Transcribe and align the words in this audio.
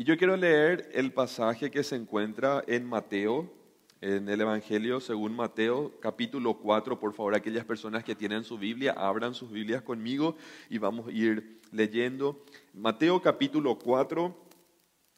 Y 0.00 0.04
yo 0.04 0.16
quiero 0.16 0.34
leer 0.34 0.88
el 0.94 1.12
pasaje 1.12 1.70
que 1.70 1.84
se 1.84 1.94
encuentra 1.94 2.64
en 2.66 2.86
Mateo, 2.86 3.52
en 4.00 4.30
el 4.30 4.40
Evangelio 4.40 4.98
según 4.98 5.36
Mateo, 5.36 5.92
capítulo 6.00 6.54
4. 6.54 6.98
Por 6.98 7.12
favor, 7.12 7.34
aquellas 7.34 7.66
personas 7.66 8.02
que 8.02 8.14
tienen 8.14 8.42
su 8.42 8.56
Biblia, 8.56 8.94
abran 8.96 9.34
sus 9.34 9.52
Biblias 9.52 9.82
conmigo 9.82 10.38
y 10.70 10.78
vamos 10.78 11.06
a 11.06 11.12
ir 11.12 11.60
leyendo. 11.70 12.42
Mateo 12.72 13.20
capítulo 13.20 13.78
4, 13.78 14.34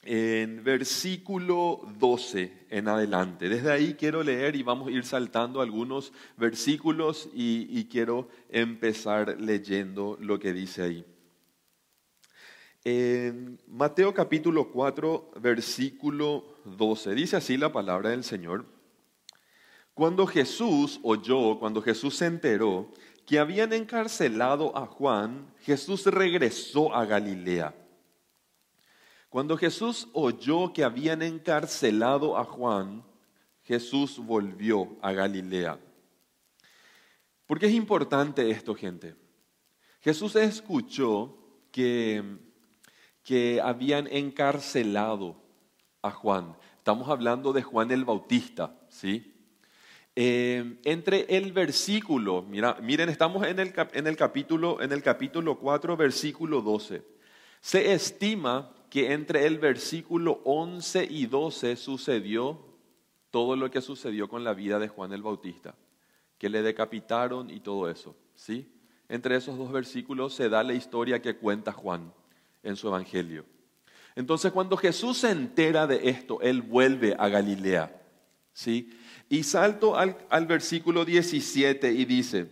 en 0.03 0.65
versículo 0.65 1.87
12 2.01 2.67
en 2.69 2.89
adelante. 2.89 3.49
Desde 3.49 3.71
ahí 3.71 3.95
quiero 3.95 4.25
leer 4.25 4.57
y 4.57 4.65
vamos 4.65 4.89
a 4.89 4.91
ir 4.91 5.05
saltando 5.05 5.61
algunos 5.61 6.13
versículos 6.37 7.31
y, 7.33 7.69
y 7.71 7.85
quiero 7.85 8.29
empezar 8.49 9.41
leyendo 9.41 10.19
lo 10.21 10.41
que 10.41 10.53
dice 10.53 10.83
ahí. 10.83 11.12
En 12.85 13.61
Mateo 13.69 14.13
capítulo 14.13 14.73
4, 14.73 15.31
versículo 15.37 16.57
12, 16.65 17.15
dice 17.15 17.37
así 17.37 17.57
la 17.57 17.73
palabra 17.73 18.11
del 18.11 18.25
Señor. 18.25 18.67
Cuando 19.95 20.27
Jesús 20.27 20.99
oyó, 21.05 21.61
cuando 21.61 21.81
Jesús 21.81 22.17
se 22.17 22.27
enteró 22.27 22.91
que 23.25 23.39
habían 23.39 23.73
encarcelado 23.73 24.77
a 24.77 24.87
Juan, 24.87 25.47
Jesús 25.61 26.07
regresó 26.07 26.93
a 26.93 27.05
Galilea. 27.05 27.73
Cuando 29.29 29.57
Jesús 29.57 30.09
oyó 30.13 30.73
que 30.73 30.83
habían 30.83 31.23
encarcelado 31.23 32.37
a 32.37 32.45
Juan, 32.45 33.05
Jesús 33.63 34.19
volvió 34.19 34.97
a 35.03 35.13
Galilea. 35.13 35.79
¿Por 37.47 37.61
qué 37.61 37.67
es 37.67 37.75
importante 37.75 38.51
esto, 38.51 38.75
gente? 38.75 39.15
Jesús 40.01 40.35
escuchó 40.35 41.39
que 41.71 42.51
que 43.23 43.61
habían 43.61 44.07
encarcelado 44.09 45.37
a 46.03 46.11
Juan. 46.11 46.57
Estamos 46.77 47.09
hablando 47.09 47.53
de 47.53 47.63
Juan 47.63 47.91
el 47.93 48.05
Bautista, 48.05 48.75
¿sí? 48.89 49.33
Eh, 50.15 50.79
entre 50.85 51.37
el 51.37 51.53
versículo, 51.53 52.43
mira, 52.43 52.77
miren, 52.83 53.09
estamos 53.09 53.47
en 53.47 53.59
el, 53.61 53.73
en, 53.95 54.07
el 54.07 54.17
capítulo, 54.17 54.83
en 54.83 54.93
el 54.93 55.03
capítulo 55.03 55.59
4, 55.59 55.97
versículo 55.97 56.61
12. 56.61 57.03
Se 57.61 57.93
estima 57.93 58.73
que 58.91 59.13
entre 59.13 59.47
el 59.47 59.59
versículo 59.59 60.43
11 60.45 61.07
y 61.09 61.27
12 61.27 61.77
sucedió 61.77 62.61
todo 63.31 63.57
lo 63.57 63.71
que 63.71 63.81
sucedió 63.81 64.29
con 64.29 64.45
la 64.45 64.53
vida 64.53 64.79
de 64.79 64.89
Juan 64.89 65.13
el 65.13 65.23
Bautista, 65.23 65.75
que 66.37 66.51
le 66.51 66.61
decapitaron 66.61 67.49
y 67.49 67.61
todo 67.61 67.89
eso, 67.89 68.15
¿sí? 68.35 68.71
Entre 69.09 69.37
esos 69.37 69.57
dos 69.57 69.73
versículos 69.73 70.35
se 70.35 70.51
da 70.51 70.63
la 70.63 70.75
historia 70.75 71.23
que 71.23 71.37
cuenta 71.37 71.73
Juan 71.73 72.13
en 72.63 72.77
su 72.77 72.89
evangelio. 72.89 73.45
Entonces 74.15 74.53
cuando 74.53 74.77
Jesús 74.77 75.19
se 75.19 75.31
entera 75.31 75.87
de 75.87 76.09
esto, 76.09 76.41
él 76.41 76.63
vuelve 76.63 77.17
a 77.19 77.29
Galilea. 77.29 78.01
¿sí? 78.53 78.91
Y 79.29 79.43
salto 79.43 79.97
al, 79.97 80.19
al 80.29 80.47
versículo 80.47 81.05
17 81.05 81.93
y 81.93 82.05
dice, 82.05 82.51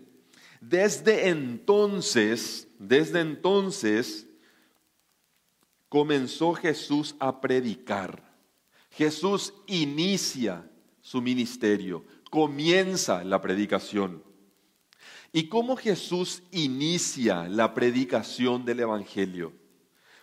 desde 0.60 1.28
entonces, 1.28 2.68
desde 2.78 3.20
entonces 3.20 4.26
comenzó 5.88 6.54
Jesús 6.54 7.16
a 7.18 7.40
predicar. 7.40 8.30
Jesús 8.90 9.54
inicia 9.66 10.68
su 11.00 11.20
ministerio, 11.20 12.04
comienza 12.30 13.24
la 13.24 13.40
predicación. 13.40 14.22
¿Y 15.32 15.48
cómo 15.48 15.76
Jesús 15.76 16.42
inicia 16.50 17.48
la 17.48 17.72
predicación 17.72 18.64
del 18.64 18.80
Evangelio? 18.80 19.52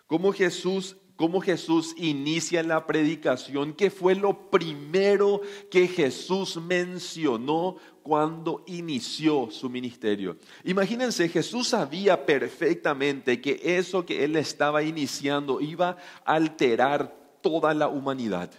Cómo 0.08 0.31
Jesús, 0.31 0.95
cómo 1.16 1.41
Jesús 1.41 1.94
inicia 1.97 2.63
la 2.63 2.88
predicación, 2.88 3.73
qué 3.73 3.91
fue 3.91 4.16
lo 4.16 4.50
primero 4.50 5.41
que 5.69 5.88
Jesús 5.88 6.58
mencionó 6.58 7.77
cuando 8.02 8.63
inició 8.67 9.50
su 9.51 9.69
ministerio. 9.69 10.38
Imagínense, 10.63 11.28
Jesús 11.28 11.67
sabía 11.67 12.25
perfectamente 12.25 13.41
que 13.41 13.59
eso 13.62 14.06
que 14.06 14.23
él 14.23 14.38
estaba 14.38 14.81
iniciando 14.81 15.59
iba 15.59 15.97
a 16.23 16.34
alterar 16.35 17.13
toda 17.41 17.73
la 17.73 17.90
humanidad. 17.90 18.50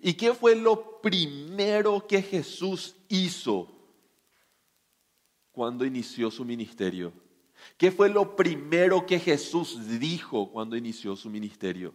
¿Y 0.00 0.14
qué 0.14 0.32
fue 0.32 0.56
lo 0.56 1.00
primero 1.02 2.06
que 2.06 2.22
Jesús 2.22 2.96
hizo 3.08 3.68
cuando 5.52 5.84
inició 5.84 6.30
su 6.30 6.44
ministerio? 6.44 7.12
¿Qué 7.76 7.90
fue 7.90 8.08
lo 8.08 8.36
primero 8.36 9.06
que 9.06 9.18
Jesús 9.18 9.98
dijo 9.98 10.50
cuando 10.50 10.76
inició 10.76 11.16
su 11.16 11.30
ministerio? 11.30 11.94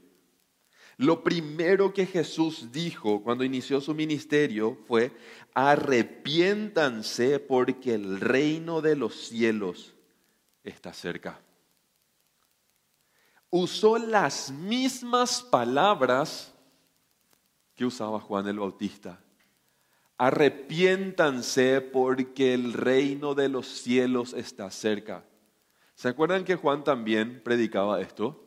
Lo 0.98 1.24
primero 1.24 1.94
que 1.94 2.06
Jesús 2.06 2.72
dijo 2.72 3.22
cuando 3.22 3.44
inició 3.44 3.82
su 3.82 3.94
ministerio 3.94 4.78
fue, 4.88 5.12
arrepiéntanse 5.54 7.40
porque 7.40 7.94
el 7.94 8.22
reino 8.22 8.82
de 8.82 8.96
los 8.96 9.14
cielos 9.16 9.94
está 10.64 10.94
cerca. 10.94 11.42
Usó 13.50 13.98
las 13.98 14.52
mismas 14.52 15.44
palabras 15.44 16.54
que 17.76 17.86
usaba 17.86 18.20
Juan 18.20 18.48
el 18.48 18.60
Bautista. 18.60 19.22
Arrepiéntanse 20.18 21.82
porque 21.82 22.54
el 22.54 22.72
reino 22.72 23.36
de 23.36 23.50
los 23.50 23.68
cielos 23.68 24.34
está 24.34 24.72
cerca. 24.72 25.26
¿Se 25.96 26.10
acuerdan 26.10 26.44
que 26.44 26.56
Juan 26.56 26.84
también 26.84 27.42
predicaba 27.44 28.02
esto? 28.02 28.42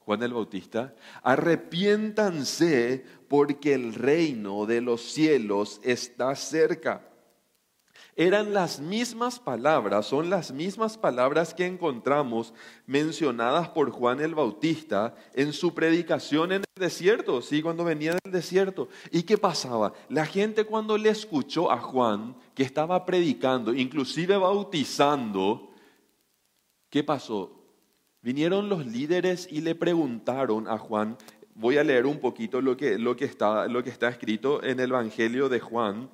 Juan 0.00 0.22
el 0.22 0.34
Bautista, 0.34 0.94
arrepiéntanse 1.22 3.04
porque 3.28 3.74
el 3.74 3.94
reino 3.94 4.66
de 4.66 4.80
los 4.80 5.02
cielos 5.02 5.80
está 5.82 6.34
cerca. 6.34 7.06
Eran 8.16 8.52
las 8.52 8.80
mismas 8.80 9.38
palabras, 9.38 10.06
son 10.06 10.28
las 10.28 10.52
mismas 10.52 10.98
palabras 10.98 11.54
que 11.54 11.64
encontramos 11.64 12.52
mencionadas 12.86 13.68
por 13.68 13.90
Juan 13.90 14.20
el 14.20 14.34
Bautista 14.34 15.14
en 15.32 15.52
su 15.52 15.72
predicación 15.72 16.52
en 16.52 16.62
el 16.62 16.80
desierto, 16.82 17.40
sí, 17.40 17.62
cuando 17.62 17.84
venía 17.84 18.16
del 18.22 18.32
desierto. 18.32 18.88
¿Y 19.10 19.22
qué 19.22 19.38
pasaba? 19.38 19.94
La 20.08 20.26
gente 20.26 20.64
cuando 20.64 20.98
le 20.98 21.08
escuchó 21.08 21.70
a 21.70 21.78
Juan 21.78 22.36
que 22.54 22.62
estaba 22.62 23.06
predicando, 23.06 23.72
inclusive 23.72 24.36
bautizando, 24.36 25.69
¿Qué 26.90 27.04
pasó? 27.04 27.56
Vinieron 28.20 28.68
los 28.68 28.84
líderes 28.84 29.48
y 29.50 29.60
le 29.60 29.74
preguntaron 29.74 30.68
a 30.68 30.76
Juan, 30.76 31.16
voy 31.54 31.78
a 31.78 31.84
leer 31.84 32.04
un 32.04 32.18
poquito 32.18 32.60
lo 32.60 32.76
que, 32.76 32.98
lo 32.98 33.16
que, 33.16 33.24
está, 33.24 33.68
lo 33.68 33.82
que 33.82 33.90
está 33.90 34.08
escrito 34.08 34.62
en 34.62 34.80
el 34.80 34.90
Evangelio 34.90 35.48
de 35.48 35.60
Juan, 35.60 36.10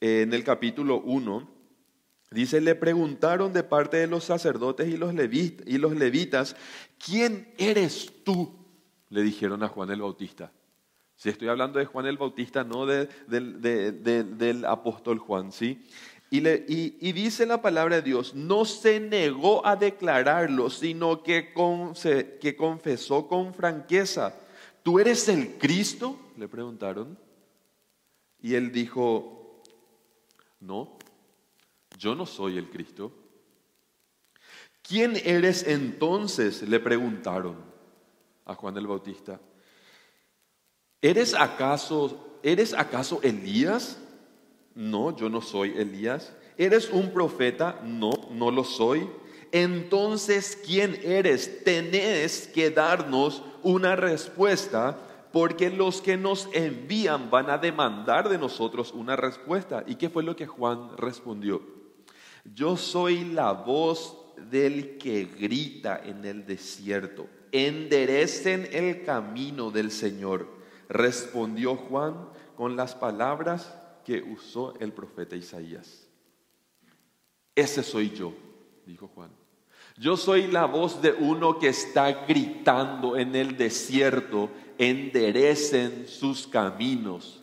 en 0.00 0.32
el 0.32 0.44
capítulo 0.44 1.00
1. 1.00 1.50
Dice, 2.30 2.60
le 2.60 2.76
preguntaron 2.76 3.52
de 3.52 3.64
parte 3.64 3.96
de 3.96 4.06
los 4.06 4.24
sacerdotes 4.24 4.88
y 4.88 4.96
los, 4.96 5.12
y 5.12 5.78
los 5.78 5.96
levitas, 5.96 6.54
¿quién 7.04 7.52
eres 7.58 8.22
tú? 8.24 8.54
Le 9.08 9.22
dijeron 9.22 9.64
a 9.64 9.68
Juan 9.68 9.90
el 9.90 10.00
Bautista. 10.00 10.52
Si 11.16 11.28
estoy 11.28 11.48
hablando 11.48 11.78
de 11.78 11.86
Juan 11.86 12.06
el 12.06 12.16
Bautista, 12.16 12.62
no 12.62 12.86
de, 12.86 13.08
del 13.26 14.64
apóstol 14.64 15.18
Juan, 15.18 15.50
¿sí? 15.50 15.84
Y, 16.32 17.12
dice 17.12 17.44
la 17.44 17.60
palabra 17.60 17.96
de 17.96 18.02
Dios, 18.02 18.34
no 18.36 18.64
se 18.64 19.00
negó 19.00 19.66
a 19.66 19.74
declararlo, 19.74 20.70
sino 20.70 21.24
que, 21.24 21.52
que 22.40 22.56
confesó 22.56 23.26
con 23.26 23.52
franqueza, 23.52 24.32
¿tú 24.84 25.00
eres 25.00 25.28
el 25.28 25.58
Cristo? 25.58 26.16
Le 26.36 26.46
preguntaron. 26.46 27.18
Y 28.40 28.54
él 28.54 28.70
dijo, 28.70 29.60
no, 30.60 30.96
yo 31.98 32.14
no 32.14 32.26
soy 32.26 32.58
el 32.58 32.70
Cristo. 32.70 33.12
¿Quién 34.82 35.20
eres 35.24 35.66
entonces? 35.66 36.62
Le 36.62 36.78
preguntaron 36.78 37.56
a 38.44 38.54
Juan 38.54 38.76
el 38.76 38.86
Bautista. 38.86 39.40
¿Eres 41.02 41.34
acaso, 41.34 42.38
¿eres 42.42 42.72
acaso 42.72 43.20
Elías? 43.22 43.98
No, 44.74 45.16
yo 45.16 45.28
no 45.28 45.40
soy 45.40 45.74
Elías. 45.76 46.32
¿Eres 46.56 46.90
un 46.90 47.12
profeta? 47.12 47.80
No, 47.84 48.10
no 48.30 48.50
lo 48.50 48.64
soy. 48.64 49.08
Entonces, 49.52 50.58
¿quién 50.64 50.98
eres? 51.02 51.64
Tenés 51.64 52.46
que 52.46 52.70
darnos 52.70 53.42
una 53.62 53.96
respuesta 53.96 54.98
porque 55.32 55.70
los 55.70 56.00
que 56.00 56.16
nos 56.16 56.48
envían 56.52 57.30
van 57.30 57.50
a 57.50 57.58
demandar 57.58 58.28
de 58.28 58.38
nosotros 58.38 58.92
una 58.92 59.16
respuesta. 59.16 59.84
¿Y 59.86 59.96
qué 59.96 60.08
fue 60.08 60.22
lo 60.22 60.36
que 60.36 60.46
Juan 60.46 60.96
respondió? 60.96 61.62
Yo 62.54 62.76
soy 62.76 63.24
la 63.24 63.52
voz 63.52 64.16
del 64.50 64.98
que 64.98 65.24
grita 65.24 66.00
en 66.04 66.24
el 66.24 66.46
desierto. 66.46 67.26
Enderecen 67.52 68.68
el 68.72 69.04
camino 69.04 69.70
del 69.70 69.90
Señor. 69.90 70.48
Respondió 70.88 71.76
Juan 71.76 72.28
con 72.56 72.76
las 72.76 72.94
palabras 72.94 73.74
que 74.04 74.22
usó 74.22 74.74
el 74.80 74.92
profeta 74.92 75.36
Isaías. 75.36 76.08
Ese 77.54 77.82
soy 77.82 78.10
yo, 78.10 78.32
dijo 78.86 79.08
Juan. 79.08 79.30
Yo 79.96 80.16
soy 80.16 80.46
la 80.46 80.66
voz 80.66 81.02
de 81.02 81.12
uno 81.12 81.58
que 81.58 81.68
está 81.68 82.24
gritando 82.24 83.16
en 83.16 83.34
el 83.34 83.56
desierto, 83.56 84.50
enderecen 84.78 86.08
sus 86.08 86.46
caminos, 86.46 87.42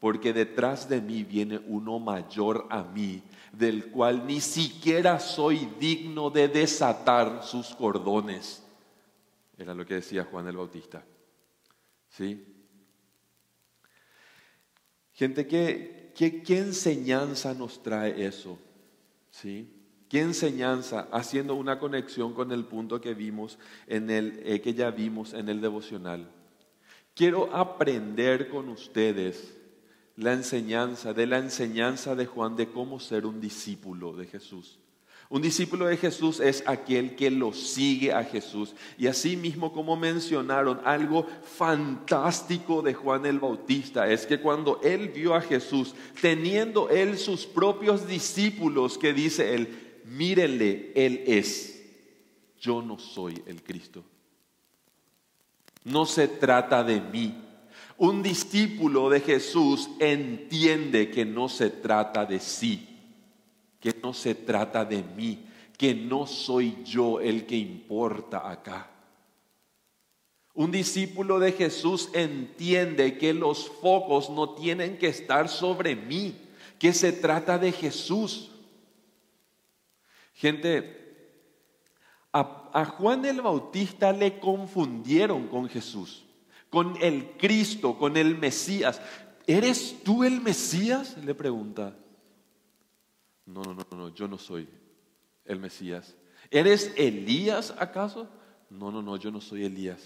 porque 0.00 0.32
detrás 0.32 0.88
de 0.88 1.00
mí 1.00 1.22
viene 1.22 1.60
uno 1.66 1.98
mayor 1.98 2.66
a 2.70 2.82
mí, 2.82 3.22
del 3.52 3.90
cual 3.90 4.26
ni 4.26 4.40
siquiera 4.40 5.20
soy 5.20 5.68
digno 5.78 6.30
de 6.30 6.48
desatar 6.48 7.44
sus 7.44 7.74
cordones. 7.74 8.64
Era 9.56 9.74
lo 9.74 9.86
que 9.86 9.94
decía 9.94 10.24
Juan 10.24 10.48
el 10.48 10.56
Bautista. 10.56 11.04
¿Sí? 12.08 12.55
Gente, 15.16 15.46
¿qué, 15.46 16.12
qué, 16.14 16.58
enseñanza 16.58 17.54
nos 17.54 17.82
trae 17.82 18.26
eso? 18.26 18.58
¿Sí? 19.30 19.66
¿Qué 20.10 20.20
enseñanza? 20.20 21.08
Haciendo 21.10 21.54
una 21.54 21.78
conexión 21.78 22.34
con 22.34 22.52
el 22.52 22.66
punto 22.66 23.00
que 23.00 23.14
vimos 23.14 23.58
en 23.86 24.10
el 24.10 24.42
eh, 24.44 24.60
que 24.60 24.74
ya 24.74 24.90
vimos 24.90 25.32
en 25.32 25.48
el 25.48 25.62
devocional. 25.62 26.30
Quiero 27.14 27.56
aprender 27.56 28.50
con 28.50 28.68
ustedes 28.68 29.56
la 30.16 30.34
enseñanza, 30.34 31.14
de 31.14 31.26
la 31.26 31.38
enseñanza 31.38 32.14
de 32.14 32.26
Juan 32.26 32.54
de 32.54 32.68
cómo 32.68 33.00
ser 33.00 33.24
un 33.24 33.40
discípulo 33.40 34.12
de 34.12 34.26
Jesús. 34.26 34.78
Un 35.28 35.42
discípulo 35.42 35.86
de 35.86 35.96
Jesús 35.96 36.38
es 36.38 36.62
aquel 36.66 37.16
que 37.16 37.32
lo 37.32 37.52
sigue 37.52 38.12
a 38.12 38.22
Jesús. 38.22 38.74
Y 38.96 39.08
así 39.08 39.36
mismo 39.36 39.72
como 39.72 39.96
mencionaron, 39.96 40.80
algo 40.84 41.26
fantástico 41.42 42.80
de 42.80 42.94
Juan 42.94 43.26
el 43.26 43.40
Bautista 43.40 44.08
es 44.08 44.24
que 44.24 44.40
cuando 44.40 44.80
él 44.84 45.08
vio 45.08 45.34
a 45.34 45.40
Jesús, 45.40 45.94
teniendo 46.20 46.90
él 46.90 47.18
sus 47.18 47.44
propios 47.44 48.06
discípulos, 48.06 48.98
que 48.98 49.12
dice 49.12 49.54
él, 49.54 50.00
mírenle, 50.04 50.92
él 50.94 51.24
es, 51.26 51.82
yo 52.60 52.80
no 52.80 52.96
soy 52.96 53.42
el 53.46 53.64
Cristo. 53.64 54.04
No 55.82 56.06
se 56.06 56.28
trata 56.28 56.84
de 56.84 57.00
mí. 57.00 57.34
Un 57.98 58.22
discípulo 58.22 59.10
de 59.10 59.20
Jesús 59.20 59.90
entiende 59.98 61.10
que 61.10 61.24
no 61.24 61.48
se 61.48 61.70
trata 61.70 62.24
de 62.26 62.38
sí 62.38 62.95
que 63.86 64.00
no 64.02 64.12
se 64.12 64.34
trata 64.34 64.84
de 64.84 65.00
mí, 65.00 65.46
que 65.78 65.94
no 65.94 66.26
soy 66.26 66.76
yo 66.84 67.20
el 67.20 67.46
que 67.46 67.54
importa 67.54 68.50
acá. 68.50 68.90
Un 70.54 70.72
discípulo 70.72 71.38
de 71.38 71.52
Jesús 71.52 72.10
entiende 72.12 73.16
que 73.16 73.32
los 73.32 73.68
focos 73.68 74.28
no 74.28 74.56
tienen 74.56 74.98
que 74.98 75.06
estar 75.06 75.48
sobre 75.48 75.94
mí, 75.94 76.34
que 76.80 76.92
se 76.92 77.12
trata 77.12 77.58
de 77.58 77.70
Jesús. 77.70 78.50
Gente, 80.34 81.44
a, 82.32 82.84
Juan 82.98 83.24
el 83.24 83.40
Bautista 83.40 84.12
le 84.12 84.40
confundieron 84.40 85.46
con 85.46 85.68
Jesús, 85.68 86.24
con 86.70 86.96
el 87.00 87.36
Cristo, 87.38 87.96
con 87.96 88.16
el 88.16 88.36
Mesías. 88.36 89.00
¿Eres 89.46 90.02
tú 90.02 90.24
el 90.24 90.40
Mesías? 90.40 91.16
Le 91.18 91.36
pregunta. 91.36 91.94
No, 93.46 93.62
no, 93.62 93.74
no, 93.74 93.86
no, 93.96 94.14
yo 94.14 94.28
no 94.28 94.36
soy 94.36 94.68
el 95.44 95.60
Mesías. 95.60 96.14
¿Eres 96.50 96.92
Elías 96.96 97.74
acaso? 97.78 98.28
No, 98.68 98.90
no, 98.90 99.00
no, 99.00 99.16
yo 99.16 99.30
no 99.30 99.40
soy 99.40 99.64
Elías. 99.64 100.02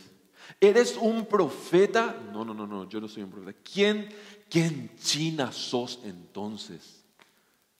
¿Eres 0.60 0.96
un 0.96 1.26
profeta? 1.26 2.16
No, 2.32 2.44
no, 2.44 2.54
no, 2.54 2.66
no, 2.66 2.88
yo 2.88 3.00
no 3.00 3.08
soy 3.08 3.22
un 3.22 3.30
profeta. 3.30 3.58
¿Quién, 3.62 4.08
quién 4.48 4.94
China 4.96 5.52
sos 5.52 6.00
entonces? 6.04 7.04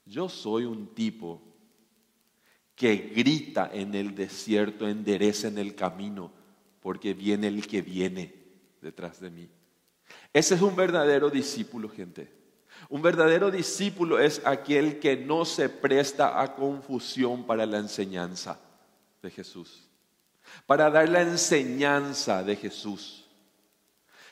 Yo 0.05 0.29
soy 0.29 0.65
un 0.65 0.89
tipo 0.95 1.43
que 2.75 2.97
grita 3.15 3.71
en 3.73 3.95
el 3.95 4.15
desierto, 4.15 4.89
endereza 4.89 5.49
en 5.49 5.59
el 5.59 5.75
camino, 5.75 6.33
porque 6.81 7.13
viene 7.13 7.49
el 7.49 7.67
que 7.67 7.83
viene 7.83 8.35
detrás 8.81 9.21
de 9.21 9.31
mí. 9.31 9.49
Ese 10.33 10.55
es 10.55 10.63
un 10.63 10.75
verdadero 10.75 11.29
discípulo, 11.29 11.89
gente. 11.89 12.40
Un 12.89 13.03
verdadero 13.03 13.51
discípulo 13.51 14.19
es 14.19 14.41
aquel 14.45 14.99
que 14.99 15.17
no 15.17 15.45
se 15.45 15.69
presta 15.69 16.41
a 16.41 16.55
confusión 16.55 17.45
para 17.45 17.67
la 17.67 17.79
enseñanza 17.79 18.59
de 19.23 19.31
Jesús, 19.31 19.89
para 20.67 20.91
dar 20.91 21.09
la 21.09 21.23
enseñanza 21.23 22.43
de 22.43 22.57
Jesús. 22.57 23.27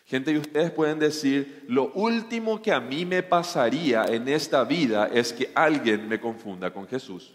Gente, 0.04 0.32
y 0.32 0.38
ustedes 0.38 0.70
pueden 0.70 0.98
decir, 0.98 1.66
lo 1.68 1.92
último 1.92 2.62
que 2.62 2.72
a 2.72 2.80
mí 2.80 3.04
me 3.04 3.22
pasaría 3.22 4.06
en 4.06 4.26
esta 4.26 4.64
vida 4.64 5.06
es 5.12 5.34
que 5.34 5.52
alguien 5.54 6.08
me 6.08 6.18
confunda 6.18 6.72
con 6.72 6.88
Jesús. 6.88 7.34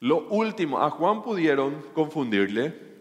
Lo 0.00 0.28
último, 0.28 0.80
a 0.80 0.90
Juan 0.90 1.22
pudieron 1.22 1.82
confundirle, 1.92 2.97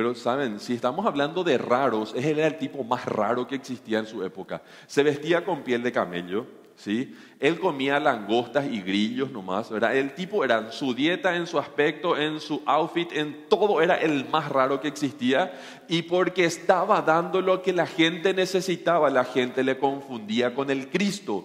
pero 0.00 0.14
saben, 0.14 0.60
si 0.60 0.72
estamos 0.72 1.04
hablando 1.04 1.44
de 1.44 1.58
raros, 1.58 2.14
él 2.16 2.38
era 2.38 2.46
el 2.46 2.56
tipo 2.56 2.82
más 2.82 3.04
raro 3.04 3.46
que 3.46 3.54
existía 3.54 3.98
en 3.98 4.06
su 4.06 4.24
época. 4.24 4.62
Se 4.86 5.02
vestía 5.02 5.44
con 5.44 5.60
piel 5.60 5.82
de 5.82 5.92
camello, 5.92 6.46
¿sí? 6.74 7.14
Él 7.38 7.60
comía 7.60 8.00
langostas 8.00 8.64
y 8.64 8.80
grillos 8.80 9.30
nomás, 9.30 9.68
¿verdad? 9.68 9.94
El 9.94 10.14
tipo 10.14 10.42
era 10.42 10.72
su 10.72 10.94
dieta, 10.94 11.36
en 11.36 11.46
su 11.46 11.58
aspecto, 11.58 12.16
en 12.16 12.40
su 12.40 12.62
outfit, 12.64 13.12
en 13.12 13.46
todo 13.50 13.82
era 13.82 13.94
el 13.96 14.26
más 14.26 14.48
raro 14.48 14.80
que 14.80 14.88
existía. 14.88 15.52
Y 15.86 16.00
porque 16.00 16.46
estaba 16.46 17.02
dando 17.02 17.42
lo 17.42 17.60
que 17.60 17.74
la 17.74 17.86
gente 17.86 18.32
necesitaba, 18.32 19.10
la 19.10 19.24
gente 19.24 19.62
le 19.62 19.76
confundía 19.76 20.54
con 20.54 20.70
el 20.70 20.88
Cristo. 20.88 21.44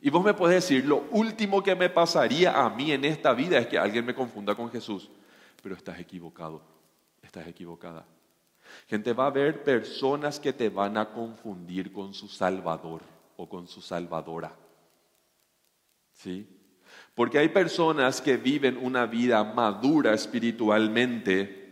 Y 0.00 0.08
vos 0.10 0.24
me 0.24 0.34
puedes 0.34 0.54
decir, 0.54 0.84
lo 0.84 1.02
último 1.10 1.64
que 1.64 1.74
me 1.74 1.90
pasaría 1.90 2.62
a 2.62 2.70
mí 2.70 2.92
en 2.92 3.04
esta 3.04 3.32
vida 3.32 3.58
es 3.58 3.66
que 3.66 3.76
alguien 3.76 4.06
me 4.06 4.14
confunda 4.14 4.54
con 4.54 4.70
Jesús. 4.70 5.10
Pero 5.60 5.74
estás 5.74 5.98
equivocado 5.98 6.70
estás 7.22 7.46
equivocada. 7.46 8.04
Gente, 8.88 9.12
va 9.12 9.24
a 9.24 9.28
haber 9.28 9.64
personas 9.64 10.38
que 10.38 10.52
te 10.52 10.68
van 10.68 10.96
a 10.96 11.10
confundir 11.10 11.92
con 11.92 12.14
su 12.14 12.28
Salvador 12.28 13.02
o 13.36 13.48
con 13.48 13.66
su 13.66 13.80
Salvadora. 13.80 14.54
¿Sí? 16.12 16.46
Porque 17.14 17.38
hay 17.38 17.48
personas 17.48 18.20
que 18.20 18.36
viven 18.36 18.76
una 18.76 19.06
vida 19.06 19.42
madura 19.44 20.14
espiritualmente 20.14 21.62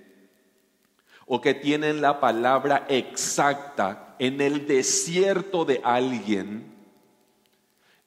o 1.27 1.41
que 1.41 1.55
tienen 1.55 2.01
la 2.01 2.21
palabra 2.21 2.87
exacta 2.89 4.17
en 4.19 4.41
el 4.41 4.67
desierto 4.67 5.65
de 5.65 5.81
alguien 5.85 6.80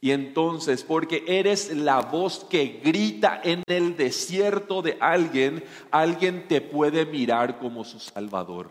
y 0.03 0.11
entonces, 0.11 0.83
porque 0.83 1.23
eres 1.27 1.73
la 1.73 2.01
voz 2.01 2.43
que 2.49 2.81
grita 2.83 3.39
en 3.41 3.63
el 3.67 3.95
desierto 3.95 4.81
de 4.81 4.97
alguien, 4.99 5.63
alguien 5.91 6.45
te 6.49 6.59
puede 6.59 7.05
mirar 7.05 7.57
como 7.57 7.85
su 7.85 8.01
Salvador. 8.01 8.69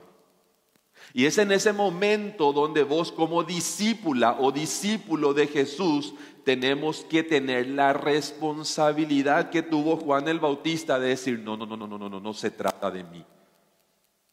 Y 1.14 1.24
es 1.24 1.38
en 1.38 1.50
ese 1.50 1.72
momento 1.72 2.52
donde 2.52 2.82
vos 2.82 3.10
como 3.10 3.44
discípula 3.44 4.36
o 4.40 4.52
discípulo 4.52 5.32
de 5.32 5.46
Jesús 5.46 6.12
tenemos 6.44 7.00
que 7.08 7.22
tener 7.22 7.66
la 7.66 7.94
responsabilidad 7.94 9.48
que 9.48 9.62
tuvo 9.62 9.96
Juan 9.96 10.28
el 10.28 10.38
Bautista 10.38 10.98
de 10.98 11.08
decir, 11.08 11.38
no, 11.38 11.56
no, 11.56 11.64
no, 11.64 11.78
no, 11.78 11.86
no, 11.86 11.98
no, 11.98 12.10
no, 12.10 12.20
no 12.20 12.34
se 12.34 12.50
trata 12.50 12.90
de 12.90 13.04
mí. 13.04 13.24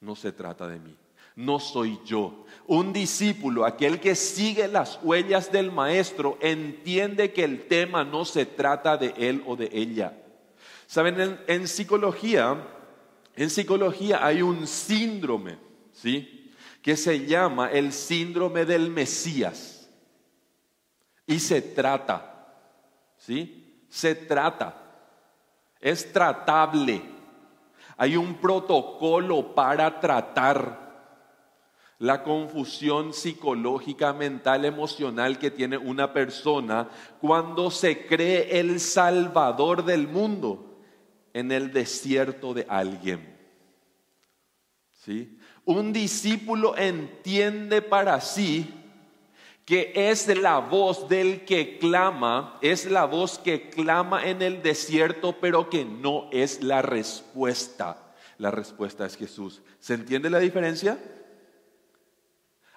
No 0.02 0.18
se 0.18 0.34
trata 0.34 0.68
de 0.68 0.80
mí 0.80 0.98
no 1.40 1.58
soy 1.60 2.00
yo. 2.06 2.46
Un 2.68 2.92
discípulo, 2.92 3.66
aquel 3.66 4.02
que 4.02 4.14
sigue 4.14 4.68
las 4.68 5.00
huellas 5.02 5.54
del 5.54 5.72
maestro, 5.72 6.38
entiende 6.42 7.32
que 7.32 7.46
el 7.46 7.66
tema 7.68 8.04
no 8.04 8.26
se 8.26 8.46
trata 8.46 8.98
de 8.98 9.14
él 9.18 9.42
o 9.48 9.56
de 9.56 9.70
ella. 9.72 10.22
Saben, 10.86 11.40
en, 11.48 11.68
psicología, 11.70 12.62
en 13.38 13.50
psicología 13.50 14.26
hay 14.26 14.42
un 14.42 14.68
síndrome, 14.68 15.58
¿sí? 15.94 16.52
Que 16.82 16.98
se 16.98 17.26
llama 17.26 17.72
el 17.72 17.94
síndrome 17.94 18.66
del 18.66 18.90
Mesías. 18.90 19.90
Y 21.26 21.40
se 21.40 21.62
trata, 21.62 22.54
¿sí? 23.18 23.86
Se 23.88 24.14
trata. 24.14 24.76
Es 25.80 26.12
tratable. 26.12 27.02
Hay 27.96 28.18
un 28.18 28.36
protocolo 28.36 29.56
para 29.56 30.02
tratar 30.02 30.89
la 32.00 32.24
confusión 32.24 33.14
psicológica, 33.14 34.14
mental, 34.14 34.64
emocional 34.64 35.38
que 35.38 35.52
tiene 35.52 35.78
una 35.78 36.14
persona 36.14 36.90
cuando 37.20 37.70
se 37.70 38.06
cree 38.08 38.60
el 38.60 38.80
salvador 38.80 39.84
del 39.84 40.08
mundo 40.08 40.80
en 41.34 41.52
el 41.52 41.74
desierto 41.74 42.54
de 42.54 42.66
alguien. 42.70 43.38
¿Sí? 44.94 45.38
Un 45.66 45.92
discípulo 45.92 46.76
entiende 46.78 47.82
para 47.82 48.20
sí 48.22 48.74
que 49.66 49.92
es 49.94 50.26
la 50.36 50.58
voz 50.58 51.08
del 51.10 51.46
que 51.46 51.78
clama, 51.78 52.58
es 52.62 52.90
la 52.90 53.06
voz 53.06 53.38
que 53.38 53.70
clama 53.70 54.26
en 54.26 54.42
el 54.42 54.64
desierto, 54.64 55.36
pero 55.40 55.70
que 55.70 55.86
no 55.86 56.28
es 56.32 56.64
la 56.64 56.82
respuesta. 56.82 58.16
La 58.40 58.50
respuesta 58.50 59.06
es 59.06 59.16
Jesús. 59.16 59.62
¿Se 59.80 59.94
entiende 59.94 60.32
la 60.32 60.40
diferencia? 60.40 60.98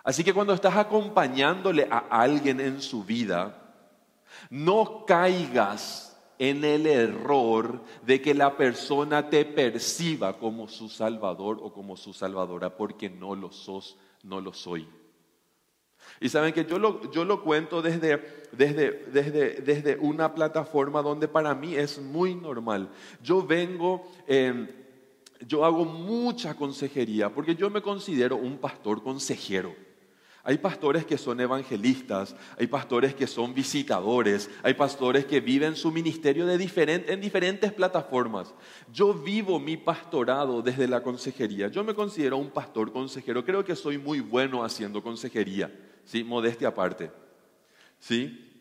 Así 0.05 0.25
que 0.25 0.35
cuando 0.35 0.53
estás 0.53 0.77
acompañándole 0.77 1.87
a 1.91 1.99
alguien 2.11 2.61
en 2.61 2.83
su 2.83 3.05
vida, 3.05 3.63
no 4.51 5.05
caigas 5.07 6.13
en 6.39 6.65
el 6.65 6.87
error 6.87 7.81
de 8.05 8.21
que 8.21 8.35
la 8.35 8.57
persona 8.57 9.31
te 9.31 9.45
perciba 9.45 10.39
como 10.39 10.67
su 10.67 10.89
salvador 10.89 11.61
o 11.63 11.73
como 11.73 11.97
su 11.97 12.13
salvadora, 12.13 12.77
porque 12.77 13.09
no 13.09 13.37
lo 13.37 13.53
sos, 13.53 13.97
no 14.25 14.41
lo 14.41 14.53
soy. 14.53 14.89
Y 16.21 16.29
saben 16.29 16.53
que 16.53 16.65
yo 16.65 16.81
lo, 16.81 17.11
yo 17.13 17.25
lo 17.25 17.45
cuento 17.45 17.81
desde, 17.81 18.49
desde, 18.51 19.05
desde, 19.13 19.61
desde, 19.61 19.97
una 19.99 20.35
plataforma 20.35 21.01
donde 21.01 21.29
para 21.29 21.55
mí 21.55 21.77
es 21.77 22.01
muy 22.01 22.35
normal. 22.35 22.89
Yo 23.23 23.47
vengo, 23.47 24.11
em, 24.27 24.69
yo 25.47 25.65
hago 25.65 25.85
mucha 25.85 26.55
consejería, 26.55 27.33
porque 27.33 27.55
yo 27.55 27.71
me 27.71 27.83
considero 27.83 28.37
un 28.37 28.59
pastor 28.59 29.03
consejero. 29.03 29.75
Hay 30.45 30.59
pastores 30.59 31.07
que 31.07 31.19
son 31.19 31.41
evangelistas, 31.41 32.35
hay 32.59 32.67
pastores 32.67 33.15
que 33.15 33.29
son 33.29 33.55
visitadores, 33.55 34.51
hay 34.65 34.75
pastores 34.75 35.25
que 35.25 35.41
viven 35.41 35.77
su 35.77 35.93
ministerio 35.93 36.47
de 36.47 36.55
en 37.07 37.21
diferentes 37.21 37.73
plataformas. 37.73 38.53
Yo 38.93 39.15
vivo 39.15 39.61
mi 39.61 39.77
pastorado 39.77 40.61
desde 40.61 40.89
la 40.89 41.03
consejería. 41.03 41.69
Yo 41.69 41.85
me 41.85 41.95
considero 41.95 42.39
un 42.39 42.51
pastor 42.51 42.93
consejero. 42.93 43.45
Creo 43.45 43.65
que 43.65 43.77
soy 43.77 43.99
muy 43.99 44.19
bueno 44.19 44.65
haciendo 44.65 45.01
consejería, 45.01 45.73
¿sí? 46.05 46.25
modestia 46.25 46.69
aparte. 46.69 47.11
¿sí? 48.01 48.52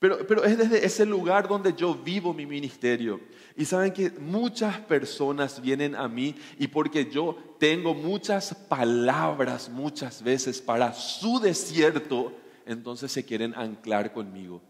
Pero, 0.00 0.26
pero 0.26 0.44
es 0.44 0.56
desde 0.56 0.84
ese 0.84 1.04
lugar 1.04 1.46
donde 1.46 1.74
yo 1.74 1.94
vivo 1.94 2.32
mi 2.32 2.46
ministerio. 2.46 3.20
Y 3.54 3.66
saben 3.66 3.92
que 3.92 4.10
muchas 4.10 4.78
personas 4.78 5.60
vienen 5.60 5.94
a 5.94 6.08
mí 6.08 6.34
y 6.58 6.68
porque 6.68 7.10
yo 7.10 7.36
tengo 7.58 7.92
muchas 7.92 8.54
palabras 8.54 9.68
muchas 9.68 10.22
veces 10.22 10.62
para 10.62 10.94
su 10.94 11.38
desierto, 11.38 12.32
entonces 12.64 13.12
se 13.12 13.26
quieren 13.26 13.52
anclar 13.54 14.14
conmigo. 14.14 14.62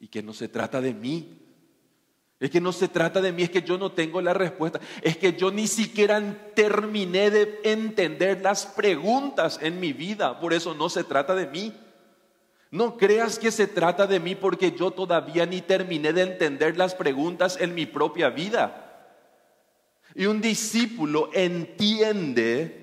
Y 0.00 0.08
que 0.08 0.20
no 0.20 0.32
se 0.32 0.48
trata 0.48 0.80
de 0.80 0.92
mí. 0.92 1.40
Es 2.40 2.50
que 2.50 2.60
no 2.60 2.72
se 2.72 2.88
trata 2.88 3.20
de 3.20 3.32
mí, 3.32 3.44
es 3.44 3.50
que 3.50 3.62
yo 3.62 3.78
no 3.78 3.92
tengo 3.92 4.20
la 4.20 4.34
respuesta. 4.34 4.80
Es 5.00 5.16
que 5.16 5.34
yo 5.34 5.52
ni 5.52 5.68
siquiera 5.68 6.50
terminé 6.54 7.30
de 7.30 7.60
entender 7.62 8.42
las 8.42 8.66
preguntas 8.66 9.60
en 9.62 9.78
mi 9.78 9.92
vida. 9.92 10.40
Por 10.40 10.52
eso 10.52 10.74
no 10.74 10.88
se 10.88 11.04
trata 11.04 11.36
de 11.36 11.46
mí. 11.46 11.72
No 12.74 12.96
creas 12.96 13.38
que 13.38 13.52
se 13.52 13.68
trata 13.68 14.04
de 14.04 14.18
mí 14.18 14.34
porque 14.34 14.72
yo 14.72 14.90
todavía 14.90 15.46
ni 15.46 15.60
terminé 15.60 16.12
de 16.12 16.22
entender 16.22 16.76
las 16.76 16.92
preguntas 16.92 17.56
en 17.60 17.72
mi 17.72 17.86
propia 17.86 18.30
vida. 18.30 19.14
Y 20.12 20.26
un 20.26 20.40
discípulo 20.40 21.30
entiende 21.32 22.82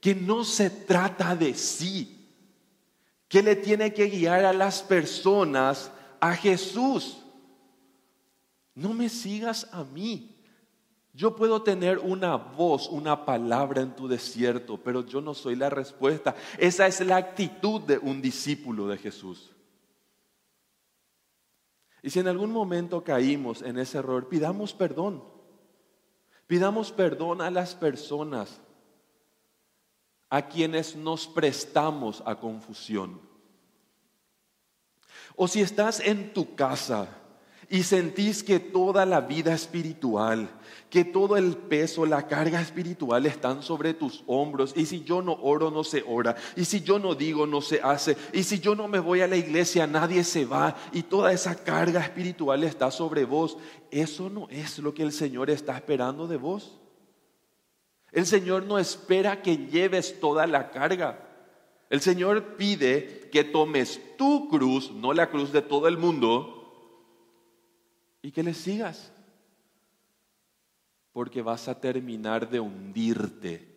que 0.00 0.16
no 0.16 0.42
se 0.42 0.68
trata 0.68 1.36
de 1.36 1.54
sí, 1.54 2.28
que 3.28 3.40
le 3.40 3.54
tiene 3.54 3.94
que 3.94 4.08
guiar 4.08 4.44
a 4.44 4.52
las 4.52 4.82
personas 4.82 5.92
a 6.18 6.34
Jesús. 6.34 7.18
No 8.74 8.94
me 8.94 9.08
sigas 9.08 9.68
a 9.70 9.84
mí. 9.84 10.37
Yo 11.18 11.34
puedo 11.34 11.64
tener 11.64 11.98
una 11.98 12.36
voz, 12.36 12.88
una 12.88 13.24
palabra 13.24 13.82
en 13.82 13.96
tu 13.96 14.06
desierto, 14.06 14.76
pero 14.76 15.04
yo 15.04 15.20
no 15.20 15.34
soy 15.34 15.56
la 15.56 15.68
respuesta. 15.68 16.36
Esa 16.58 16.86
es 16.86 17.00
la 17.00 17.16
actitud 17.16 17.80
de 17.80 17.98
un 17.98 18.22
discípulo 18.22 18.86
de 18.86 18.98
Jesús. 18.98 19.50
Y 22.04 22.10
si 22.10 22.20
en 22.20 22.28
algún 22.28 22.52
momento 22.52 23.02
caímos 23.02 23.62
en 23.62 23.78
ese 23.78 23.98
error, 23.98 24.28
pidamos 24.28 24.72
perdón. 24.72 25.24
Pidamos 26.46 26.92
perdón 26.92 27.40
a 27.40 27.50
las 27.50 27.74
personas 27.74 28.60
a 30.30 30.46
quienes 30.46 30.94
nos 30.94 31.26
prestamos 31.26 32.22
a 32.26 32.36
confusión. 32.36 33.20
O 35.34 35.48
si 35.48 35.62
estás 35.62 35.98
en 35.98 36.32
tu 36.32 36.54
casa 36.54 37.08
y 37.70 37.82
sentís 37.82 38.42
que 38.42 38.60
toda 38.60 39.04
la 39.04 39.20
vida 39.20 39.52
espiritual, 39.52 40.48
que 40.88 41.04
todo 41.04 41.36
el 41.36 41.54
peso, 41.54 42.06
la 42.06 42.26
carga 42.26 42.62
espiritual 42.62 43.26
están 43.26 43.62
sobre 43.62 43.92
tus 43.92 44.24
hombros. 44.26 44.72
Y 44.74 44.86
si 44.86 45.04
yo 45.04 45.20
no 45.20 45.34
oro, 45.42 45.70
no 45.70 45.84
se 45.84 46.02
ora. 46.06 46.34
Y 46.56 46.64
si 46.64 46.80
yo 46.80 46.98
no 46.98 47.14
digo, 47.14 47.46
no 47.46 47.60
se 47.60 47.80
hace. 47.82 48.16
Y 48.32 48.44
si 48.44 48.58
yo 48.58 48.74
no 48.74 48.88
me 48.88 49.00
voy 49.00 49.20
a 49.20 49.28
la 49.28 49.36
iglesia, 49.36 49.86
nadie 49.86 50.24
se 50.24 50.46
va. 50.46 50.76
Y 50.92 51.02
toda 51.02 51.30
esa 51.32 51.62
carga 51.62 52.00
espiritual 52.00 52.64
está 52.64 52.90
sobre 52.90 53.26
vos. 53.26 53.58
Eso 53.90 54.30
no 54.30 54.48
es 54.48 54.78
lo 54.78 54.94
que 54.94 55.02
el 55.02 55.12
Señor 55.12 55.50
está 55.50 55.76
esperando 55.76 56.26
de 56.26 56.38
vos. 56.38 56.78
El 58.12 58.24
Señor 58.24 58.64
no 58.64 58.78
espera 58.78 59.42
que 59.42 59.58
lleves 59.66 60.18
toda 60.20 60.46
la 60.46 60.70
carga. 60.70 61.28
El 61.90 62.00
Señor 62.00 62.56
pide 62.56 63.28
que 63.30 63.44
tomes 63.44 64.00
tu 64.16 64.48
cruz, 64.48 64.90
no 64.90 65.12
la 65.12 65.28
cruz 65.28 65.52
de 65.52 65.60
todo 65.60 65.88
el 65.88 65.98
mundo, 65.98 66.57
y 68.22 68.30
que 68.30 68.42
le 68.42 68.54
sigas. 68.54 69.12
Porque 71.12 71.42
vas 71.42 71.68
a 71.68 71.80
terminar 71.80 72.48
de 72.48 72.60
hundirte 72.60 73.76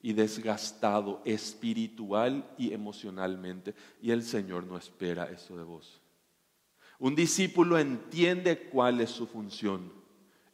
y 0.00 0.12
desgastado 0.12 1.22
espiritual 1.24 2.44
y 2.58 2.72
emocionalmente. 2.72 3.74
Y 4.00 4.10
el 4.10 4.22
Señor 4.22 4.64
no 4.64 4.76
espera 4.76 5.30
eso 5.30 5.56
de 5.56 5.62
vos. 5.62 6.00
Un 6.98 7.14
discípulo 7.14 7.78
entiende 7.78 8.68
cuál 8.70 9.00
es 9.00 9.10
su 9.10 9.26
función. 9.26 9.92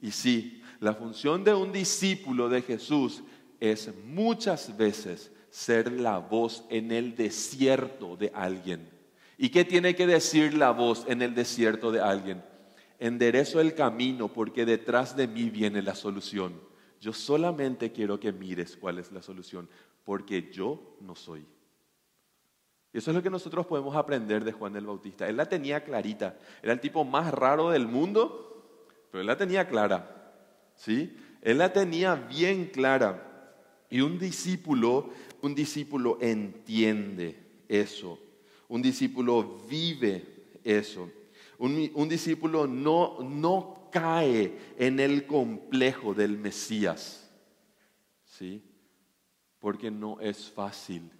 Y 0.00 0.11
sí, 0.11 0.62
la 0.81 0.95
función 0.95 1.45
de 1.45 1.55
un 1.55 1.73
discípulo 1.73 2.49
de 2.49 2.62
Jesús 2.62 3.23
es 3.61 3.93
muchas 4.05 4.77
veces 4.77 5.33
ser 5.50 5.91
la 5.93 6.19
voz 6.19 6.65
en 6.69 6.93
el 6.93 7.17
desierto 7.17 8.17
de 8.17 8.31
alguien 8.35 8.98
¿Y 9.40 9.50
qué 9.50 9.64
tiene 9.64 9.95
que 9.95 10.09
decir 10.09 10.54
la 10.54 10.73
voz 10.73 11.04
en 11.07 11.23
el 11.23 11.33
desierto 11.33 11.92
de 11.92 12.00
alguien? 12.00 12.42
Enderezo 12.99 13.61
el 13.61 13.75
camino 13.75 14.26
porque 14.26 14.66
detrás 14.66 15.16
de 15.16 15.28
mí 15.28 15.49
viene 15.49 15.80
la 15.80 15.95
solución. 15.95 16.61
Yo 17.00 17.12
solamente 17.12 17.92
quiero 17.92 18.18
que 18.18 18.33
mires 18.33 18.76
cuál 18.76 18.99
es 18.99 19.12
la 19.12 19.23
solución, 19.23 19.68
porque 20.04 20.50
yo 20.50 20.97
no 21.00 21.14
soy. 21.14 21.47
Eso 22.92 23.12
es 23.12 23.14
lo 23.14 23.23
que 23.23 23.30
nosotros 23.30 23.64
podemos 23.66 23.95
aprender 23.95 24.42
de 24.42 24.50
Juan 24.50 24.75
el 24.75 24.87
Bautista. 24.87 25.28
Él 25.28 25.37
la 25.37 25.49
tenía 25.49 25.85
clarita. 25.85 26.37
Era 26.61 26.73
el 26.73 26.80
tipo 26.80 27.04
más 27.04 27.33
raro 27.33 27.71
del 27.71 27.87
mundo, 27.87 28.85
pero 29.12 29.21
él 29.21 29.26
la 29.28 29.37
tenía 29.37 29.68
clara. 29.68 30.35
¿Sí? 30.75 31.16
Él 31.42 31.59
la 31.59 31.73
tenía 31.73 32.16
bien 32.16 32.66
clara. 32.66 33.54
Y 33.88 34.00
un 34.00 34.18
discípulo, 34.18 35.11
un 35.42 35.54
discípulo 35.54 36.18
entiende 36.21 37.38
eso. 37.68 38.18
Un 38.68 38.82
discípulo 38.82 39.58
vive 39.68 40.58
eso. 40.62 41.10
Un, 41.58 42.08
discípulo 42.08 42.66
no, 42.66 43.18
no 43.20 43.88
cae 43.90 44.75
en 44.78 45.00
el 45.00 45.26
complejo 45.26 46.14
del 46.14 46.38
Mesías. 46.38 47.28
¿Sí? 48.25 48.62
Porque 49.58 49.90
no 49.90 50.20
es 50.20 50.50
fácil 50.50 51.10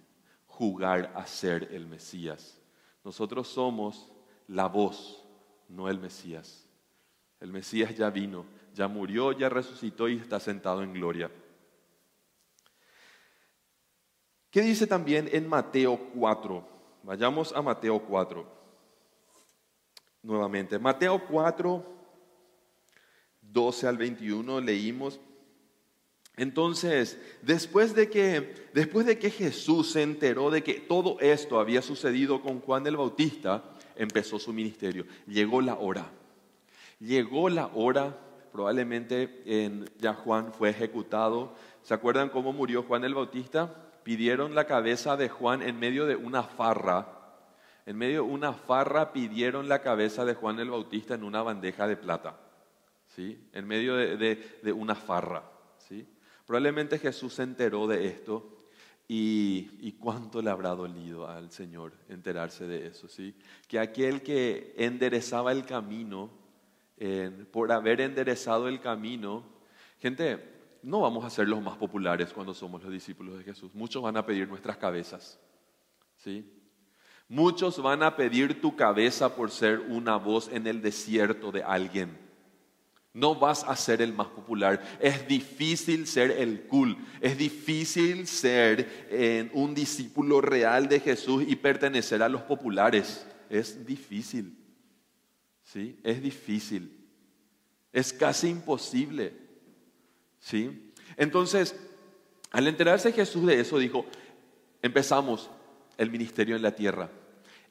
jugar 0.45 1.11
a 1.15 1.25
ser 1.25 1.69
el 1.73 1.87
Mesías. 1.87 2.61
Nosotros 3.03 3.47
somos 3.47 4.11
la 4.47 4.67
voz, 4.67 5.25
no 5.67 5.89
el 5.89 5.99
Mesías. 5.99 6.67
El 7.39 7.51
Mesías 7.51 7.95
ya 7.95 8.09
vino, 8.09 8.45
ya 8.73 8.87
murió, 8.87 9.31
ya 9.31 9.49
resucitó 9.49 10.07
y 10.07 10.17
está 10.17 10.39
sentado 10.39 10.83
en 10.83 10.93
gloria. 10.93 11.31
¿Qué 14.51 14.61
dice 14.61 14.87
también 14.87 15.29
en 15.31 15.47
Mateo 15.47 15.97
4? 16.15 16.78
Vayamos 17.09 17.51
a 17.53 17.63
Mateo 17.63 17.97
4. 17.97 18.45
Nuevamente, 20.21 20.77
Mateo 20.77 21.19
4, 21.27 21.83
12 23.41 23.87
al 23.87 23.97
21 23.97 24.61
leímos. 24.61 25.19
Entonces, 26.37 27.19
después 27.41 27.95
de 27.95 28.11
que 28.11 28.69
después 28.75 29.07
de 29.07 29.17
que 29.17 29.31
Jesús 29.31 29.93
se 29.93 30.03
enteró 30.03 30.51
de 30.51 30.61
que 30.61 30.75
todo 30.75 31.19
esto 31.19 31.59
había 31.59 31.81
sucedido 31.81 32.43
con 32.43 32.61
Juan 32.61 32.85
el 32.85 32.97
Bautista, 32.97 33.63
empezó 33.95 34.37
su 34.37 34.53
ministerio. 34.53 35.07
Llegó 35.25 35.61
la 35.61 35.79
hora. 35.79 36.11
Llegó 36.99 37.49
la 37.49 37.71
hora, 37.73 38.19
probablemente 38.51 39.41
en, 39.47 39.89
ya 39.97 40.13
Juan 40.13 40.53
fue 40.53 40.69
ejecutado. 40.69 41.55
¿Se 41.81 41.95
acuerdan 41.95 42.29
cómo 42.29 42.53
murió 42.53 42.83
Juan 42.83 43.03
el 43.03 43.15
Bautista? 43.15 43.88
Pidieron 44.09 44.55
la 44.55 44.65
cabeza 44.65 45.17
de 45.17 45.29
Juan 45.29 45.61
en 45.61 45.77
medio 45.77 46.07
de 46.07 46.15
una 46.15 46.41
farra. 46.41 47.45
En 47.85 47.95
medio 47.95 48.23
de 48.23 48.31
una 48.31 48.53
farra 48.53 49.13
pidieron 49.13 49.69
la 49.69 49.83
cabeza 49.83 50.25
de 50.25 50.33
Juan 50.33 50.59
el 50.59 50.71
Bautista 50.71 51.13
en 51.13 51.23
una 51.23 51.43
bandeja 51.43 51.87
de 51.87 51.95
plata. 51.95 52.35
¿sí? 53.09 53.47
En 53.53 53.67
medio 53.67 53.95
de, 53.97 54.73
una 54.73 54.95
farra. 54.95 55.43
¿sí? 55.77 56.07
Probablemente 56.47 56.97
Jesús 56.97 57.35
se 57.35 57.43
enteró 57.43 57.85
de 57.85 58.07
esto 58.07 58.65
y, 59.07 59.91
cuánto 59.99 60.41
le 60.41 60.49
habrá 60.49 60.69
dolido 60.69 61.29
al 61.29 61.51
Señor 61.51 61.93
enterarse 62.07 62.65
de 62.65 62.87
eso. 62.87 63.07
¿sí? 63.07 63.35
Que 63.67 63.77
aquel 63.77 64.23
que 64.23 64.73
enderezaba 64.75 65.51
el 65.51 65.67
camino, 65.67 66.31
por 67.51 67.71
haber 67.71 68.01
enderezado 68.01 68.69
el 68.69 68.79
camino, 68.79 69.43
gente, 69.99 70.58
no 70.81 71.01
vamos 71.01 71.25
a 71.25 71.29
ser 71.29 71.47
los 71.47 71.61
más 71.61 71.77
populares 71.77 72.31
cuando 72.33 72.53
somos 72.53 72.81
los 72.83 72.91
discípulos 72.91 73.37
de 73.37 73.43
Jesús. 73.43 73.73
Muchos 73.73 74.01
van 74.01 74.17
a 74.17 74.25
pedir 74.25 74.47
nuestras 74.47 74.77
cabezas. 74.77 75.39
¿sí? 76.17 76.45
Muchos 77.27 77.81
van 77.81 78.03
a 78.03 78.15
pedir 78.15 78.61
tu 78.61 78.75
cabeza 78.75 79.35
por 79.35 79.51
ser 79.51 79.79
una 79.79 80.15
voz 80.15 80.49
en 80.51 80.67
el 80.67 80.81
desierto 80.81 81.51
de 81.51 81.63
alguien. 81.63 82.17
No 83.13 83.35
vas 83.35 83.63
a 83.63 83.75
ser 83.75 84.01
el 84.01 84.13
más 84.13 84.27
popular. 84.27 84.81
Es 84.99 85.27
difícil 85.27 86.07
ser 86.07 86.31
el 86.31 86.61
cool. 86.67 86.97
Es 87.21 87.37
difícil 87.37 88.27
ser 88.27 89.07
eh, 89.09 89.49
un 89.53 89.73
discípulo 89.73 90.41
real 90.41 90.87
de 90.87 90.99
Jesús 90.99 91.43
y 91.47 91.55
pertenecer 91.55 92.21
a 92.23 92.29
los 92.29 92.43
populares. 92.43 93.27
Es 93.49 93.85
difícil. 93.85 94.57
¿Sí? 95.63 95.99
Es 96.03 96.21
difícil. 96.21 96.95
Es 97.91 98.13
casi 98.13 98.49
imposible. 98.49 99.48
¿Sí? 100.39 100.91
Entonces, 101.17 101.75
al 102.51 102.67
enterarse 102.67 103.11
Jesús 103.11 103.45
de 103.45 103.59
eso, 103.59 103.77
dijo, 103.77 104.05
empezamos 104.81 105.49
el 105.97 106.09
ministerio 106.09 106.55
en 106.55 106.61
la 106.61 106.75
tierra. 106.75 107.11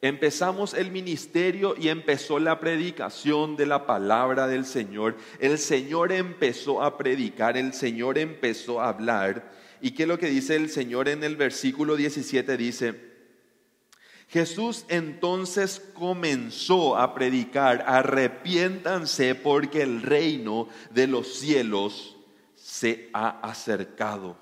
Empezamos 0.01 0.75
el 0.75 0.93
ministerio 0.93 1.75
y 1.77 1.89
empezó 1.89 2.39
la 2.39 2.61
predicación 2.61 3.57
de 3.57 3.67
la 3.67 3.85
palabra 3.85 4.47
del 4.47 4.65
Señor. 4.65 5.17
El 5.41 5.59
Señor 5.59 6.13
empezó 6.13 6.83
a 6.85 6.97
predicar, 6.97 7.57
el 7.57 7.73
Señor 7.73 8.17
empezó 8.17 8.81
a 8.81 8.91
hablar. 8.91 9.51
¿Y 9.81 9.93
qué 9.93 10.05
es 10.05 10.09
lo 10.09 10.19
que 10.19 10.29
dice 10.29 10.55
el 10.55 10.71
Señor 10.71 11.09
en 11.09 11.25
el 11.25 11.35
versículo 11.35 11.97
17? 11.97 12.57
Dice, 12.57 13.09
Jesús 14.29 14.85
entonces 14.89 15.83
comenzó 15.95 16.97
a 16.97 17.13
predicar, 17.15 17.83
arrepiéntanse 17.87 19.35
porque 19.35 19.83
el 19.83 20.03
reino 20.03 20.69
de 20.91 21.09
los 21.09 21.35
cielos 21.35 22.18
se 22.69 23.09
ha 23.15 23.41
acercado. 23.41 24.37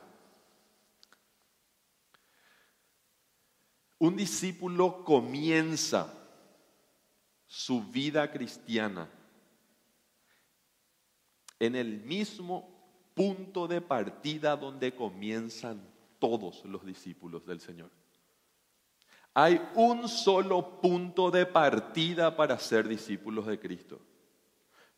Un 4.01 4.17
discípulo 4.17 5.05
comienza 5.05 6.13
su 7.47 7.85
vida 7.85 8.29
cristiana 8.33 9.09
en 11.61 11.77
el 11.77 12.01
mismo 12.03 12.69
punto 13.15 13.69
de 13.69 13.81
partida 13.81 14.57
donde 14.57 14.93
comienzan 14.93 15.81
todos 16.19 16.65
los 16.65 16.85
discípulos 16.85 17.47
del 17.47 17.61
Señor. 17.61 17.93
Hay 19.35 19.65
un 19.77 20.09
solo 20.09 20.81
punto 20.81 21.31
de 21.31 21.47
partida 21.47 22.35
para 22.35 22.59
ser 22.59 22.89
discípulos 22.89 23.47
de 23.47 23.61
Cristo. 23.61 24.01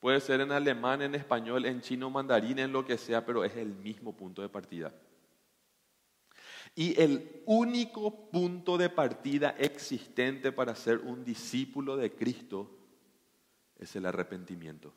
Puede 0.00 0.20
ser 0.20 0.40
en 0.40 0.52
alemán, 0.52 1.02
en 1.02 1.14
español, 1.14 1.66
en 1.66 1.80
chino, 1.80 2.10
mandarín, 2.10 2.58
en 2.58 2.72
lo 2.72 2.84
que 2.84 2.96
sea, 2.96 3.26
pero 3.26 3.44
es 3.44 3.56
el 3.56 3.74
mismo 3.74 4.16
punto 4.16 4.42
de 4.42 4.48
partida. 4.48 4.92
Y 6.74 7.00
el 7.00 7.42
único 7.46 8.30
punto 8.30 8.78
de 8.78 8.88
partida 8.88 9.56
existente 9.58 10.52
para 10.52 10.76
ser 10.76 10.98
un 10.98 11.24
discípulo 11.24 11.96
de 11.96 12.14
Cristo 12.14 12.70
es 13.76 13.96
el 13.96 14.06
arrepentimiento. 14.06 14.92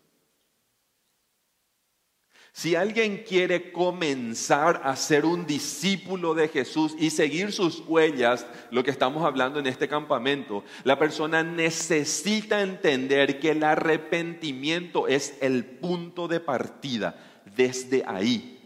Si 2.53 2.75
alguien 2.75 3.23
quiere 3.25 3.71
comenzar 3.71 4.81
a 4.83 4.95
ser 4.97 5.23
un 5.23 5.45
discípulo 5.45 6.33
de 6.33 6.49
Jesús 6.49 6.93
y 6.99 7.09
seguir 7.09 7.53
sus 7.53 7.79
huellas, 7.87 8.45
lo 8.71 8.83
que 8.83 8.91
estamos 8.91 9.23
hablando 9.23 9.59
en 9.59 9.67
este 9.67 9.87
campamento, 9.87 10.65
la 10.83 10.99
persona 10.99 11.43
necesita 11.43 12.61
entender 12.61 13.39
que 13.39 13.51
el 13.51 13.63
arrepentimiento 13.63 15.07
es 15.07 15.37
el 15.39 15.63
punto 15.63 16.27
de 16.27 16.41
partida. 16.41 17.15
Desde 17.55 18.03
ahí 18.05 18.59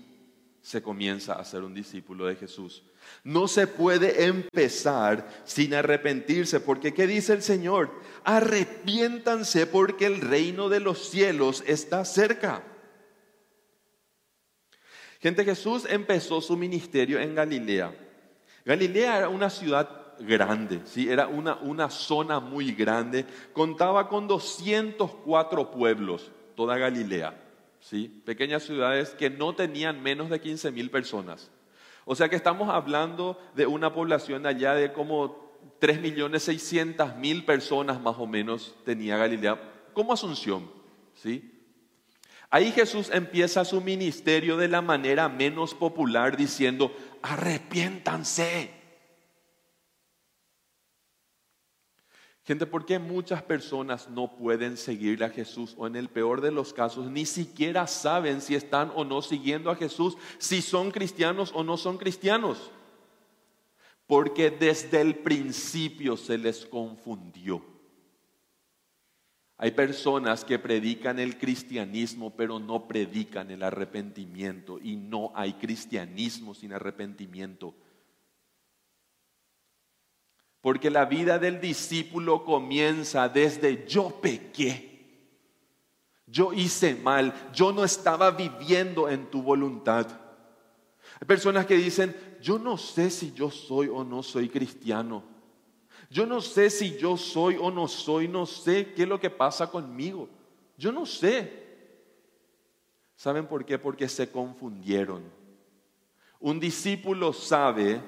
se 0.63 0.81
comienza 0.81 1.33
a 1.33 1.45
ser 1.45 1.61
un 1.61 1.75
discípulo 1.75 2.25
de 2.25 2.37
Jesús. 2.37 2.81
No 3.23 3.47
se 3.47 3.67
puede 3.67 4.25
empezar 4.25 5.29
sin 5.45 5.75
arrepentirse, 5.75 6.59
porque 6.59 6.91
¿qué 6.91 7.05
dice 7.05 7.33
el 7.33 7.43
Señor? 7.43 7.91
Arrepiéntanse 8.23 9.67
porque 9.67 10.07
el 10.07 10.21
reino 10.21 10.69
de 10.69 10.79
los 10.79 11.07
cielos 11.11 11.63
está 11.67 12.03
cerca. 12.03 12.63
Gente, 15.25 15.43
Jesús 15.43 15.87
empezó 15.89 16.39
su 16.39 16.55
ministerio 16.55 17.19
en 17.19 17.33
Galilea. 17.33 17.91
Galilea 18.63 19.17
era 19.17 19.27
una 19.27 19.49
ciudad 19.49 20.13
grande, 20.19 20.81
¿sí? 20.85 21.09
era 21.09 21.25
una, 21.25 21.55
una 21.55 21.89
zona 21.89 22.39
muy 22.39 22.73
grande, 22.73 23.25
contaba 23.51 24.07
con 24.07 24.27
204 24.27 25.71
pueblos, 25.71 26.31
toda 26.55 26.77
Galilea, 26.77 27.41
¿sí? 27.79 28.21
pequeñas 28.23 28.65
ciudades 28.65 29.15
que 29.15 29.31
no 29.31 29.55
tenían 29.55 30.03
menos 30.03 30.29
de 30.29 30.39
15 30.39 30.69
mil 30.69 30.91
personas. 30.91 31.49
O 32.05 32.13
sea 32.13 32.29
que 32.29 32.35
estamos 32.35 32.69
hablando 32.69 33.41
de 33.55 33.65
una 33.65 33.95
población 33.95 34.45
allá 34.45 34.75
de 34.75 34.93
como 34.93 35.57
3 35.79 36.01
millones 36.01 36.43
600 36.43 37.15
mil 37.15 37.45
personas 37.45 37.99
más 37.99 38.17
o 38.19 38.27
menos 38.27 38.75
tenía 38.85 39.17
Galilea, 39.17 39.59
como 39.91 40.13
Asunción, 40.13 40.69
¿sí? 41.15 41.54
Ahí 42.49 42.71
Jesús 42.71 43.09
empieza 43.11 43.65
su 43.65 43.81
ministerio 43.81 44.57
de 44.57 44.67
la 44.67 44.81
manera 44.81 45.29
menos 45.29 45.73
popular 45.73 46.37
diciendo, 46.37 46.95
arrepiéntanse. 47.21 48.71
Gente, 52.45 52.67
¿por 52.67 52.85
qué 52.85 52.99
muchas 52.99 53.41
personas 53.41 54.07
no 54.07 54.37
pueden 54.37 54.77
seguir 54.77 55.23
a 55.23 55.31
Jesús 55.31 55.73
o 55.79 55.87
en 55.87 55.95
el 55.95 56.09
peor 56.09 56.41
de 56.41 56.51
los 56.51 56.73
casos 56.73 57.09
ni 57.09 57.25
siquiera 57.25 57.87
saben 57.87 58.39
si 58.39 58.53
están 58.53 58.91
o 58.95 59.03
no 59.03 59.23
siguiendo 59.23 59.71
a 59.71 59.75
Jesús, 59.75 60.15
si 60.37 60.61
son 60.61 60.91
cristianos 60.91 61.51
o 61.55 61.63
no 61.63 61.75
son 61.75 61.97
cristianos? 61.97 62.69
Porque 64.05 64.51
desde 64.51 65.01
el 65.01 65.15
principio 65.15 66.15
se 66.17 66.37
les 66.37 66.67
confundió. 66.67 67.74
Hay 69.57 69.71
personas 69.71 70.43
que 70.43 70.59
predican 70.59 71.17
el 71.17 71.37
cristianismo, 71.37 72.35
pero 72.35 72.59
no 72.59 72.87
predican 72.87 73.51
el 73.51 73.63
arrepentimiento. 73.63 74.79
Y 74.81 74.97
no 74.97 75.31
hay 75.33 75.53
cristianismo 75.53 76.53
sin 76.53 76.73
arrepentimiento. 76.73 77.73
Porque 80.59 80.89
la 80.89 81.05
vida 81.05 81.39
del 81.39 81.61
discípulo 81.61 82.43
comienza 82.43 83.29
desde 83.29 83.87
yo 83.87 84.09
pequé. 84.19 84.93
Yo 86.27 86.51
hice 86.51 86.95
mal, 86.95 87.33
yo 87.53 87.71
no 87.71 87.83
estaba 87.83 88.31
viviendo 88.31 89.07
en 89.07 89.29
tu 89.29 89.41
voluntad. 89.41 90.07
Hay 91.21 91.27
personas 91.27 91.65
que 91.65 91.75
dicen, 91.75 92.15
yo 92.41 92.59
no 92.59 92.77
sé 92.77 93.09
si 93.09 93.31
yo 93.31 93.51
soy 93.51 93.87
o 93.87 94.03
no 94.03 94.21
soy 94.23 94.49
cristiano. 94.49 95.34
Yo 96.15 96.25
no 96.25 96.39
sé 96.39 96.69
si 96.69 96.95
yo 96.95 97.17
soy 97.17 97.57
o 97.59 97.69
no 97.69 97.89
soy, 97.89 98.29
no 98.29 98.45
sé 98.45 98.93
qué 98.93 99.03
es 99.03 99.09
lo 99.09 99.19
que 99.19 99.29
pasa 99.29 99.69
conmigo. 99.69 100.29
Yo 100.77 100.89
no 100.93 101.05
sé. 101.05 101.65
¿Saben 103.17 103.45
por 103.47 103.65
qué? 103.65 103.77
Porque 103.77 104.07
se 104.07 104.31
confundieron. 104.31 105.23
Un 106.39 106.57
discípulo 106.57 107.33
sabe 107.33 107.99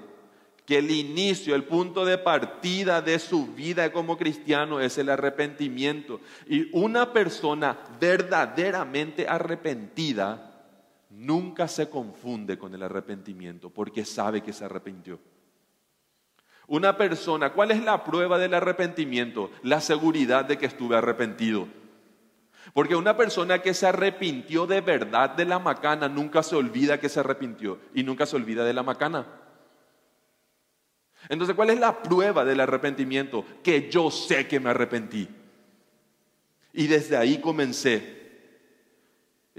que 0.65 0.78
el 0.78 0.89
inicio, 0.89 1.54
el 1.54 1.65
punto 1.65 2.06
de 2.06 2.17
partida 2.17 3.02
de 3.02 3.20
su 3.20 3.48
vida 3.48 3.91
como 3.91 4.17
cristiano 4.17 4.80
es 4.80 4.98
el 4.98 5.10
arrepentimiento. 5.10 6.22
Y 6.48 6.70
una 6.72 7.12
persona 7.12 7.78
verdaderamente 8.00 9.28
arrepentida 9.28 10.65
nunca 11.10 11.67
se 11.67 11.89
confunde 11.89 12.58
con 12.58 12.74
el 12.74 12.84
arrepentimiento 12.84 13.70
porque 13.70 14.06
sabe 14.06 14.41
que 14.41 14.54
se 14.54 14.63
arrepintió. 14.63 15.20
Una 16.67 16.97
persona, 16.97 17.53
¿cuál 17.53 17.71
es 17.71 17.82
la 17.84 18.03
prueba 18.03 18.38
del 18.38 18.53
arrepentimiento? 18.53 19.51
La 19.63 19.80
seguridad 19.80 20.43
de 20.43 20.58
que 20.58 20.65
estuve 20.65 20.97
arrepentido. 20.97 21.67
Porque 22.73 22.97
una 22.97 23.15
persona 23.15 23.62
que 23.62 23.73
se 23.73 23.88
arrepintió 23.88 24.67
de 24.67 24.82
verdad 24.82 25.30
de 25.30 25.45
la 25.45 25.60
macana 25.60 26.10
nunca 26.10 26.43
se 26.43 26.58
olvida 26.58 26.99
que 26.99 27.08
se 27.08 27.21
arrepintió 27.21 27.80
y 27.93 28.03
nunca 28.03 28.25
se 28.25 28.36
olvida 28.36 28.65
de 28.65 28.73
la 28.73 28.84
macana. 28.84 29.25
Entonces, 31.30 31.56
¿cuál 31.56 31.69
es 31.69 31.80
la 31.80 32.03
prueba 32.03 32.43
del 32.43 32.60
arrepentimiento? 32.60 33.45
Que 33.63 33.89
yo 33.89 34.12
sé 34.12 34.47
que 34.47 34.60
me 34.60 34.69
arrepentí. 34.69 35.27
Y 36.73 36.88
desde 36.88 37.17
ahí 37.17 37.39
comencé 37.39 38.16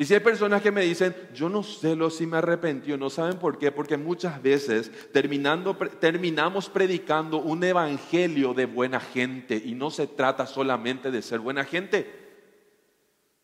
y 0.01 0.05
si 0.05 0.15
hay 0.15 0.21
personas 0.21 0.63
que 0.63 0.71
me 0.71 0.83
dicen, 0.83 1.13
yo 1.35 1.49
no 1.49 1.65
sé 1.65 1.97
lo 1.97 2.09
si 2.09 2.25
me 2.25 2.37
arrepentió, 2.37 2.97
no 2.97 3.11
saben 3.11 3.37
por 3.37 3.59
qué, 3.59 3.73
porque 3.73 3.97
muchas 3.97 4.41
veces 4.41 4.93
terminando, 5.13 5.77
terminamos 5.77 6.69
predicando 6.69 7.39
un 7.39 7.65
evangelio 7.65 8.55
de 8.55 8.67
buena 8.67 9.01
gente 9.01 9.57
y 9.57 9.75
no 9.75 9.91
se 9.91 10.07
trata 10.07 10.47
solamente 10.47 11.11
de 11.11 11.21
ser 11.21 11.41
buena 11.41 11.65
gente. 11.65 12.09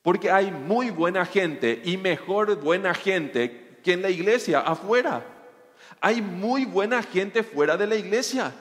Porque 0.01 0.31
hay 0.31 0.53
muy 0.53 0.91
buena 0.91 1.27
gente 1.27 1.83
y 1.85 1.97
mejor 1.97 2.55
buena 2.61 2.95
gente 2.95 3.81
que 3.83 3.95
en 3.95 4.03
la 4.03 4.11
iglesia, 4.11 4.61
afuera. 4.61 5.27
Hay 6.01 6.23
muy 6.23 6.67
buena 6.67 7.03
gente 7.03 7.43
fuera 7.43 7.77
de 7.77 7.89
la 7.89 7.97
iglesia. 7.97 8.55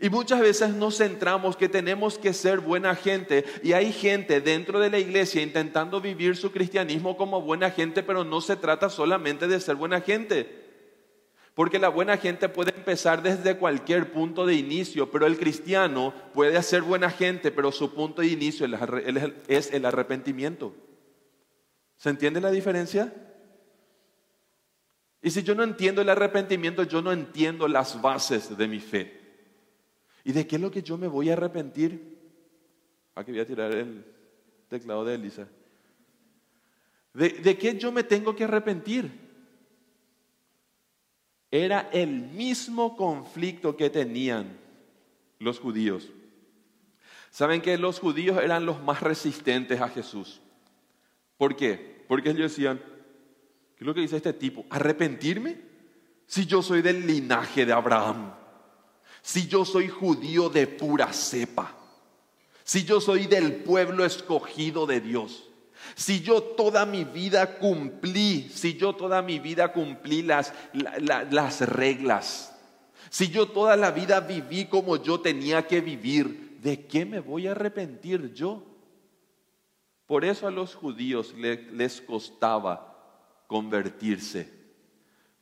Y 0.00 0.10
muchas 0.10 0.40
veces 0.40 0.70
nos 0.74 0.98
centramos 0.98 1.56
que 1.56 1.68
tenemos 1.68 2.18
que 2.18 2.32
ser 2.32 2.60
buena 2.60 2.94
gente 2.94 3.44
y 3.62 3.72
hay 3.72 3.92
gente 3.92 4.40
dentro 4.40 4.78
de 4.78 4.90
la 4.90 4.98
iglesia 4.98 5.42
intentando 5.42 6.00
vivir 6.00 6.36
su 6.36 6.52
cristianismo 6.52 7.16
como 7.16 7.40
buena 7.40 7.70
gente, 7.70 8.02
pero 8.02 8.24
no 8.24 8.40
se 8.40 8.56
trata 8.56 8.90
solamente 8.90 9.48
de 9.48 9.60
ser 9.60 9.76
buena 9.76 10.00
gente. 10.00 10.64
Porque 11.54 11.78
la 11.78 11.88
buena 11.88 12.18
gente 12.18 12.50
puede 12.50 12.74
empezar 12.76 13.22
desde 13.22 13.56
cualquier 13.56 14.12
punto 14.12 14.44
de 14.44 14.54
inicio, 14.54 15.10
pero 15.10 15.26
el 15.26 15.38
cristiano 15.38 16.12
puede 16.34 16.62
ser 16.62 16.82
buena 16.82 17.08
gente, 17.08 17.50
pero 17.50 17.72
su 17.72 17.94
punto 17.94 18.20
de 18.20 18.28
inicio 18.28 18.66
es 19.48 19.72
el 19.72 19.86
arrepentimiento. 19.86 20.74
¿Se 21.96 22.10
entiende 22.10 22.42
la 22.42 22.50
diferencia? 22.50 23.14
Y 25.22 25.30
si 25.30 25.42
yo 25.42 25.54
no 25.54 25.62
entiendo 25.62 26.02
el 26.02 26.10
arrepentimiento, 26.10 26.82
yo 26.82 27.00
no 27.00 27.10
entiendo 27.10 27.66
las 27.66 28.02
bases 28.02 28.54
de 28.54 28.68
mi 28.68 28.78
fe. 28.78 29.25
¿Y 30.26 30.32
de 30.32 30.46
qué 30.46 30.56
es 30.56 30.62
lo 30.62 30.70
que 30.70 30.82
yo 30.82 30.98
me 30.98 31.06
voy 31.06 31.30
a 31.30 31.32
arrepentir? 31.32 32.18
Aquí 33.14 33.30
voy 33.30 33.40
a 33.40 33.46
tirar 33.46 33.72
el 33.72 34.04
teclado 34.68 35.06
de 35.06 35.14
Elisa. 35.14 35.48
¿De, 37.14 37.30
de 37.30 37.56
qué 37.56 37.78
yo 37.78 37.90
me 37.90 38.04
tengo 38.04 38.36
que 38.36 38.44
arrepentir? 38.44 39.26
era 41.50 41.88
el 41.92 42.08
mismo 42.08 42.96
conflicto 42.96 43.76
que 43.76 43.90
tenían 43.90 44.58
los 45.38 45.60
judíos. 45.60 46.10
Saben 47.30 47.60
que 47.60 47.78
los 47.78 48.00
judíos 48.00 48.38
eran 48.42 48.66
los 48.66 48.82
más 48.82 49.02
resistentes 49.02 49.80
a 49.80 49.88
Jesús. 49.88 50.40
¿Por 51.36 51.56
qué? 51.56 52.04
Porque 52.08 52.30
ellos 52.30 52.50
decían, 52.50 52.78
¿qué 53.76 53.84
es 53.84 53.86
lo 53.86 53.94
que 53.94 54.00
dice 54.00 54.16
este 54.16 54.32
tipo? 54.32 54.64
¿Arrepentirme? 54.70 55.60
Si 56.26 56.46
yo 56.46 56.62
soy 56.62 56.82
del 56.82 57.06
linaje 57.06 57.66
de 57.66 57.72
Abraham, 57.72 58.34
si 59.26 59.48
yo 59.48 59.64
soy 59.64 59.88
judío 59.88 60.48
de 60.50 60.68
pura 60.68 61.12
cepa, 61.12 61.74
si 62.62 62.84
yo 62.84 63.00
soy 63.00 63.26
del 63.26 63.56
pueblo 63.56 64.04
escogido 64.04 64.86
de 64.86 65.00
Dios. 65.00 65.48
Si 65.96 66.20
yo 66.20 66.40
toda 66.40 66.86
mi 66.86 67.02
vida 67.02 67.58
cumplí, 67.58 68.48
si 68.54 68.76
yo 68.76 68.94
toda 68.94 69.22
mi 69.22 69.40
vida 69.40 69.72
cumplí 69.72 70.22
las, 70.22 70.54
las 70.72 71.60
reglas, 71.62 72.56
si 73.10 73.28
yo 73.28 73.48
toda 73.48 73.74
la 73.76 73.90
vida 73.90 74.20
viví 74.20 74.66
como 74.66 74.96
yo 74.96 75.20
tenía 75.20 75.66
que 75.66 75.80
vivir, 75.80 76.60
¿de 76.62 76.86
qué 76.86 77.04
me 77.04 77.18
voy 77.18 77.48
a 77.48 77.50
arrepentir 77.50 78.32
yo? 78.32 78.62
Por 80.06 80.24
eso 80.24 80.46
a 80.46 80.52
los 80.52 80.76
judíos 80.76 81.34
les 81.36 82.00
costaba 82.00 83.42
convertirse 83.48 84.55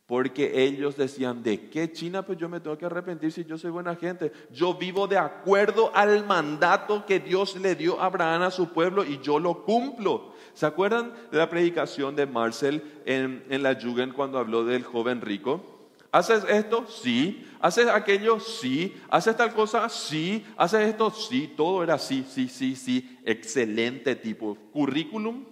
porque 0.05 0.63
ellos 0.63 0.95
decían, 0.95 1.41
¿de 1.41 1.69
qué 1.69 1.91
China? 1.91 2.23
Pues 2.23 2.37
yo 2.37 2.47
me 2.47 2.59
tengo 2.59 2.77
que 2.77 2.85
arrepentir 2.85 3.31
si 3.31 3.43
yo 3.43 3.57
soy 3.57 3.71
buena 3.71 3.95
gente. 3.95 4.31
Yo 4.51 4.75
vivo 4.75 5.07
de 5.07 5.17
acuerdo 5.17 5.91
al 5.95 6.25
mandato 6.25 7.05
que 7.07 7.19
Dios 7.19 7.55
le 7.55 7.75
dio 7.75 7.99
a 7.99 8.05
Abraham 8.05 8.43
a 8.43 8.51
su 8.51 8.71
pueblo 8.71 9.03
y 9.03 9.19
yo 9.21 9.39
lo 9.39 9.63
cumplo. 9.63 10.33
¿Se 10.53 10.67
acuerdan 10.67 11.11
de 11.31 11.39
la 11.39 11.49
predicación 11.49 12.15
de 12.15 12.27
Marcel 12.27 12.83
en, 13.05 13.43
en 13.49 13.63
la 13.63 13.73
Jugend 13.81 14.13
cuando 14.13 14.37
habló 14.37 14.63
del 14.63 14.83
joven 14.83 15.21
rico? 15.21 15.75
¿Haces 16.11 16.45
esto? 16.47 16.85
Sí. 16.87 17.43
¿Haces 17.59 17.87
aquello? 17.87 18.39
Sí. 18.39 18.95
¿Haces 19.09 19.35
tal 19.35 19.53
cosa? 19.53 19.89
Sí. 19.89 20.45
¿Haces 20.55 20.87
esto? 20.87 21.09
Sí. 21.09 21.51
Todo 21.57 21.83
era 21.83 21.97
sí, 21.97 22.23
sí, 22.29 22.47
sí, 22.47 22.75
sí. 22.75 23.19
Excelente 23.25 24.15
tipo. 24.15 24.55
Currículum, 24.71 25.45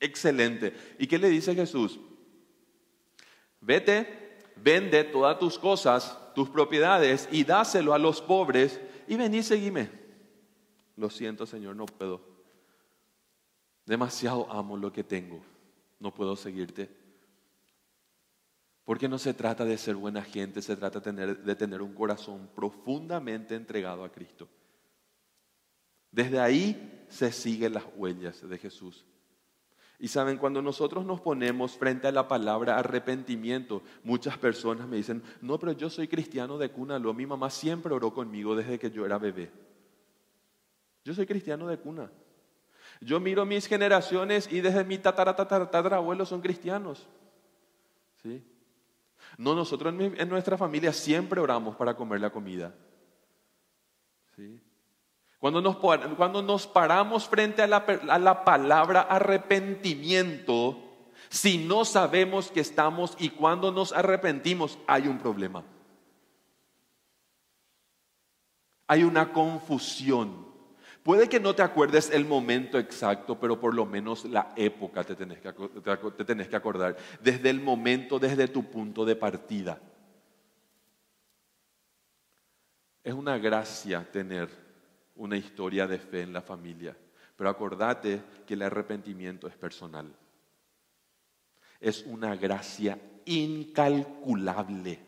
excelente. 0.00 0.72
¿Y 0.98 1.06
qué 1.06 1.18
le 1.18 1.28
dice 1.28 1.54
Jesús? 1.54 2.00
Vete, 3.62 4.38
vende 4.56 5.04
todas 5.04 5.38
tus 5.38 5.58
cosas, 5.58 6.18
tus 6.34 6.50
propiedades 6.50 7.28
y 7.30 7.44
dáselo 7.44 7.94
a 7.94 7.98
los 7.98 8.20
pobres 8.20 8.80
y 9.06 9.16
vení 9.16 9.42
seguime. 9.42 9.88
Lo 10.96 11.08
siento, 11.08 11.46
Señor, 11.46 11.76
no 11.76 11.86
puedo. 11.86 12.20
Demasiado 13.86 14.50
amo 14.50 14.76
lo 14.76 14.92
que 14.92 15.04
tengo. 15.04 15.40
No 16.00 16.12
puedo 16.12 16.34
seguirte. 16.36 16.90
Porque 18.84 19.08
no 19.08 19.18
se 19.18 19.32
trata 19.32 19.64
de 19.64 19.78
ser 19.78 19.94
buena 19.94 20.22
gente, 20.22 20.60
se 20.60 20.76
trata 20.76 20.98
de 20.98 21.04
tener, 21.04 21.38
de 21.38 21.54
tener 21.54 21.82
un 21.82 21.94
corazón 21.94 22.50
profundamente 22.54 23.54
entregado 23.54 24.02
a 24.02 24.10
Cristo. 24.10 24.48
Desde 26.10 26.40
ahí 26.40 27.06
se 27.08 27.30
siguen 27.30 27.74
las 27.74 27.84
huellas 27.96 28.46
de 28.46 28.58
Jesús. 28.58 29.04
Y 30.02 30.08
saben, 30.08 30.36
cuando 30.36 30.60
nosotros 30.60 31.06
nos 31.06 31.20
ponemos 31.20 31.78
frente 31.78 32.08
a 32.08 32.12
la 32.12 32.26
palabra 32.26 32.76
arrepentimiento, 32.76 33.82
muchas 34.02 34.36
personas 34.36 34.88
me 34.88 34.96
dicen, 34.96 35.22
no, 35.40 35.60
pero 35.60 35.70
yo 35.70 35.88
soy 35.88 36.08
cristiano 36.08 36.58
de 36.58 36.72
cuna, 36.72 36.98
lo 36.98 37.14
mi 37.14 37.24
mamá 37.24 37.50
siempre 37.50 37.94
oró 37.94 38.12
conmigo 38.12 38.56
desde 38.56 38.80
que 38.80 38.90
yo 38.90 39.06
era 39.06 39.16
bebé. 39.18 39.52
Yo 41.04 41.14
soy 41.14 41.24
cristiano 41.24 41.68
de 41.68 41.78
cuna. 41.78 42.10
Yo 43.00 43.20
miro 43.20 43.46
mis 43.46 43.68
generaciones 43.68 44.52
y 44.52 44.60
desde 44.60 44.82
mi 44.82 44.98
tatara, 44.98 45.36
tatara, 45.36 46.26
son 46.26 46.40
cristianos. 46.40 47.06
¿Sí? 48.24 48.42
No, 49.38 49.54
nosotros 49.54 49.94
en, 49.94 50.20
en 50.20 50.28
nuestra 50.28 50.58
familia 50.58 50.92
siempre 50.92 51.40
oramos 51.40 51.76
para 51.76 51.94
comer 51.94 52.20
la 52.20 52.30
comida. 52.30 52.74
¿Sí? 54.34 54.60
Cuando 55.42 55.60
nos, 56.40 56.68
paramos 56.68 57.26
frente 57.26 57.62
a 57.62 57.66
la, 57.66 57.78
a 57.78 58.18
la 58.20 58.44
palabra 58.44 59.00
arrepentimiento, 59.00 60.78
si 61.30 61.58
no 61.58 61.84
sabemos 61.84 62.52
que 62.52 62.60
estamos 62.60 63.16
y 63.18 63.30
cuando 63.30 63.72
nos 63.72 63.92
arrepentimos, 63.92 64.78
hay 64.86 65.08
un 65.08 65.18
problema. 65.18 65.64
Hay 68.86 69.02
una 69.02 69.32
confusión. 69.32 70.46
Puede 71.02 71.28
que 71.28 71.40
no 71.40 71.56
te 71.56 71.62
acuerdes 71.62 72.10
el 72.10 72.24
momento 72.24 72.78
exacto, 72.78 73.40
pero 73.40 73.58
por 73.58 73.74
lo 73.74 73.84
menos 73.84 74.24
la 74.24 74.52
época 74.54 75.02
te 75.02 75.16
tenés, 75.16 75.40
que, 75.40 75.52
te 76.16 76.24
tenés 76.24 76.46
que 76.46 76.54
acordar. 76.54 76.96
Desde 77.20 77.50
el 77.50 77.60
momento, 77.60 78.20
desde 78.20 78.46
tu 78.46 78.70
punto 78.70 79.04
de 79.04 79.16
partida. 79.16 79.80
Es 83.02 83.12
una 83.12 83.38
gracia 83.38 84.08
tener 84.12 84.61
una 85.16 85.36
historia 85.36 85.86
de 85.86 85.98
fe 85.98 86.22
en 86.22 86.32
la 86.32 86.42
familia. 86.42 86.96
Pero 87.36 87.50
acordate 87.50 88.22
que 88.46 88.54
el 88.54 88.62
arrepentimiento 88.62 89.46
es 89.46 89.56
personal. 89.56 90.14
Es 91.80 92.04
una 92.06 92.36
gracia 92.36 92.98
incalculable. 93.24 94.98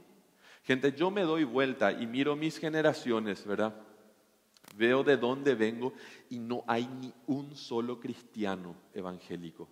Gente, 0.62 0.92
yo 0.92 1.10
me 1.10 1.22
doy 1.22 1.44
vuelta 1.44 1.92
y 1.92 2.06
miro 2.06 2.36
mis 2.36 2.58
generaciones, 2.58 3.46
¿verdad? 3.46 3.74
Veo 4.76 5.04
de 5.04 5.16
dónde 5.16 5.54
vengo 5.54 5.92
y 6.30 6.38
no 6.38 6.64
hay 6.66 6.86
ni 6.86 7.12
un 7.26 7.54
solo 7.54 8.00
cristiano 8.00 8.74
evangélico 8.92 9.68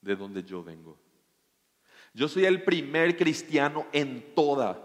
de 0.00 0.16
donde 0.16 0.42
yo 0.42 0.62
vengo. 0.62 0.98
Yo 2.12 2.28
soy 2.28 2.44
el 2.44 2.62
primer 2.64 3.16
cristiano 3.16 3.86
en 3.92 4.34
toda, 4.34 4.82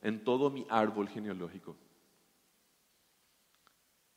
en 0.00 0.24
todo 0.24 0.50
mi 0.50 0.66
árbol 0.68 1.08
genealógico. 1.08 1.76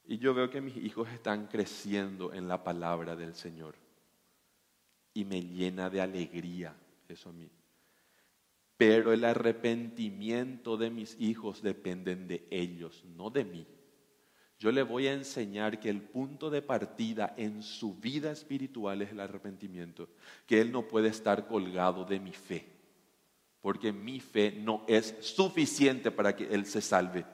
Y 0.07 0.17
yo 0.19 0.33
veo 0.33 0.49
que 0.49 0.61
mis 0.61 0.77
hijos 0.77 1.09
están 1.09 1.47
creciendo 1.47 2.33
en 2.33 2.47
la 2.47 2.63
palabra 2.63 3.15
del 3.15 3.33
Señor. 3.33 3.75
Y 5.13 5.25
me 5.25 5.41
llena 5.41 5.89
de 5.89 6.01
alegría 6.01 6.75
eso 7.07 7.29
a 7.29 7.33
mí. 7.33 7.49
Pero 8.77 9.13
el 9.13 9.23
arrepentimiento 9.23 10.77
de 10.77 10.89
mis 10.89 11.19
hijos 11.19 11.61
dependen 11.61 12.27
de 12.27 12.45
ellos, 12.51 13.03
no 13.15 13.29
de 13.29 13.45
mí. 13.45 13.65
Yo 14.59 14.71
le 14.71 14.83
voy 14.83 15.07
a 15.07 15.13
enseñar 15.13 15.79
que 15.79 15.89
el 15.89 16.01
punto 16.01 16.49
de 16.49 16.61
partida 16.61 17.33
en 17.37 17.61
su 17.61 17.95
vida 17.95 18.31
espiritual 18.31 19.01
es 19.01 19.11
el 19.11 19.19
arrepentimiento, 19.19 20.09
que 20.45 20.61
él 20.61 20.71
no 20.71 20.87
puede 20.87 21.09
estar 21.09 21.47
colgado 21.47 22.05
de 22.05 22.19
mi 22.19 22.31
fe, 22.31 22.65
porque 23.61 23.91
mi 23.91 24.19
fe 24.19 24.51
no 24.51 24.83
es 24.87 25.15
suficiente 25.19 26.11
para 26.11 26.35
que 26.35 26.45
él 26.45 26.65
se 26.65 26.81
salve, 26.81 27.25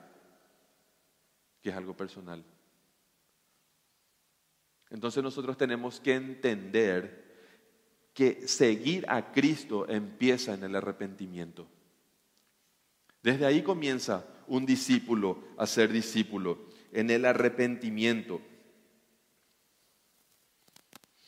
que 1.62 1.70
es 1.70 1.76
algo 1.76 1.96
personal. 1.96 2.44
Entonces 4.92 5.24
nosotros 5.24 5.58
tenemos 5.58 6.00
que 6.00 6.16
entender 6.16 7.22
que 8.14 8.48
seguir 8.48 9.06
a 9.08 9.32
Cristo 9.32 9.88
empieza 9.88 10.54
en 10.54 10.64
el 10.64 10.76
arrepentimiento. 10.76 11.68
Desde 13.24 13.46
ahí 13.46 13.62
comienza 13.62 14.26
un 14.48 14.66
discípulo 14.66 15.44
a 15.58 15.66
ser 15.66 15.92
discípulo, 15.92 16.70
en 16.92 17.10
el 17.10 17.24
arrepentimiento, 17.24 18.42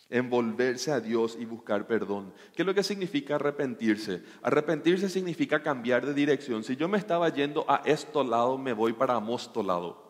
en 0.09 0.29
volverse 0.29 0.91
a 0.91 0.99
Dios 0.99 1.37
y 1.39 1.45
buscar 1.45 1.87
perdón. 1.87 2.33
¿Qué 2.55 2.63
es 2.63 2.65
lo 2.65 2.75
que 2.75 2.83
significa 2.83 3.35
arrepentirse? 3.35 4.23
Arrepentirse 4.41 5.09
significa 5.09 5.63
cambiar 5.63 6.05
de 6.05 6.13
dirección. 6.13 6.63
Si 6.63 6.75
yo 6.75 6.89
me 6.89 6.97
estaba 6.97 7.29
yendo 7.29 7.65
a 7.69 7.81
esto 7.85 8.23
lado, 8.23 8.57
me 8.57 8.73
voy 8.73 8.93
para 8.93 9.19
mostolado. 9.19 10.03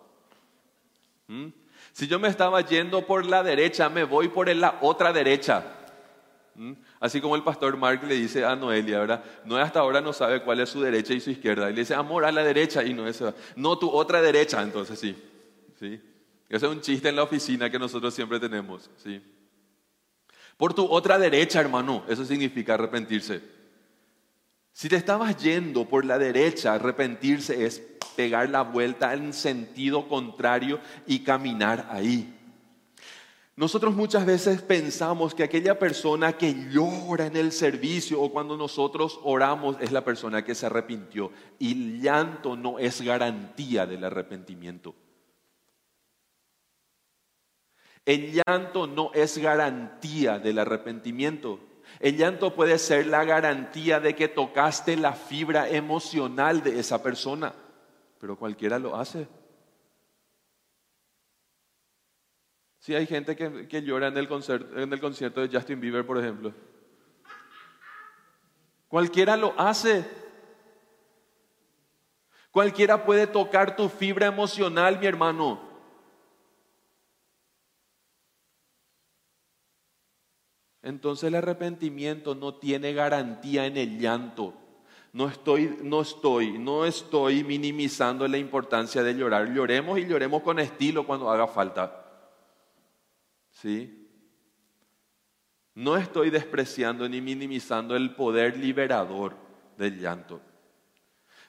¿Mm? 1.28 1.63
Si 1.94 2.08
yo 2.08 2.20
me 2.20 2.28
estaba 2.28 2.60
yendo 2.62 3.06
por 3.06 3.24
la 3.26 3.44
derecha, 3.44 3.88
me 3.88 4.04
voy 4.04 4.28
por 4.28 4.54
la 4.54 4.80
otra 4.82 5.14
derecha. 5.14 5.64
¿Mm? 6.56 6.74
Así 7.00 7.22
como 7.22 7.36
el 7.36 7.44
pastor 7.44 7.78
Mark 7.78 8.04
le 8.04 8.16
dice 8.16 8.44
a 8.44 8.56
Noelia, 8.56 9.00
¿verdad? 9.00 9.24
No 9.46 9.58
hasta 9.58 9.80
ahora 9.80 10.02
no 10.02 10.12
sabe 10.12 10.42
cuál 10.42 10.60
es 10.60 10.70
su 10.70 10.82
derecha 10.82 11.14
y 11.14 11.20
su 11.20 11.30
izquierda. 11.30 11.70
Y 11.70 11.74
le 11.74 11.82
dice, 11.82 11.94
amor, 11.94 12.26
a 12.26 12.32
la 12.32 12.44
derecha 12.44 12.84
y 12.84 12.96
no 12.96 13.08
esa. 13.08 13.36
No, 13.56 13.78
tu 13.78 13.90
otra 13.90 14.22
derecha, 14.22 14.62
entonces 14.64 15.00
sí. 15.00 15.16
¿Sí? 15.80 16.02
Ese 16.50 16.66
es 16.66 16.72
un 16.72 16.82
chiste 16.82 17.10
en 17.10 17.16
la 17.16 17.24
oficina 17.24 17.70
que 17.70 17.78
nosotros 17.78 18.14
siempre 18.14 18.40
tenemos. 18.40 18.90
¿Sí? 18.98 19.22
Por 20.58 20.74
tu 20.74 20.86
otra 20.86 21.20
derecha, 21.20 21.62
hermano, 21.62 22.04
eso 22.08 22.26
significa 22.26 22.74
arrepentirse. 22.74 23.42
Si 24.74 24.90
te 24.90 24.96
estabas 24.96 25.38
yendo 25.38 25.86
por 25.88 26.04
la 26.04 26.18
derecha, 26.18 26.74
arrepentirse 26.74 27.66
es 27.66 27.80
pegar 28.16 28.50
la 28.50 28.64
vuelta 28.64 29.14
en 29.14 29.32
sentido 29.32 30.08
contrario 30.08 30.80
y 31.06 31.20
caminar 31.20 31.88
ahí. 31.92 32.34
Nosotros 33.56 33.94
muchas 33.94 34.26
veces 34.26 34.64
pensamos 34.64 35.36
que 35.36 35.44
aquella 35.44 35.78
persona 35.78 36.34
que 36.34 36.56
llora 36.72 37.28
en 37.28 37.36
el 37.36 37.52
servicio 37.52 38.20
o 38.20 38.32
cuando 38.32 38.58
nosotros 38.58 39.20
oramos 39.24 39.78
es 39.80 39.92
la 39.92 40.04
persona 40.04 40.44
que 40.44 40.56
se 40.56 40.66
arrepintió. 40.66 41.32
Y 41.60 42.00
llanto 42.00 42.56
no 42.56 42.80
es 42.80 43.00
garantía 43.02 43.86
del 43.86 44.04
arrepentimiento. 44.06 44.96
El 48.06 48.34
llanto 48.34 48.88
no 48.88 49.12
es 49.14 49.38
garantía 49.38 50.40
del 50.40 50.58
arrepentimiento. 50.58 51.60
El 52.00 52.18
llanto 52.18 52.54
puede 52.54 52.78
ser 52.80 53.08
la 53.08 53.24
garantía 53.24 54.00
de 54.00 54.16
que 54.16 54.28
tocaste 54.28 54.98
la 54.98 55.14
fibra 55.14 55.70
emocional 55.70 56.64
de 56.64 56.80
esa 56.80 57.02
persona, 57.02 57.54
pero 58.20 58.38
cualquiera 58.38 58.80
lo 58.80 58.96
hace. 58.96 59.28
Si 62.80 62.94
hay 62.94 63.08
gente 63.08 63.36
que, 63.36 63.82
llora 63.82 64.08
en 64.08 64.18
el, 64.18 64.28
concierto, 64.28 64.78
en 64.78 64.92
el 64.92 65.00
concierto 65.00 65.40
de 65.40 65.48
Justin 65.48 65.80
Bieber, 65.80 66.06
por 66.06 66.18
ejemplo. 66.18 66.54
Cualquiera 68.90 69.38
lo 69.38 69.54
hace. 69.58 70.06
Cualquiera 72.52 73.06
puede 73.06 73.26
tocar 73.26 73.76
tu 73.76 73.90
fibra 73.90 74.28
emocional, 74.28 75.00
mi 75.00 75.06
hermano. 75.08 75.73
Entonces 80.84 81.30
el 81.30 81.36
arrepentimiento 81.36 82.36
no 82.36 82.56
tiene 82.56 82.94
garantía 82.94 83.66
en 83.66 83.78
el 83.78 83.98
llanto. 83.98 84.54
No 85.14 85.30
estoy, 85.30 85.78
no 85.82 86.02
estoy, 86.02 86.58
no 86.58 86.86
estoy 86.86 87.44
minimizando 87.44 88.28
la 88.28 88.38
importancia 88.38 89.02
de 89.02 89.14
llorar. 89.14 89.54
Lloremos 89.54 89.98
y 89.98 90.06
lloremos 90.06 90.44
con 90.44 90.60
estilo 90.60 91.08
cuando 91.08 91.30
haga 91.32 91.48
falta. 91.48 92.04
¿Sí? 93.52 94.10
No 95.76 95.96
estoy 95.96 96.30
despreciando 96.30 97.08
ni 97.08 97.22
minimizando 97.22 97.96
el 97.96 98.14
poder 98.14 98.58
liberador 98.58 99.36
del 99.78 100.00
llanto. 100.00 100.42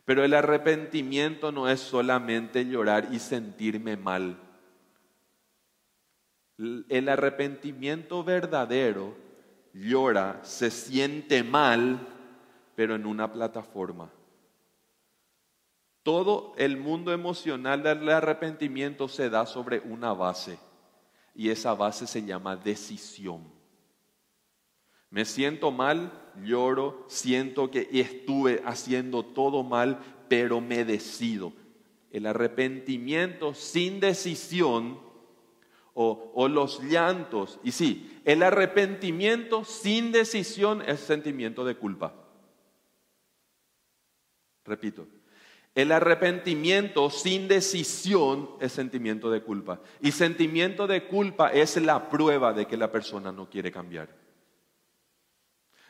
Pero 0.05 0.23
el 0.23 0.35
arrepentimiento 0.35 1.51
no 1.51 1.69
es 1.69 1.81
solamente 1.81 2.65
llorar 2.67 3.09
y 3.11 3.19
sentirme 3.19 3.97
mal. 3.97 4.39
El 6.57 7.09
arrepentimiento 7.09 8.23
verdadero 8.23 9.24
llora, 9.75 10.41
se 10.45 10.71
siente 10.71 11.43
mal, 11.43 11.99
pero 12.75 12.95
en 12.95 13.05
una 13.05 13.31
plataforma. 13.33 14.11
Todo 16.03 16.55
el 16.57 16.77
mundo 16.77 17.13
emocional 17.13 17.83
del 17.83 18.09
arrepentimiento 18.09 19.09
se 19.09 19.31
da 19.31 19.47
sobre 19.47 19.81
una 19.81 20.13
base 20.13 20.59
y 21.35 21.49
esa 21.49 21.75
base 21.75 22.07
se 22.07 22.25
llama 22.25 22.57
decisión. 22.57 23.53
Me 25.11 25.25
siento 25.25 25.71
mal, 25.71 26.13
lloro, 26.43 27.05
siento 27.09 27.71
que 27.71 27.89
estuve 27.93 28.63
haciendo 28.65 29.25
todo 29.25 29.63
mal, 29.63 29.99
pero 30.29 30.61
me 30.61 30.85
decido. 30.85 31.53
El 32.11 32.27
arrepentimiento 32.27 33.55
sin 33.55 34.01
decisión 34.01 35.01
o, 35.95 36.49
los 36.49 36.83
llantos, 36.83 37.61
y 37.63 37.71
sí, 37.71 38.21
el 38.25 38.43
arrepentimiento 38.43 39.65
sin 39.65 40.11
decisión 40.13 40.83
es 40.83 41.01
sentimiento 41.01 41.65
de 41.65 41.77
culpa. 41.77 42.15
Repito, 44.65 45.07
el 45.75 45.93
arrepentimiento 45.93 47.11
sin 47.11 47.49
decisión 47.49 48.51
es 48.61 48.73
sentimiento 48.73 49.31
de 49.31 49.43
culpa. 49.43 49.81
Y 50.01 50.13
sentimiento 50.13 50.87
de 50.87 51.05
culpa 51.05 51.49
es 51.49 51.77
la 51.77 52.09
prueba 52.09 52.53
de 52.53 52.67
que 52.67 52.77
la 52.77 52.91
persona 52.91 53.33
no 53.33 53.51
quiere 53.51 53.73
cambiar. 53.73 54.09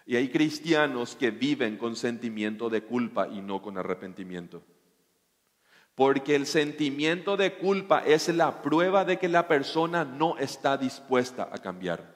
Y 0.06 0.16
hay 0.16 0.28
cristianos 0.30 1.16
que 1.16 1.30
viven 1.30 1.76
con 1.76 1.96
sentimiento 1.96 2.68
de 2.68 2.82
culpa 2.82 3.28
y 3.28 3.40
no 3.40 3.62
con 3.62 3.78
arrepentimiento. 3.78 4.62
Porque 5.94 6.34
el 6.34 6.46
sentimiento 6.46 7.36
de 7.36 7.54
culpa 7.54 8.00
es 8.00 8.28
la 8.28 8.62
prueba 8.62 9.04
de 9.04 9.18
que 9.18 9.28
la 9.28 9.46
persona 9.46 10.04
no 10.04 10.36
está 10.38 10.76
dispuesta 10.76 11.48
a 11.52 11.58
cambiar. 11.58 12.14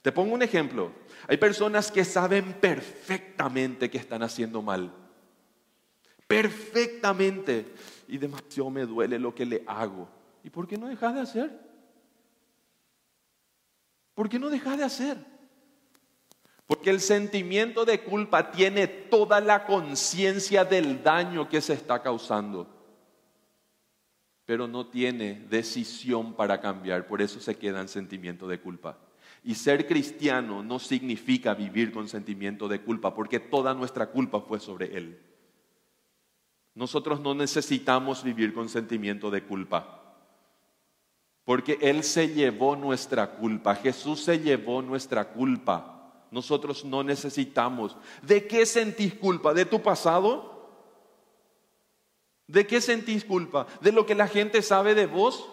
Te 0.00 0.12
pongo 0.12 0.34
un 0.34 0.42
ejemplo. 0.42 0.92
Hay 1.28 1.36
personas 1.36 1.92
que 1.92 2.04
saben 2.04 2.54
perfectamente 2.54 3.90
que 3.90 3.98
están 3.98 4.22
haciendo 4.22 4.62
mal 4.62 4.92
perfectamente 6.32 7.74
y 8.08 8.16
demasiado 8.16 8.70
me 8.70 8.86
duele 8.86 9.18
lo 9.18 9.34
que 9.34 9.44
le 9.44 9.62
hago. 9.66 10.08
¿Y 10.42 10.48
por 10.48 10.66
qué 10.66 10.78
no 10.78 10.88
dejas 10.88 11.14
de 11.14 11.20
hacer? 11.20 11.60
¿Por 14.14 14.30
qué 14.30 14.38
no 14.38 14.48
dejas 14.48 14.78
de 14.78 14.84
hacer? 14.84 15.18
Porque 16.66 16.88
el 16.88 17.02
sentimiento 17.02 17.84
de 17.84 18.00
culpa 18.00 18.50
tiene 18.50 18.86
toda 18.86 19.42
la 19.42 19.66
conciencia 19.66 20.64
del 20.64 21.02
daño 21.02 21.50
que 21.50 21.60
se 21.60 21.74
está 21.74 22.00
causando, 22.00 22.81
pero 24.46 24.66
no 24.66 24.86
tiene 24.86 25.46
decisión 25.48 26.34
para 26.34 26.60
cambiar, 26.60 27.06
por 27.06 27.22
eso 27.22 27.40
se 27.40 27.56
queda 27.56 27.80
en 27.80 27.88
sentimiento 27.88 28.48
de 28.48 28.60
culpa. 28.60 28.98
Y 29.44 29.54
ser 29.54 29.86
cristiano 29.86 30.62
no 30.62 30.78
significa 30.78 31.54
vivir 31.54 31.92
con 31.92 32.08
sentimiento 32.08 32.68
de 32.68 32.80
culpa, 32.80 33.14
porque 33.14 33.40
toda 33.40 33.74
nuestra 33.74 34.06
culpa 34.06 34.40
fue 34.40 34.60
sobre 34.60 34.96
Él. 34.96 35.18
Nosotros 36.74 37.20
no 37.20 37.34
necesitamos 37.34 38.22
vivir 38.22 38.54
con 38.54 38.68
sentimiento 38.68 39.30
de 39.30 39.42
culpa. 39.42 39.98
Porque 41.44 41.76
Él 41.80 42.02
se 42.04 42.28
llevó 42.28 42.76
nuestra 42.76 43.32
culpa. 43.32 43.74
Jesús 43.74 44.22
se 44.22 44.38
llevó 44.38 44.80
nuestra 44.80 45.32
culpa. 45.32 46.26
Nosotros 46.30 46.84
no 46.84 47.02
necesitamos. 47.02 47.96
¿De 48.22 48.46
qué 48.46 48.64
sentís 48.64 49.14
culpa? 49.14 49.52
¿De 49.52 49.66
tu 49.66 49.82
pasado? 49.82 50.51
¿De 52.52 52.66
qué 52.66 52.82
sentís 52.82 53.24
culpa? 53.24 53.66
¿De 53.80 53.92
lo 53.92 54.04
que 54.04 54.14
la 54.14 54.28
gente 54.28 54.60
sabe 54.60 54.94
de 54.94 55.06
vos? 55.06 55.48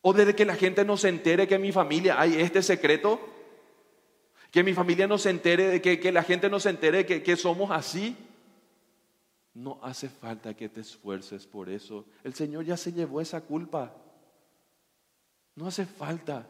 ¿O 0.00 0.14
de 0.14 0.34
que 0.34 0.46
la 0.46 0.54
gente 0.54 0.82
no 0.82 0.96
se 0.96 1.10
entere 1.10 1.46
que 1.46 1.56
en 1.56 1.60
mi 1.60 1.72
familia 1.72 2.18
hay 2.18 2.36
este 2.36 2.62
secreto? 2.62 3.20
¿Que 4.50 4.64
mi 4.64 4.72
familia 4.72 5.06
no 5.06 5.18
se 5.18 5.28
entere, 5.28 5.82
que, 5.82 6.00
que 6.00 6.10
la 6.10 6.22
gente 6.22 6.48
no 6.48 6.58
se 6.58 6.70
entere 6.70 7.04
que, 7.04 7.22
que 7.22 7.36
somos 7.36 7.70
así? 7.70 8.16
No 9.52 9.78
hace 9.82 10.08
falta 10.08 10.54
que 10.54 10.70
te 10.70 10.80
esfuerces 10.80 11.46
por 11.46 11.68
eso. 11.68 12.06
El 12.24 12.32
Señor 12.32 12.64
ya 12.64 12.78
se 12.78 12.94
llevó 12.94 13.20
esa 13.20 13.42
culpa. 13.42 13.94
No 15.54 15.66
hace 15.66 15.84
falta. 15.84 16.46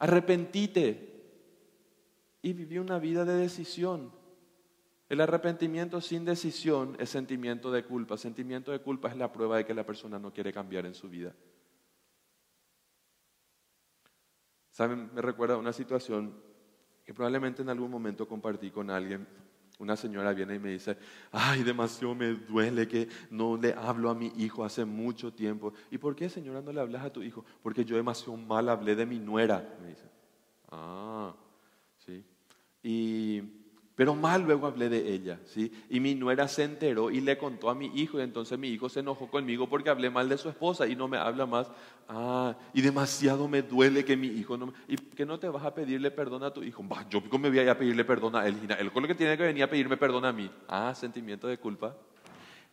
Arrepentite 0.00 1.22
y 2.42 2.52
viví 2.54 2.78
una 2.78 2.98
vida 2.98 3.24
de 3.24 3.34
decisión. 3.34 4.18
El 5.10 5.20
arrepentimiento 5.20 6.00
sin 6.00 6.24
decisión 6.24 6.96
es 7.00 7.10
sentimiento 7.10 7.72
de 7.72 7.84
culpa. 7.84 8.16
Sentimiento 8.16 8.70
de 8.70 8.78
culpa 8.78 9.08
es 9.08 9.16
la 9.16 9.32
prueba 9.32 9.56
de 9.56 9.66
que 9.66 9.74
la 9.74 9.84
persona 9.84 10.20
no 10.20 10.32
quiere 10.32 10.52
cambiar 10.52 10.86
en 10.86 10.94
su 10.94 11.08
vida. 11.08 11.34
¿Saben? 14.70 15.10
Me 15.12 15.20
recuerda 15.20 15.56
una 15.56 15.72
situación 15.72 16.32
que 17.04 17.12
probablemente 17.12 17.60
en 17.60 17.70
algún 17.70 17.90
momento 17.90 18.28
compartí 18.28 18.70
con 18.70 18.88
alguien 18.88 19.26
una 19.80 19.96
señora 19.96 20.32
viene 20.32 20.54
y 20.54 20.58
me 20.60 20.70
dice, 20.70 20.96
ay, 21.32 21.64
demasiado 21.64 22.14
me 22.14 22.34
duele 22.34 22.86
que 22.86 23.08
no 23.30 23.56
le 23.56 23.74
hablo 23.74 24.10
a 24.10 24.14
mi 24.14 24.32
hijo 24.36 24.64
hace 24.64 24.84
mucho 24.84 25.32
tiempo. 25.32 25.72
¿Y 25.90 25.98
por 25.98 26.14
qué, 26.14 26.28
señora, 26.28 26.62
no 26.62 26.70
le 26.70 26.80
hablas 26.80 27.04
a 27.04 27.12
tu 27.12 27.20
hijo? 27.20 27.44
Porque 27.64 27.84
yo 27.84 27.96
demasiado 27.96 28.36
mal 28.36 28.68
hablé 28.68 28.94
de 28.94 29.06
mi 29.06 29.18
nuera, 29.18 29.76
me 29.82 29.88
dice. 29.88 30.08
Ah, 30.70 31.34
sí. 31.96 32.22
Y 32.82 33.59
pero 34.00 34.14
mal 34.14 34.40
luego 34.40 34.66
hablé 34.66 34.88
de 34.88 35.12
ella, 35.12 35.38
¿sí? 35.44 35.70
Y 35.90 36.00
mi 36.00 36.14
nuera 36.14 36.48
se 36.48 36.64
enteró 36.64 37.10
y 37.10 37.20
le 37.20 37.36
contó 37.36 37.68
a 37.68 37.74
mi 37.74 37.84
hijo 38.00 38.18
y 38.18 38.22
entonces 38.22 38.58
mi 38.58 38.68
hijo 38.68 38.88
se 38.88 39.00
enojó 39.00 39.30
conmigo 39.30 39.68
porque 39.68 39.90
hablé 39.90 40.08
mal 40.08 40.26
de 40.26 40.38
su 40.38 40.48
esposa 40.48 40.86
y 40.86 40.96
no 40.96 41.06
me 41.06 41.18
habla 41.18 41.44
más. 41.44 41.70
Ah, 42.08 42.56
y 42.72 42.80
demasiado 42.80 43.46
me 43.46 43.60
duele 43.60 44.02
que 44.02 44.16
mi 44.16 44.28
hijo 44.28 44.56
no... 44.56 44.72
¿Y 44.88 44.96
que 44.96 45.26
no 45.26 45.38
te 45.38 45.50
vas 45.50 45.66
a 45.66 45.74
pedirle 45.74 46.10
perdón 46.10 46.44
a 46.44 46.50
tu 46.50 46.62
hijo? 46.62 46.82
Bah, 46.82 47.04
yo 47.10 47.20
me 47.38 47.50
voy 47.50 47.58
a 47.58 47.62
ir 47.62 47.68
a 47.68 47.76
pedirle 47.76 48.06
perdón 48.06 48.36
a 48.36 48.46
él. 48.46 48.56
Él 48.78 48.90
con 48.90 49.02
lo 49.02 49.06
que 49.06 49.14
tiene 49.14 49.36
que 49.36 49.42
venir 49.42 49.64
a 49.64 49.68
pedirme 49.68 49.98
perdón 49.98 50.24
a 50.24 50.32
mí. 50.32 50.50
Ah, 50.66 50.94
sentimiento 50.94 51.46
de 51.46 51.58
culpa 51.58 51.94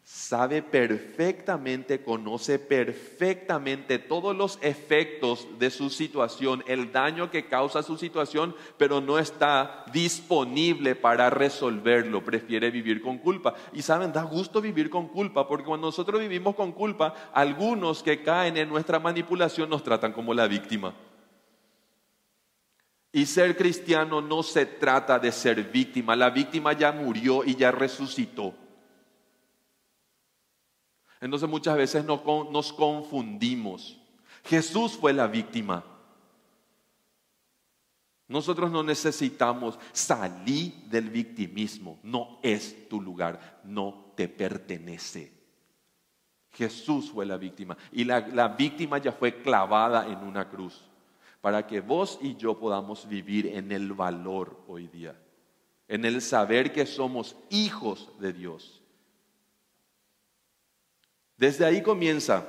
sabe 0.10 0.62
perfectamente, 0.62 2.02
conoce 2.02 2.60
perfectamente 2.60 4.00
todos 4.00 4.34
los 4.34 4.58
efectos 4.62 5.46
de 5.60 5.70
su 5.70 5.90
situación, 5.90 6.64
el 6.66 6.94
daño 6.94 7.30
que 7.30 7.48
causa 7.48 7.84
su 7.84 7.98
situación, 7.98 8.56
pero 8.78 9.02
no 9.02 9.20
está 9.20 9.84
disponible 9.92 10.96
para 10.96 11.30
resolverlo, 11.30 12.24
prefiere 12.24 12.72
vivir 12.72 13.02
con 13.02 13.18
culpa. 13.18 13.56
Y 13.74 13.82
saben, 13.82 14.14
da 14.14 14.24
gusto 14.24 14.62
vivir 14.62 14.90
con 14.90 15.10
culpa, 15.10 15.46
porque 15.46 15.66
cuando 15.66 15.88
nosotros 15.88 16.22
vivimos 16.22 16.56
con 16.56 16.72
culpa, 16.72 17.14
algunos 17.34 18.02
que 18.02 18.24
caen 18.24 18.56
en 18.56 18.70
nuestra 18.70 19.00
manipulación 19.00 19.70
nos 19.70 19.84
tratan 19.84 20.14
como 20.14 20.34
la 20.34 20.48
víctima. 20.48 20.96
Y 23.12 23.26
ser 23.26 23.58
cristiano 23.58 24.22
no 24.22 24.42
se 24.42 24.66
trata 24.66 25.20
de 25.20 25.34
ser 25.34 25.64
víctima. 25.66 26.16
La 26.16 26.30
víctima 26.30 26.72
ya 26.72 26.94
murió 26.94 27.44
y 27.44 27.56
ya 27.56 27.72
resucitó. 27.72 28.54
Entonces 31.22 31.50
muchas 31.50 31.78
veces 31.78 32.06
nos 32.06 32.74
confundimos. 32.74 33.98
Jesús 34.44 34.94
fue 34.94 35.14
la 35.14 35.28
víctima. 35.28 35.84
Nosotros 38.28 38.72
no 38.72 38.84
necesitamos 38.84 39.80
salir 39.94 40.74
del 40.90 41.10
victimismo. 41.10 42.00
No 42.04 42.40
es 42.44 42.90
tu 42.90 43.02
lugar, 43.02 43.62
no 43.64 44.12
te 44.16 44.28
pertenece. 44.28 45.38
Jesús 46.52 47.12
fue 47.12 47.26
la 47.26 47.38
víctima 47.38 47.78
y 47.92 48.04
la, 48.04 48.20
la, 48.20 48.48
víctima 48.48 48.98
ya 48.98 49.12
fue 49.12 49.42
clavada 49.44 50.08
en 50.08 50.18
una 50.28 50.50
cruz 50.50 50.82
para 51.40 51.68
que 51.68 51.82
vos 51.82 52.18
y 52.20 52.36
yo 52.36 52.58
podamos 52.58 53.08
vivir 53.08 53.46
en 53.46 53.72
el 53.72 53.94
valor 53.94 54.60
hoy 54.68 54.88
día, 54.88 55.16
en 55.88 56.04
el 56.04 56.20
saber 56.20 56.74
que 56.74 56.88
somos 56.88 57.36
hijos 57.52 58.10
de 58.20 58.34
Dios. 58.34 58.77
Desde 61.38 61.66
ahí 61.66 61.82
comienza 61.82 62.46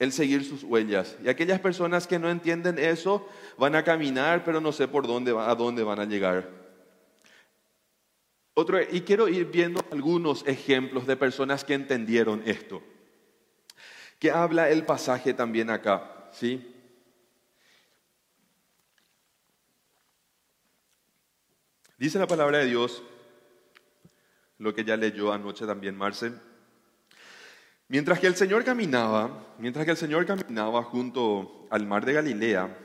el 0.00 0.12
seguir 0.12 0.44
sus 0.44 0.64
huellas. 0.64 1.16
Y 1.22 1.28
aquellas 1.28 1.60
personas 1.60 2.06
que 2.06 2.18
no 2.18 2.30
entienden 2.30 2.78
eso 2.78 3.28
van 3.58 3.76
a 3.76 3.84
caminar, 3.84 4.44
pero 4.44 4.60
no 4.60 4.72
sé 4.72 4.88
por 4.88 5.06
dónde, 5.06 5.32
a 5.38 5.54
dónde 5.54 5.84
van 5.84 6.00
a 6.00 6.04
llegar. 6.06 6.48
Otro, 8.54 8.80
y 8.82 9.02
quiero 9.02 9.28
ir 9.28 9.46
viendo 9.46 9.84
algunos 9.92 10.44
ejemplos 10.46 11.06
de 11.06 11.16
personas 11.16 11.64
que 11.64 11.74
entendieron 11.74 12.42
esto. 12.46 12.82
Que 14.18 14.30
habla 14.30 14.68
el 14.70 14.84
pasaje 14.84 15.32
también 15.32 15.70
acá, 15.70 16.28
¿sí? 16.32 16.74
Dice 21.96 22.18
la 22.18 22.26
palabra 22.26 22.58
de 22.58 22.66
Dios, 22.66 23.02
lo 24.56 24.74
que 24.74 24.84
ya 24.84 24.96
leyó 24.96 25.32
anoche 25.32 25.66
también 25.66 25.96
Marcel. 25.96 26.40
Mientras 27.90 28.20
que 28.20 28.28
el 28.28 28.36
Señor 28.36 28.62
caminaba, 28.62 29.48
mientras 29.58 29.84
que 29.84 29.90
el 29.90 29.96
Señor 29.96 30.24
caminaba 30.24 30.84
junto 30.84 31.66
al 31.70 31.86
mar 31.86 32.06
de 32.06 32.12
Galilea, 32.12 32.78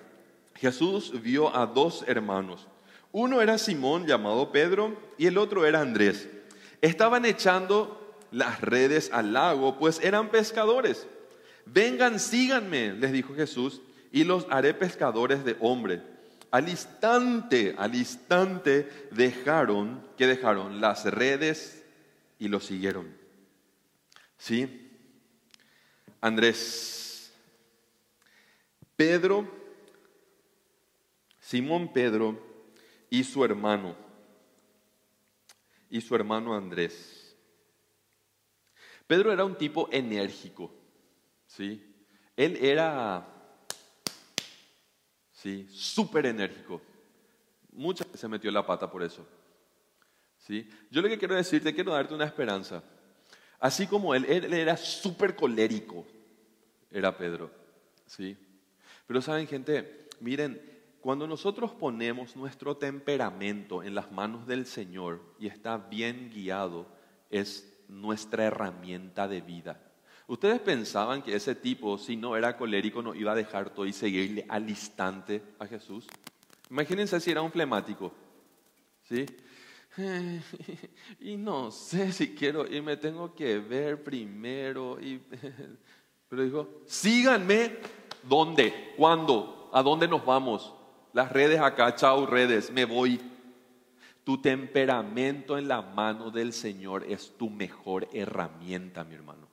Jesús 0.56 1.22
vio 1.22 1.56
a 1.56 1.68
dos 1.68 2.04
hermanos. 2.08 2.68
Uno 3.12 3.40
era 3.40 3.60
Simón 3.60 4.08
llamado 4.08 4.52
Pedro 4.52 4.98
y 5.20 5.28
el 5.28 5.38
otro 5.38 5.64
era 5.64 5.82
Andrés. 5.82 6.28
Estaban 6.82 7.24
echando 7.24 8.18
las 8.32 8.62
redes 8.62 9.12
al 9.14 9.34
lago, 9.34 9.78
pues 9.78 10.00
eran 10.02 10.30
pescadores. 10.30 11.06
Vengan, 11.68 12.20
síganme, 12.20 12.94
les 12.94 13.12
dijo 13.12 13.36
Jesús, 13.36 13.84
y 14.12 14.24
los 14.24 14.48
haré 14.50 14.74
pescadores 14.74 15.46
de 15.46 15.56
hombres. 15.60 16.02
Al 16.50 16.68
instante, 16.68 17.76
al 17.78 17.94
instante 17.94 18.90
dejaron, 19.12 20.04
que 20.18 20.26
dejaron 20.26 20.82
las 20.82 21.06
redes 21.06 21.84
y 22.40 22.48
lo 22.48 22.60
siguieron. 22.60 23.06
¿Sí? 24.40 24.82
Andrés, 26.22 27.34
Pedro, 28.96 29.48
Simón 31.40 31.92
Pedro 31.92 32.40
y 33.10 33.24
su 33.24 33.44
hermano, 33.44 33.96
y 35.90 36.02
su 36.02 36.16
hermano 36.16 36.56
Andrés. 36.56 37.36
Pedro 39.08 39.32
era 39.32 39.46
un 39.46 39.56
tipo 39.56 39.88
enérgico, 39.92 40.72
¿sí? 41.46 41.94
Él 42.36 42.58
era 42.60 43.36
¿sí? 45.46 45.68
Súper 45.70 46.26
enérgico. 46.26 46.82
Muchas 47.72 48.08
veces 48.08 48.22
se 48.22 48.28
metió 48.28 48.50
la 48.50 48.66
pata 48.66 48.90
por 48.90 49.04
eso. 49.04 49.28
¿sí? 50.40 50.68
Yo 50.90 51.04
lo 51.04 51.08
que 51.08 51.20
quiero 51.20 51.36
decirte, 51.36 51.76
quiero 51.76 51.94
darte 51.94 52.16
una 52.16 52.26
esperanza. 52.26 52.84
Así 53.60 53.88
como 53.88 54.14
él, 54.16 54.26
él 54.26 54.54
era 54.54 54.78
súper 54.78 55.36
colérico, 55.36 56.06
era 56.92 57.18
Pedro. 57.18 57.52
¿sí? 58.06 58.38
Pero 59.08 59.22
saben, 59.22 59.48
gente, 59.48 60.08
miren, 60.20 60.62
cuando 61.02 61.28
nosotros 61.28 61.72
ponemos 61.72 62.36
nuestro 62.36 62.78
temperamento 62.78 63.84
en 63.84 63.96
las 63.96 64.12
manos 64.12 64.48
del 64.48 64.66
Señor 64.66 65.22
y 65.40 65.48
está 65.48 65.78
bien 65.78 66.32
guiado, 66.34 66.88
es 67.30 67.72
nuestra 67.88 68.46
herramienta 68.46 69.28
de 69.28 69.42
vida. 69.42 69.80
¿Ustedes 70.28 70.60
pensaban 70.60 71.22
que 71.22 71.36
ese 71.36 71.54
tipo, 71.54 72.00
si 72.00 72.18
no 72.18 72.36
era 72.36 72.58
colérico, 72.58 73.04
no 73.04 73.14
iba 73.14 73.34
a 73.34 73.36
dejar 73.36 73.70
todo 73.70 73.86
y 73.86 73.94
seguirle 73.94 74.46
al 74.50 74.68
instante 74.68 75.44
a 75.60 75.68
Jesús? 75.68 76.08
Imagínense 76.72 77.20
si 77.20 77.30
era 77.30 77.44
un 77.44 77.52
flemático, 77.52 78.12
¿sí? 79.08 79.28
Y 81.20 81.38
no 81.38 81.72
sé 81.72 82.12
si 82.12 82.36
quiero 82.36 82.68
irme, 82.68 82.98
tengo 82.98 83.34
que 83.34 83.60
ver 83.60 84.04
primero. 84.04 85.00
Y, 85.00 85.22
pero 86.30 86.44
dijo, 86.44 86.70
síganme, 86.86 87.78
¿dónde? 88.24 88.94
¿Cuándo? 88.98 89.70
¿A 89.74 89.82
dónde 89.82 90.08
nos 90.08 90.26
vamos? 90.26 90.74
Las 91.14 91.32
redes 91.32 91.60
acá, 91.60 91.96
chao 91.96 92.26
redes, 92.26 92.72
me 92.72 92.86
voy. 92.86 93.20
Tu 94.24 94.42
temperamento 94.42 95.58
en 95.58 95.68
la 95.68 95.82
mano 95.82 96.32
del 96.32 96.52
Señor 96.52 97.06
es 97.08 97.38
tu 97.38 97.50
mejor 97.50 98.08
herramienta, 98.12 99.04
mi 99.04 99.14
hermano. 99.14 99.48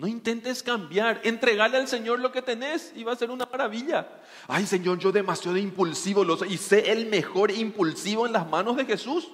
No 0.00 0.06
intentes 0.06 0.62
cambiar, 0.62 1.20
entregale 1.24 1.76
al 1.76 1.86
Señor 1.86 2.20
lo 2.20 2.32
que 2.32 2.40
tenés 2.40 2.90
y 2.96 3.04
va 3.04 3.12
a 3.12 3.16
ser 3.16 3.30
una 3.30 3.44
maravilla. 3.44 4.08
Ay 4.48 4.64
Señor, 4.64 4.98
yo 4.98 5.12
demasiado 5.12 5.58
impulsivo 5.58 6.24
lo 6.24 6.38
soy 6.38 6.54
y 6.54 6.56
sé 6.56 6.90
el 6.90 7.04
mejor 7.04 7.50
impulsivo 7.50 8.26
en 8.26 8.32
las 8.32 8.48
manos 8.48 8.78
de 8.78 8.86
Jesús. 8.86 9.30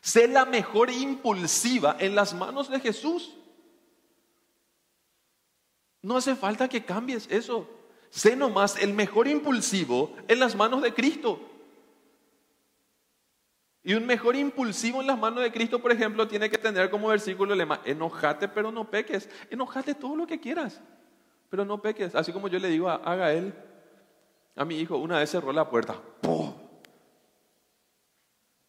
Sé 0.00 0.28
la 0.28 0.44
mejor 0.44 0.90
impulsiva 0.90 1.96
en 1.98 2.14
las 2.14 2.34
manos 2.34 2.70
de 2.70 2.78
Jesús. 2.78 3.32
No 6.00 6.16
hace 6.16 6.36
falta 6.36 6.68
que 6.68 6.84
cambies 6.84 7.26
eso. 7.32 7.68
Sé 8.10 8.36
nomás 8.36 8.76
el 8.80 8.94
mejor 8.94 9.26
impulsivo 9.26 10.14
en 10.28 10.38
las 10.38 10.54
manos 10.54 10.82
de 10.82 10.94
Cristo. 10.94 11.40
Y 13.84 13.94
un 13.94 14.06
mejor 14.06 14.36
impulsivo 14.36 15.00
en 15.00 15.08
las 15.08 15.18
manos 15.18 15.42
de 15.42 15.50
Cristo, 15.50 15.80
por 15.80 15.90
ejemplo, 15.90 16.28
tiene 16.28 16.48
que 16.48 16.58
tener 16.58 16.88
como 16.88 17.08
versículo 17.08 17.54
lema, 17.54 17.80
enojate 17.84 18.46
pero 18.48 18.70
no 18.70 18.88
peques. 18.88 19.28
Enojate 19.50 19.94
todo 19.94 20.14
lo 20.14 20.26
que 20.26 20.38
quieras, 20.38 20.80
pero 21.48 21.64
no 21.64 21.82
peques. 21.82 22.14
Así 22.14 22.32
como 22.32 22.46
yo 22.46 22.60
le 22.60 22.68
digo 22.68 22.88
a, 22.88 22.96
a 22.96 23.16
Gael, 23.16 23.52
a 24.54 24.64
mi 24.64 24.78
hijo, 24.78 24.98
una 24.98 25.18
vez 25.18 25.30
cerró 25.30 25.52
la 25.52 25.68
puerta. 25.68 26.00
¡Pum! 26.20 26.54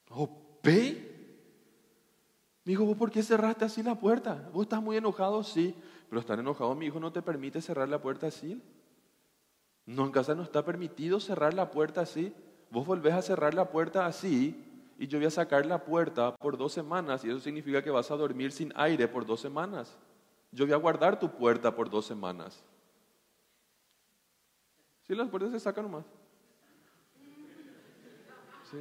Oh, 0.10 0.30
¿Pe? 0.62 1.12
Me 2.64 2.72
dijo, 2.72 2.86
¿vos 2.86 2.98
por 2.98 3.12
qué 3.12 3.22
cerraste 3.22 3.66
así 3.66 3.84
la 3.84 3.96
puerta? 3.96 4.50
¿Vos 4.52 4.64
estás 4.64 4.82
muy 4.82 4.98
enojado? 4.98 5.44
Sí. 5.44 5.76
Pero 6.10 6.22
estar 6.22 6.40
enojado, 6.40 6.74
mi 6.76 6.88
hijo 6.88 7.00
no 7.00 7.12
te 7.12 7.22
permite 7.22 7.62
cerrar 7.62 7.90
la 7.90 8.02
puerta 8.02 8.28
así. 8.28 8.62
No, 9.86 10.06
en 10.06 10.12
casa 10.12 10.34
no 10.34 10.44
está 10.44 10.64
permitido 10.64 11.20
cerrar 11.20 11.54
la 11.54 11.70
puerta 11.70 12.02
así. 12.02 12.34
Vos 12.72 12.88
volvés 12.88 13.14
a 13.14 13.22
cerrar 13.22 13.54
la 13.54 13.70
puerta 13.70 14.06
así 14.08 14.73
y 15.04 15.08
yo 15.08 15.20
voy 15.20 15.26
a 15.26 15.32
sacar 15.32 15.66
la 15.66 15.84
puerta 15.84 16.34
por 16.38 16.58
dos 16.58 16.72
semanas 16.72 17.26
y 17.26 17.30
eso 17.30 17.42
significa 17.42 17.84
que 17.84 17.92
vas 17.92 18.10
a 18.10 18.16
dormir 18.16 18.54
sin 18.54 18.72
aire 18.74 19.06
por 19.06 19.26
dos 19.26 19.42
semanas. 19.42 19.98
Yo 20.50 20.66
voy 20.66 20.74
a 20.74 20.78
guardar 20.78 21.20
tu 21.20 21.30
puerta 21.30 21.76
por 21.76 21.90
dos 21.90 22.06
semanas. 22.06 22.64
Si 25.02 25.14
las 25.14 25.28
puertas 25.28 25.52
se 25.52 25.60
sacan 25.60 25.84
nomás. 25.84 26.06
¿Sí? 28.72 28.78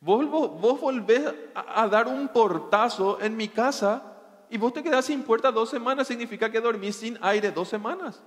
Vos, 0.00 0.26
vos, 0.58 0.80
volvés 0.80 1.34
a, 1.54 1.82
a, 1.82 1.86
dar 1.86 2.08
un 2.08 2.26
portazo 2.26 3.20
en 3.20 3.36
mi 3.36 3.48
casa 3.48 4.02
y 4.48 4.56
vos 4.56 4.72
te 4.72 4.82
quedás 4.82 5.04
sin 5.04 5.22
puerta 5.22 5.52
dos 5.52 5.68
semanas, 5.68 6.06
significa 6.06 6.50
que 6.50 6.62
dormís 6.62 6.96
sin 6.96 7.18
aire 7.20 7.52
dos 7.52 7.68
semanas. 7.68 8.22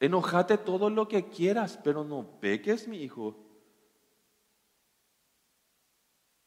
Enojate 0.00 0.58
todo 0.58 0.90
lo 0.90 1.06
que 1.06 1.28
quieras, 1.28 1.78
pero 1.84 2.02
no 2.02 2.26
peques, 2.40 2.88
mi 2.88 3.04
hijo. 3.04 3.49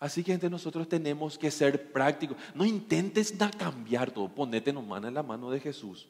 Así 0.03 0.21
que 0.21 0.33
entre 0.33 0.49
nosotros 0.49 0.89
tenemos 0.89 1.37
que 1.37 1.49
ser 1.49 1.93
prácticos. 1.93 2.35
No 2.54 2.65
intentes 2.65 3.33
cambiar 3.58 4.12
todo, 4.12 4.27
ponete 4.27 4.73
nomás 4.73 5.01
en 5.06 5.13
la 5.13 5.23
mano 5.23 5.49
de 5.49 5.62
Jesús. 5.62 6.10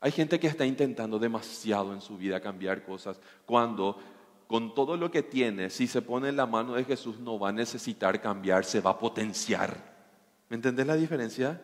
Hay 0.00 0.10
gente 0.10 0.40
que 0.40 0.46
está 0.46 0.64
intentando 0.64 1.18
demasiado 1.18 1.92
en 1.92 2.00
su 2.00 2.16
vida 2.16 2.40
cambiar 2.40 2.82
cosas 2.82 3.20
cuando 3.44 3.98
con 4.46 4.74
todo 4.74 4.96
lo 4.96 5.10
que 5.10 5.22
tiene, 5.22 5.68
si 5.68 5.86
se 5.86 6.00
pone 6.00 6.30
en 6.30 6.36
la 6.36 6.46
mano 6.46 6.72
de 6.72 6.84
Jesús 6.84 7.20
no 7.20 7.38
va 7.38 7.50
a 7.50 7.52
necesitar 7.52 8.18
cambiar, 8.22 8.64
se 8.64 8.80
va 8.80 8.92
a 8.92 8.98
potenciar. 8.98 9.76
¿Me 10.48 10.56
entendés 10.56 10.86
la 10.86 10.96
diferencia? 10.96 11.60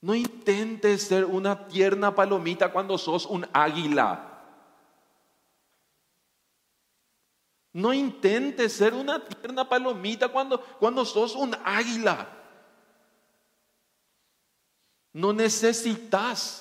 No 0.00 0.14
intentes 0.14 1.02
ser 1.02 1.24
una 1.24 1.66
tierna 1.66 2.14
palomita 2.14 2.70
cuando 2.70 2.96
sos 2.96 3.26
un 3.26 3.44
águila. 3.52 4.33
No 7.74 7.92
intentes 7.92 8.72
ser 8.72 8.94
una 8.94 9.22
tierna 9.22 9.68
palomita 9.68 10.28
cuando, 10.28 10.60
cuando 10.78 11.04
sos 11.04 11.34
un 11.34 11.56
águila. 11.64 12.28
No 15.12 15.32
necesitas 15.32 16.60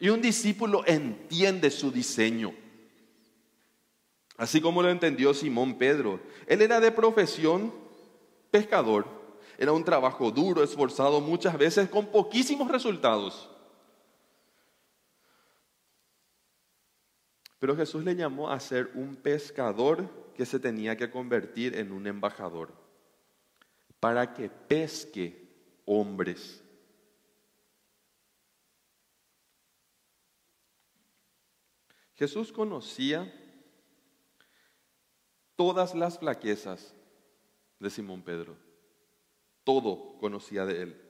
Y 0.00 0.08
un 0.08 0.22
discípulo 0.22 0.82
entiende 0.86 1.70
su 1.70 1.92
diseño. 1.92 2.54
Así 4.38 4.58
como 4.62 4.80
lo 4.80 4.88
entendió 4.88 5.34
Simón 5.34 5.76
Pedro. 5.76 6.20
Él 6.46 6.62
era 6.62 6.80
de 6.80 6.90
profesión 6.90 7.72
pescador. 8.50 9.06
Era 9.58 9.72
un 9.72 9.84
trabajo 9.84 10.30
duro, 10.30 10.64
esforzado, 10.64 11.20
muchas 11.20 11.58
veces 11.58 11.90
con 11.90 12.06
poquísimos 12.06 12.70
resultados. 12.70 13.49
Pero 17.60 17.76
Jesús 17.76 18.02
le 18.02 18.16
llamó 18.16 18.50
a 18.50 18.58
ser 18.58 18.90
un 18.94 19.14
pescador 19.14 20.08
que 20.34 20.46
se 20.46 20.58
tenía 20.58 20.96
que 20.96 21.10
convertir 21.10 21.76
en 21.76 21.92
un 21.92 22.06
embajador 22.06 22.72
para 24.00 24.32
que 24.32 24.48
pesque 24.48 25.46
hombres. 25.84 26.64
Jesús 32.14 32.50
conocía 32.50 33.30
todas 35.54 35.94
las 35.94 36.18
flaquezas 36.18 36.94
de 37.78 37.90
Simón 37.90 38.22
Pedro. 38.22 38.56
Todo 39.64 40.16
conocía 40.18 40.64
de 40.64 40.82
él. 40.82 41.09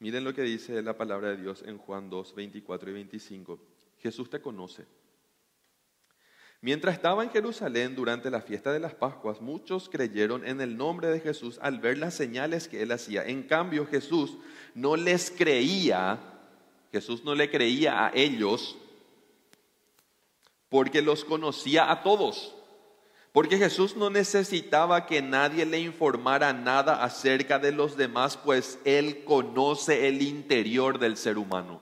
Miren 0.00 0.24
lo 0.24 0.34
que 0.34 0.42
dice 0.42 0.82
la 0.82 0.96
palabra 0.96 1.28
de 1.28 1.36
Dios 1.36 1.62
en 1.66 1.76
Juan 1.76 2.08
2, 2.08 2.34
24 2.34 2.90
y 2.90 2.92
25. 2.94 3.60
Jesús 3.98 4.30
te 4.30 4.40
conoce. 4.40 4.86
Mientras 6.62 6.94
estaba 6.94 7.22
en 7.22 7.30
Jerusalén 7.30 7.94
durante 7.94 8.30
la 8.30 8.40
fiesta 8.40 8.72
de 8.72 8.80
las 8.80 8.94
Pascuas, 8.94 9.42
muchos 9.42 9.90
creyeron 9.90 10.46
en 10.46 10.62
el 10.62 10.76
nombre 10.76 11.08
de 11.08 11.20
Jesús 11.20 11.58
al 11.60 11.80
ver 11.80 11.98
las 11.98 12.14
señales 12.14 12.66
que 12.66 12.82
él 12.82 12.92
hacía. 12.92 13.26
En 13.26 13.42
cambio, 13.42 13.86
Jesús 13.86 14.38
no 14.74 14.96
les 14.96 15.30
creía, 15.30 16.18
Jesús 16.92 17.22
no 17.22 17.34
le 17.34 17.50
creía 17.50 18.06
a 18.06 18.12
ellos 18.14 18.78
porque 20.70 21.02
los 21.02 21.26
conocía 21.26 21.90
a 21.90 22.02
todos. 22.02 22.54
Porque 23.32 23.58
Jesús 23.58 23.96
no 23.96 24.10
necesitaba 24.10 25.06
que 25.06 25.22
nadie 25.22 25.64
le 25.64 25.78
informara 25.78 26.52
nada 26.52 27.04
acerca 27.04 27.58
de 27.58 27.70
los 27.70 27.96
demás, 27.96 28.36
pues 28.36 28.80
Él 28.84 29.22
conoce 29.24 30.08
el 30.08 30.20
interior 30.22 30.98
del 30.98 31.16
ser 31.16 31.38
humano. 31.38 31.80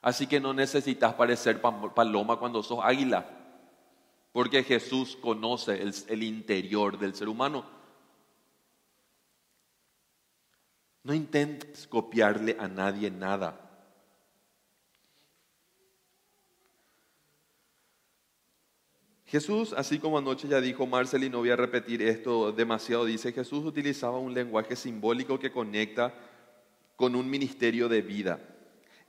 Así 0.00 0.28
que 0.28 0.38
no 0.38 0.54
necesitas 0.54 1.14
parecer 1.14 1.60
paloma 1.60 2.36
cuando 2.36 2.62
sos 2.62 2.78
águila, 2.80 3.26
porque 4.30 4.62
Jesús 4.62 5.18
conoce 5.20 5.82
el, 5.82 6.22
interior 6.22 6.96
del 6.96 7.12
ser 7.12 7.28
humano. 7.28 7.64
No 11.02 11.12
intentes 11.12 11.88
copiarle 11.88 12.56
a 12.60 12.68
nadie 12.68 13.10
nada. 13.10 13.65
Jesús, 19.26 19.74
así 19.76 19.98
como 19.98 20.18
anoche 20.18 20.46
ya 20.46 20.60
dijo 20.60 20.86
Marcel 20.86 21.24
y 21.24 21.30
no 21.30 21.38
voy 21.38 21.50
a 21.50 21.56
repetir 21.56 22.00
esto 22.00 22.52
demasiado, 22.52 23.04
dice 23.04 23.32
Jesús 23.32 23.64
utilizaba 23.64 24.18
un 24.18 24.32
lenguaje 24.32 24.76
simbólico 24.76 25.38
que 25.38 25.50
conecta 25.50 26.14
con 26.94 27.16
un 27.16 27.28
ministerio 27.28 27.88
de 27.88 28.02
vida, 28.02 28.38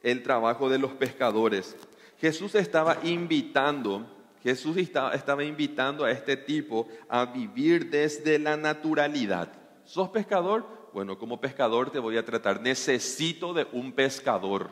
el 0.02 0.24
trabajo 0.24 0.70
de 0.70 0.80
los 0.80 0.94
pescadores. 0.94 1.76
Jesús 2.20 2.56
estaba 2.56 2.98
invitando, 3.04 4.08
Jesús 4.42 4.78
estaba, 4.78 5.44
invitando 5.44 6.04
a 6.04 6.12
este 6.12 6.36
tipo 6.36 6.88
a 7.10 7.26
vivir 7.26 7.92
desde 7.92 8.40
la 8.40 8.58
naturalidad. 8.58 9.54
¿Sos 9.84 10.10
pescador? 10.10 10.90
Bueno, 10.94 11.20
como 11.20 11.40
pescador 11.40 11.92
te 11.92 12.00
voy 12.00 12.18
a 12.18 12.26
tratar. 12.26 12.60
Necesito 12.60 13.54
de 13.54 13.68
un 13.72 13.92
pescador. 13.92 14.72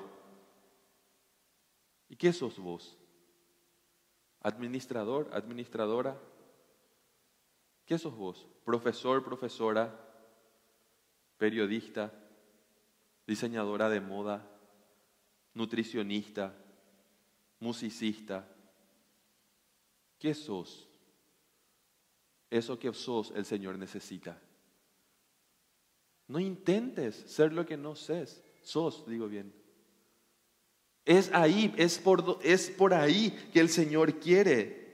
¿Y 2.10 2.16
qué 2.16 2.34
sos 2.34 2.58
vos? 2.58 2.98
Administrador, 4.46 5.28
administradora. 5.34 6.22
¿Qué 7.84 7.98
sos 7.98 8.16
vos? 8.16 8.48
Profesor, 8.64 9.24
profesora, 9.24 9.92
periodista, 11.38 12.14
diseñadora 13.26 13.90
de 13.90 14.02
moda, 14.02 14.48
nutricionista, 15.56 16.56
musicista. 17.60 18.48
¿Qué 20.20 20.36
sos? 20.36 20.88
Eso 22.52 22.78
que 22.78 22.94
sos 22.94 23.32
el 23.32 23.46
Señor 23.46 23.80
necesita. 23.80 24.40
No 26.28 26.40
intentes 26.40 27.16
ser 27.16 27.52
lo 27.52 27.66
que 27.66 27.78
no 27.78 27.96
ses, 27.96 28.44
sos, 28.62 29.08
digo 29.08 29.28
bien. 29.28 29.65
Es 31.06 31.30
ahí, 31.34 31.74
es 31.78 32.00
por, 32.00 32.40
es 32.42 32.70
por 32.70 32.94
ahí 32.94 33.32
que 33.54 33.60
el 33.60 33.70
Señor 33.70 34.20
quiere. 34.20 34.86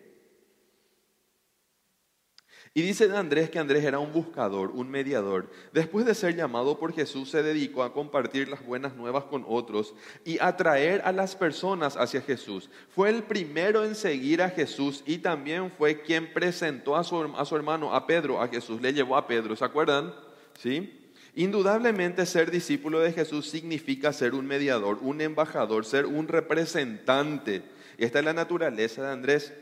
Y 2.74 2.84
dice 2.84 3.12
Andrés 3.14 3.50
que 3.50 3.60
Andrés 3.60 3.84
era 3.84 4.00
un 4.00 4.14
buscador, 4.14 4.72
un 4.72 4.90
mediador. 4.90 5.52
Después 5.74 6.06
de 6.06 6.16
ser 6.16 6.38
llamado 6.38 6.80
por 6.80 6.94
Jesús, 6.94 7.30
se 7.30 7.44
dedicó 7.44 7.84
a 7.84 7.92
compartir 7.92 8.48
las 8.48 8.66
buenas 8.66 8.96
nuevas 8.96 9.26
con 9.26 9.44
otros 9.46 9.94
y 10.24 10.40
atraer 10.40 11.02
a 11.04 11.12
las 11.12 11.36
personas 11.36 11.98
hacia 11.98 12.22
Jesús. 12.22 12.70
Fue 12.90 13.10
el 13.10 13.24
primero 13.24 13.84
en 13.84 13.94
seguir 13.94 14.42
a 14.42 14.50
Jesús 14.50 15.04
y 15.06 15.18
también 15.18 15.70
fue 15.78 16.02
quien 16.02 16.34
presentó 16.34 16.96
a 16.96 17.04
su, 17.04 17.22
a 17.36 17.44
su 17.44 17.58
hermano, 17.58 17.94
a 17.94 18.08
Pedro, 18.08 18.42
a 18.42 18.48
Jesús. 18.48 18.82
Le 18.82 18.94
llevó 18.94 19.18
a 19.18 19.28
Pedro, 19.28 19.54
¿se 19.58 19.66
acuerdan? 19.66 20.14
¿Sí? 20.58 21.11
Indudablemente 21.34 22.26
ser 22.26 22.52
discípulo 22.52 23.00
de 23.00 23.14
Jesús 23.14 23.50
significa 23.50 24.12
ser 24.12 24.34
un 24.34 24.46
mediador, 24.46 24.98
un 25.02 25.22
embajador, 25.22 25.86
ser 25.86 26.06
un 26.06 26.28
representante. 26.28 27.64
Esta 27.98 28.20
es 28.20 28.26
la 28.26 28.34
naturaleza 28.34 29.04
de 29.04 29.12
Andrés. 29.12 29.54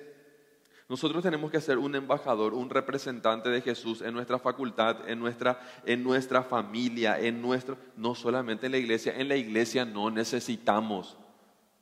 Nosotros 0.87 1.21
tenemos 1.21 1.51
que 1.51 1.61
ser 1.61 1.77
un 1.77 1.93
embajador, 1.93 2.55
un 2.55 2.71
representante 2.71 3.49
de 3.49 3.61
Jesús 3.61 4.01
en 4.01 4.15
nuestra 4.15 4.39
facultad, 4.39 5.07
en 5.07 5.19
nuestra, 5.19 5.59
en 5.85 6.03
nuestra 6.03 6.41
familia, 6.41 7.19
en 7.19 7.39
nuestro, 7.39 7.77
no 7.95 8.15
solamente 8.15 8.65
en 8.65 8.71
la 8.71 8.79
iglesia. 8.79 9.13
En 9.15 9.29
la 9.29 9.35
iglesia 9.35 9.85
no 9.85 10.09
necesitamos 10.09 11.15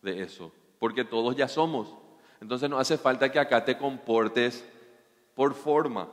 de 0.02 0.24
eso, 0.24 0.52
porque 0.80 1.06
todos 1.06 1.38
ya 1.38 1.48
somos. 1.48 1.96
Entonces 2.42 2.70
no 2.70 2.78
hace 2.78 2.98
falta 2.98 3.32
que 3.32 3.40
acá 3.40 3.64
te 3.64 3.78
comportes 3.78 4.66
por 5.34 5.54
forma, 5.54 6.10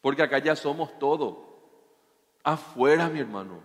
porque 0.00 0.22
acá 0.22 0.38
ya 0.38 0.56
somos 0.56 0.98
todo. 0.98 1.45
Afuera, 2.46 3.08
mi 3.08 3.18
hermano. 3.18 3.60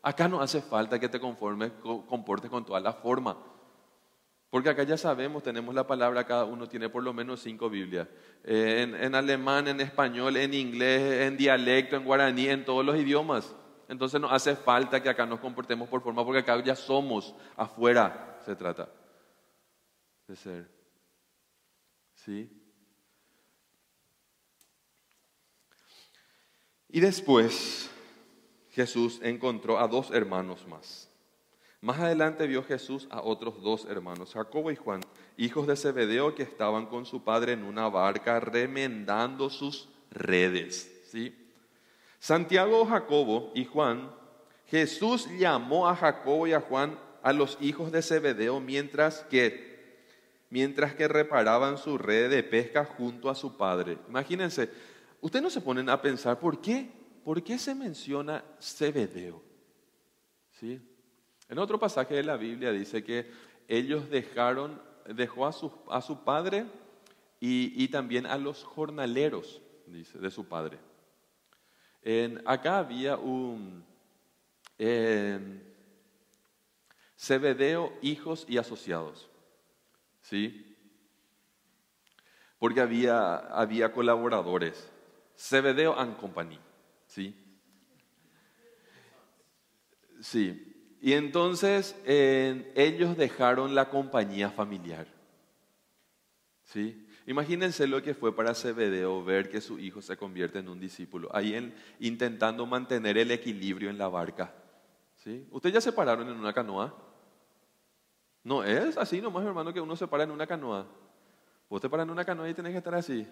Acá 0.00 0.28
no 0.28 0.40
hace 0.40 0.62
falta 0.62 0.98
que 0.98 1.10
te 1.10 1.20
conformes, 1.20 1.72
comportes 1.82 2.48
con 2.50 2.64
toda 2.64 2.80
la 2.80 2.94
forma. 2.94 3.36
Porque 4.48 4.70
acá 4.70 4.82
ya 4.84 4.96
sabemos, 4.96 5.42
tenemos 5.42 5.74
la 5.74 5.86
palabra, 5.86 6.24
cada 6.24 6.46
uno 6.46 6.66
tiene 6.66 6.88
por 6.88 7.02
lo 7.02 7.12
menos 7.12 7.40
cinco 7.40 7.68
Biblias. 7.68 8.08
Eh, 8.44 8.96
en, 8.98 9.14
alemán, 9.14 9.68
en 9.68 9.82
español, 9.82 10.38
en 10.38 10.54
inglés, 10.54 11.26
en 11.26 11.36
dialecto, 11.36 11.96
en 11.96 12.04
guaraní, 12.04 12.48
en 12.48 12.64
todos 12.64 12.82
los 12.82 12.96
idiomas. 12.96 13.54
Entonces 13.90 14.18
no 14.18 14.30
hace 14.30 14.56
falta 14.56 15.02
que 15.02 15.10
acá 15.10 15.26
nos 15.26 15.40
comportemos 15.40 15.86
por 15.86 16.00
forma, 16.00 16.24
porque 16.24 16.40
acá 16.40 16.64
ya 16.64 16.76
somos, 16.76 17.34
afuera 17.58 18.40
se 18.46 18.56
trata 18.56 18.88
de 20.26 20.34
ser. 20.34 20.66
¿Sí? 22.14 22.50
Y 26.88 27.00
después, 27.00 27.90
Jesús 28.78 29.18
encontró 29.24 29.80
a 29.80 29.88
dos 29.88 30.12
hermanos 30.12 30.64
más. 30.68 31.08
Más 31.80 31.98
adelante 31.98 32.46
vio 32.46 32.62
Jesús 32.62 33.08
a 33.10 33.22
otros 33.22 33.60
dos 33.60 33.84
hermanos, 33.86 34.34
Jacobo 34.34 34.70
y 34.70 34.76
Juan, 34.76 35.00
hijos 35.36 35.66
de 35.66 35.74
Zebedeo, 35.74 36.36
que 36.36 36.44
estaban 36.44 36.86
con 36.86 37.04
su 37.04 37.24
padre 37.24 37.54
en 37.54 37.64
una 37.64 37.88
barca 37.88 38.38
remendando 38.38 39.50
sus 39.50 39.88
redes. 40.12 41.02
¿sí? 41.10 41.34
Santiago, 42.20 42.86
Jacobo 42.86 43.50
y 43.52 43.64
Juan, 43.64 44.12
Jesús 44.68 45.28
llamó 45.36 45.88
a 45.88 45.96
Jacobo 45.96 46.46
y 46.46 46.52
a 46.52 46.60
Juan 46.60 46.96
a 47.24 47.32
los 47.32 47.58
hijos 47.60 47.90
de 47.90 48.00
Zebedeo 48.00 48.60
mientras 48.60 49.22
que, 49.22 50.04
mientras 50.50 50.94
que 50.94 51.08
reparaban 51.08 51.78
su 51.78 51.98
red 51.98 52.30
de 52.30 52.44
pesca 52.44 52.84
junto 52.84 53.28
a 53.28 53.34
su 53.34 53.56
padre. 53.56 53.98
Imagínense, 54.08 54.70
ustedes 55.20 55.42
no 55.42 55.50
se 55.50 55.62
ponen 55.62 55.88
a 55.88 56.00
pensar, 56.00 56.38
¿por 56.38 56.60
qué 56.60 56.96
¿por 57.24 57.42
qué 57.42 57.58
se 57.58 57.74
menciona 57.74 58.44
Zebedeo? 58.60 59.42
¿Sí? 60.52 60.80
En 61.48 61.58
otro 61.58 61.78
pasaje 61.78 62.14
de 62.14 62.24
la 62.24 62.36
Biblia 62.36 62.72
dice 62.72 63.02
que 63.02 63.30
ellos 63.68 64.10
dejaron, 64.10 64.80
dejó 65.06 65.46
a 65.46 65.52
su, 65.52 65.72
a 65.90 66.00
su 66.00 66.24
padre 66.24 66.66
y, 67.40 67.88
también 67.88 68.26
a 68.26 68.36
los 68.36 68.64
jornaleros, 68.64 69.60
de 69.86 70.30
su 70.30 70.46
padre. 70.46 70.78
En, 72.02 72.42
acá 72.46 72.78
había 72.78 73.16
un 73.16 73.84
Zebedeo, 77.16 77.92
hijos 78.02 78.44
y 78.48 78.58
asociados. 78.58 79.28
¿Sí? 80.20 80.68
porque 82.58 82.80
había, 82.80 83.36
había 83.36 83.92
colaboradores. 83.92 84.90
Cebedeo 85.36 85.98
and 85.98 86.16
Company, 86.16 86.58
¿sí? 87.06 87.34
Sí. 90.20 90.96
Y 91.00 91.12
entonces 91.12 91.96
ellos 92.04 93.16
dejaron 93.16 93.74
la 93.74 93.88
compañía 93.88 94.50
familiar. 94.50 95.06
¿Sí? 96.64 97.06
Imagínense 97.26 97.86
lo 97.86 98.02
que 98.02 98.14
fue 98.14 98.34
para 98.34 98.54
Cebedeo 98.54 99.22
ver 99.22 99.48
que 99.48 99.60
su 99.60 99.78
hijo 99.78 100.02
se 100.02 100.16
convierte 100.16 100.58
en 100.58 100.68
un 100.68 100.80
discípulo, 100.80 101.28
ahí 101.32 101.72
intentando 102.00 102.64
mantener 102.66 103.18
el 103.18 103.30
equilibrio 103.30 103.90
en 103.90 103.98
la 103.98 104.08
barca. 104.08 104.54
¿Sí? 105.16 105.46
¿Ustedes 105.50 105.74
ya 105.74 105.80
se 105.80 105.92
pararon 105.92 106.28
en 106.28 106.36
una 106.36 106.52
canoa? 106.52 106.96
No 108.44 108.64
es 108.64 108.96
así 108.96 109.20
nomás, 109.20 109.44
hermano, 109.44 109.72
que 109.72 109.80
uno 109.80 109.94
se 109.94 110.06
para 110.06 110.24
en 110.24 110.30
una 110.30 110.46
canoa. 110.46 110.86
Vos 111.68 111.80
te 111.82 111.88
paras 111.88 112.04
en 112.04 112.10
una 112.10 112.24
canoa 112.24 112.48
y 112.48 112.54
tenés 112.54 112.72
que 112.72 112.78
estar 112.78 112.94
así. 112.94 113.26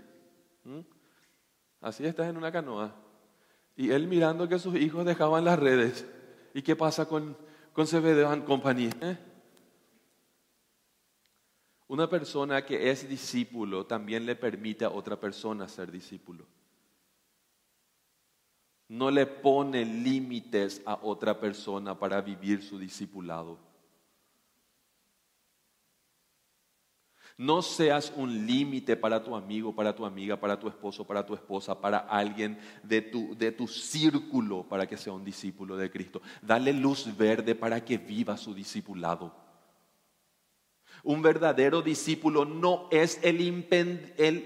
Así 1.81 2.05
estás 2.05 2.29
en 2.29 2.37
una 2.37 2.53
canoa. 2.53 2.95
Y 3.77 3.91
él 3.93 4.07
mirando 4.09 4.47
que 4.47 4.59
sus 4.59 4.77
hijos 4.77 5.07
dejaban 5.07 5.45
las 5.45 5.59
redes. 5.59 6.07
¿Y 6.57 6.63
qué 6.63 6.75
pasa 6.75 7.07
con, 7.07 7.37
con 7.75 7.87
Cebedeo 7.87 8.31
and 8.31 8.47
Company? 8.47 8.89
¿Eh? 9.03 9.19
Una 11.89 12.09
persona 12.09 12.65
que 12.65 12.91
es 12.91 13.07
discípulo 13.07 13.85
también 13.85 14.25
le 14.25 14.37
permite 14.37 14.87
a 14.87 14.89
otra 14.89 15.21
persona 15.21 15.69
ser 15.69 15.93
discípulo. 15.93 16.47
No 18.89 19.11
le 19.11 19.27
pone 19.27 19.85
límites 19.85 20.81
a 20.87 20.99
otra 21.03 21.39
persona 21.39 21.99
para 21.99 22.23
vivir 22.23 22.63
su 22.63 22.79
discipulado. 22.79 23.59
No 27.39 27.61
seas 27.61 28.13
un 28.17 28.47
límite 28.47 28.97
para 28.97 29.23
tu 29.23 29.37
amigo, 29.37 29.75
para 29.75 29.95
tu 29.95 30.07
amiga, 30.07 30.41
para 30.41 30.59
tu 30.59 30.69
esposo, 30.69 31.07
para 31.07 31.27
tu 31.27 31.35
esposa, 31.35 31.79
para 31.79 31.99
alguien 31.99 32.59
de 32.83 33.03
tu, 33.03 33.37
de 33.37 33.53
tu 33.53 33.69
círculo 33.69 34.63
para 34.63 34.87
que 34.87 34.97
sea 34.97 35.13
un 35.13 35.25
discípulo 35.25 35.77
de 35.77 35.91
Cristo. 35.91 36.23
Dale 36.41 36.73
luz 36.73 37.15
verde 37.17 37.55
para 37.55 37.85
que 37.85 37.99
viva 37.99 38.39
su 38.39 38.55
discipulado. 38.55 39.47
Un 41.05 41.21
verdadero 41.23 41.83
discípulo 41.83 42.45
no 42.45 42.89
es 42.91 43.21
el, 43.23 43.41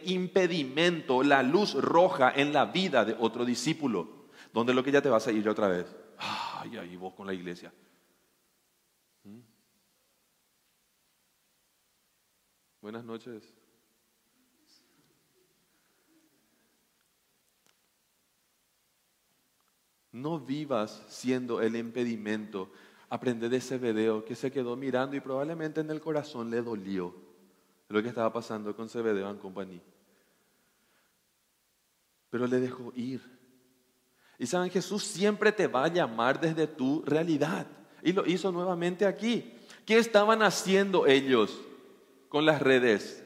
impedimento, 0.04 1.22
la 1.22 1.42
luz 1.42 1.74
roja 1.74 2.32
en 2.34 2.52
la 2.52 2.66
vida 2.66 3.04
de 3.04 3.16
otro 3.18 3.44
discípulo, 3.44 4.26
donde 4.52 4.74
lo 4.74 4.82
que 4.82 4.90
ya 4.92 5.00
te 5.00 5.08
vas 5.08 5.26
a 5.28 5.32
ir 5.32 5.48
otra 5.48 5.68
vez. 5.68 5.86
Ay, 6.18 6.76
ahí 6.76 6.96
vos 6.96 7.14
con 7.14 7.26
la 7.26 7.32
iglesia. 7.32 7.72
Buenas 12.80 13.04
noches. 13.04 13.42
No 20.12 20.40
vivas 20.40 21.02
siendo 21.08 21.60
el 21.60 21.76
impedimento. 21.76 22.70
Aprende 23.10 23.48
de 23.48 23.58
ese 23.58 23.76
video 23.76 24.24
que 24.24 24.34
se 24.34 24.50
quedó 24.50 24.76
mirando 24.76 25.14
y 25.14 25.20
probablemente 25.20 25.80
en 25.80 25.90
el 25.90 26.00
corazón 26.00 26.50
le 26.50 26.62
dolió 26.62 27.14
lo 27.88 28.02
que 28.02 28.08
estaba 28.08 28.32
pasando 28.32 28.74
con 28.74 28.88
Cebedeo 28.88 29.28
en 29.28 29.38
compañía. 29.38 29.82
Pero 32.30 32.46
le 32.46 32.60
dejó 32.60 32.92
ir. 32.94 33.20
Y 34.38 34.46
saben, 34.46 34.70
Jesús 34.70 35.02
siempre 35.04 35.52
te 35.52 35.66
va 35.66 35.84
a 35.84 35.88
llamar 35.88 36.40
desde 36.40 36.66
tu 36.66 37.02
realidad. 37.02 37.66
Y 38.02 38.12
lo 38.12 38.24
hizo 38.24 38.50
nuevamente 38.50 39.04
aquí. 39.04 39.52
¿Qué 39.84 39.98
estaban 39.98 40.42
haciendo 40.42 41.06
ellos? 41.06 41.60
Con 42.30 42.46
las 42.46 42.62
redes, 42.62 43.22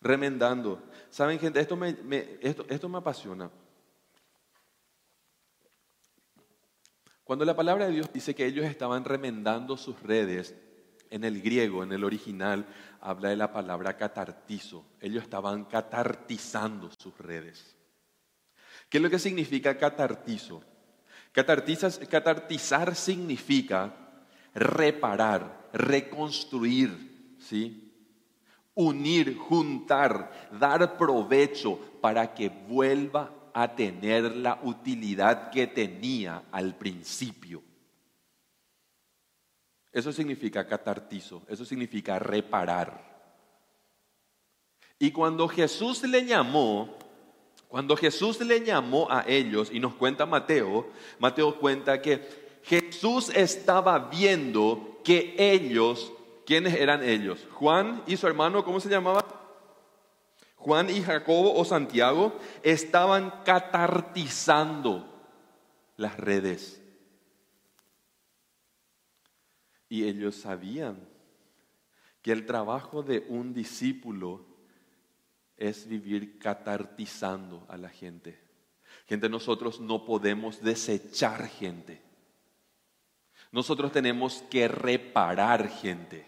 remendando. 0.00 0.82
Saben, 1.10 1.38
gente, 1.38 1.60
esto 1.60 1.76
me, 1.76 1.94
esto, 2.40 2.64
esto 2.70 2.88
me 2.88 2.96
apasiona. 2.96 3.50
Cuando 7.24 7.44
la 7.44 7.54
palabra 7.56 7.86
de 7.86 7.92
Dios 7.92 8.10
dice 8.12 8.34
que 8.34 8.46
ellos 8.46 8.64
estaban 8.64 9.04
remendando 9.04 9.76
sus 9.76 10.00
redes, 10.02 10.54
en 11.10 11.24
el 11.24 11.42
griego, 11.42 11.82
en 11.82 11.92
el 11.92 12.04
original, 12.04 12.66
habla 13.00 13.30
de 13.30 13.36
la 13.36 13.52
palabra 13.52 13.96
catartizo. 13.96 14.84
Ellos 15.00 15.22
estaban 15.22 15.64
catartizando 15.64 16.90
sus 16.98 17.16
redes. 17.18 17.76
¿Qué 18.88 18.98
es 18.98 19.02
lo 19.02 19.10
que 19.10 19.18
significa 19.18 19.76
catartizo? 19.76 20.62
Catartizar 21.32 22.94
significa 22.94 23.92
reparar, 24.54 25.65
reconstruir, 25.76 27.36
¿sí? 27.38 27.92
Unir, 28.74 29.36
juntar, 29.36 30.48
dar 30.58 30.98
provecho 30.98 31.78
para 32.00 32.34
que 32.34 32.48
vuelva 32.48 33.32
a 33.54 33.74
tener 33.74 34.36
la 34.36 34.60
utilidad 34.62 35.50
que 35.50 35.66
tenía 35.66 36.44
al 36.52 36.74
principio. 36.76 37.62
Eso 39.92 40.12
significa 40.12 40.66
catartizo, 40.66 41.42
eso 41.48 41.64
significa 41.64 42.18
reparar. 42.18 43.16
Y 44.98 45.10
cuando 45.10 45.48
Jesús 45.48 46.02
le 46.02 46.26
llamó, 46.26 46.98
cuando 47.68 47.96
Jesús 47.96 48.40
le 48.40 48.64
llamó 48.64 49.08
a 49.10 49.24
ellos, 49.26 49.70
y 49.72 49.80
nos 49.80 49.94
cuenta 49.94 50.26
Mateo, 50.26 50.90
Mateo 51.18 51.58
cuenta 51.58 52.00
que 52.00 52.45
Jesús 52.66 53.30
estaba 53.30 54.10
viendo 54.10 55.00
que 55.04 55.36
ellos, 55.38 56.12
¿quiénes 56.44 56.74
eran 56.74 57.04
ellos? 57.04 57.46
Juan 57.52 58.02
y 58.08 58.16
su 58.16 58.26
hermano, 58.26 58.64
¿cómo 58.64 58.80
se 58.80 58.88
llamaba? 58.88 59.24
Juan 60.56 60.90
y 60.90 61.00
Jacobo 61.00 61.54
o 61.54 61.64
Santiago 61.64 62.36
estaban 62.64 63.44
catartizando 63.44 65.08
las 65.96 66.16
redes. 66.16 66.82
Y 69.88 70.02
ellos 70.08 70.34
sabían 70.34 71.08
que 72.20 72.32
el 72.32 72.46
trabajo 72.46 73.04
de 73.04 73.24
un 73.28 73.54
discípulo 73.54 74.44
es 75.56 75.86
vivir 75.86 76.40
catartizando 76.40 77.64
a 77.68 77.76
la 77.76 77.90
gente. 77.90 78.40
Gente, 79.06 79.28
nosotros 79.28 79.78
no 79.78 80.04
podemos 80.04 80.60
desechar 80.60 81.46
gente. 81.46 82.05
Nosotros 83.56 83.90
tenemos 83.90 84.44
que 84.50 84.68
reparar 84.68 85.70
gente 85.70 86.26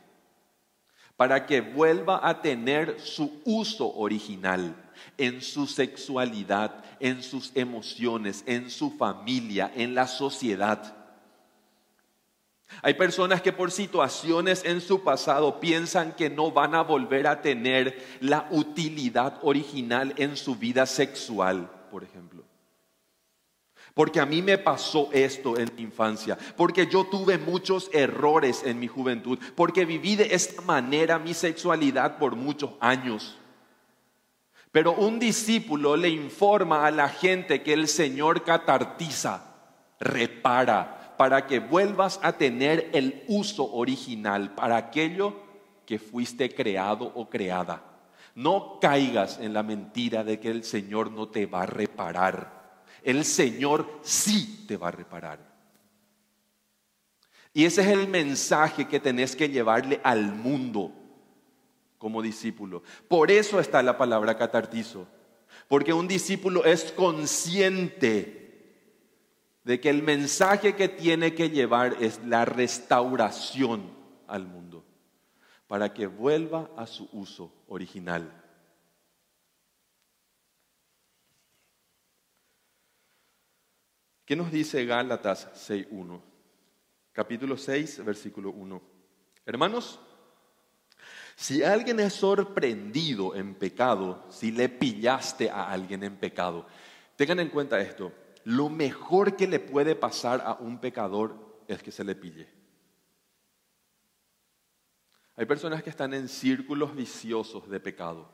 para 1.15 1.45
que 1.45 1.61
vuelva 1.61 2.27
a 2.27 2.41
tener 2.41 2.99
su 2.99 3.43
uso 3.45 3.95
original 3.97 4.75
en 5.19 5.43
su 5.43 5.67
sexualidad, 5.67 6.83
en 7.01 7.23
sus 7.23 7.53
emociones, 7.55 8.45
en 8.47 8.71
su 8.71 8.93
familia, 8.93 9.71
en 9.75 9.95
la 9.95 10.07
sociedad. 10.07 10.97
Hay 12.81 12.95
personas 12.95 13.43
que 13.43 13.53
por 13.53 13.73
situaciones 13.73 14.65
en 14.65 14.81
su 14.81 15.05
pasado 15.05 15.61
piensan 15.61 16.13
que 16.13 16.31
no 16.31 16.51
van 16.51 16.75
a 16.75 16.81
volver 16.81 17.27
a 17.27 17.43
tener 17.43 18.03
la 18.21 18.49
utilidad 18.51 19.39
original 19.43 20.15
en 20.17 20.35
su 20.35 20.57
vida 20.57 20.87
sexual, 20.87 21.71
por 21.91 22.05
ejemplo 22.05 22.38
porque 23.99 24.21
a 24.21 24.27
mí 24.27 24.43
me 24.43 24.59
pasó 24.59 25.11
esto 25.13 25.59
en 25.59 25.73
mi 25.75 25.83
infancia, 25.83 26.39
porque 26.57 26.87
yo 26.87 27.07
tuve 27.07 27.37
muchos 27.37 27.91
errores 27.93 28.63
en 28.65 28.79
mi 28.79 28.87
juventud, 28.87 29.41
porque 29.57 29.85
viví 29.85 30.15
de 30.15 30.37
esta 30.37 30.63
manera 30.63 31.19
mi 31.19 31.35
sexualidad 31.35 32.17
por 32.17 32.37
muchos 32.37 32.71
años. 32.79 33.37
Pero 34.71 34.93
un 34.93 35.19
discípulo 35.19 35.97
le 35.97 36.11
informa 36.11 36.87
a 36.87 36.93
la 36.93 37.09
gente 37.09 37.65
que 37.65 37.73
el 37.73 37.89
Señor 37.89 38.45
catartiza, 38.45 39.57
repara, 39.99 41.17
para 41.19 41.49
que 41.49 41.59
vuelvas 41.59 42.21
a 42.23 42.35
tener 42.35 42.91
el 42.93 43.25
uso 43.27 43.69
original 43.73 44.55
para 44.55 44.77
aquello 44.77 45.35
que 45.85 45.99
fuiste 45.99 46.55
creado 46.55 47.11
o 47.17 47.29
creada. 47.29 47.83
No 48.37 48.79
caigas 48.81 49.41
en 49.41 49.53
la 49.53 49.65
mentira 49.65 50.23
de 50.23 50.39
que 50.39 50.53
el 50.53 50.63
Señor 50.63 51.11
no 51.11 51.27
te 51.27 51.47
va 51.47 51.63
a 51.63 51.67
reparar 51.67 52.58
el 53.09 53.25
Señor 53.25 54.01
sí 54.03 54.67
te 54.69 54.77
va 54.77 54.89
a 54.89 54.91
reparar. 54.91 55.41
Y 57.55 57.65
ese 57.65 57.81
es 57.81 57.89
el 57.89 58.07
mensaje 58.07 58.87
que 58.87 59.01
tenés 59.01 59.35
que 59.35 59.49
llevarle 59.49 59.99
al 60.05 60.35
mundo 60.35 60.93
como 61.97 62.21
discípulo. 62.21 62.83
Por 63.09 63.31
eso 63.31 63.61
está 63.61 63.83
la 63.83 63.97
palabra 63.97 64.37
catartizo. 64.37 65.09
Porque 65.69 65.95
un 65.95 66.07
discípulo 66.07 66.67
es 66.67 66.93
consciente 66.93 68.75
de 69.65 69.81
que 69.81 69.89
el 69.89 70.03
mensaje 70.03 70.77
que 70.77 70.91
tiene 70.91 71.35
que 71.35 71.49
llevar 71.49 71.97
es 72.01 72.21
la 72.27 72.45
restauración 72.45 73.91
al 74.27 74.47
mundo 74.47 74.85
para 75.67 75.95
que 75.95 76.07
vuelva 76.07 76.71
a 76.77 76.87
su 76.87 77.09
uso 77.13 77.51
original. 77.69 78.38
¿Qué 84.29 84.37
nos 84.37 84.53
dice 84.53 84.85
Gálatas 84.85 85.49
6.1? 85.71 86.21
Capítulo 87.13 87.57
6, 87.57 88.05
versículo 88.05 88.51
1. 88.51 88.83
Hermanos, 89.47 89.99
Si 91.35 91.63
alguien 91.63 91.99
es 92.01 92.13
sorprendido 92.13 93.35
en 93.35 93.55
pecado, 93.55 94.27
si 94.29 94.51
le 94.51 94.69
pillaste 94.69 95.49
a 95.49 95.71
alguien 95.71 96.05
en 96.05 96.17
pecado, 96.17 96.67
tengan 97.17 97.41
en 97.41 97.49
cuenta 97.49 97.81
esto, 97.81 98.13
lo 98.45 98.69
mejor 98.69 99.35
que 99.35 99.47
le 99.47 99.61
puede 99.61 99.95
pasar 99.95 100.43
a 100.45 100.59
un 100.61 100.79
pecador 100.79 101.63
es 101.67 101.83
que 101.83 101.91
se 101.91 102.05
le 102.05 102.15
pille. 102.15 102.51
Hay 105.37 105.47
personas 105.47 105.83
que 105.83 105.89
están 105.89 106.13
en 106.13 106.29
círculos 106.29 106.95
viciosos 106.95 107.67
de 107.71 107.81
pecado 107.81 108.29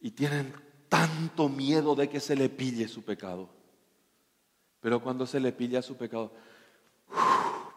y 0.00 0.10
tienen 0.10 0.52
tanto 0.88 1.48
miedo 1.48 1.94
de 1.94 2.08
que 2.08 2.18
se 2.18 2.34
le 2.34 2.48
pille 2.48 2.88
su 2.88 3.04
pecado. 3.04 3.56
Pero 4.80 5.00
cuando 5.00 5.26
se 5.26 5.40
le 5.40 5.52
pilla 5.52 5.82
su 5.82 5.96
pecado, 5.96 6.32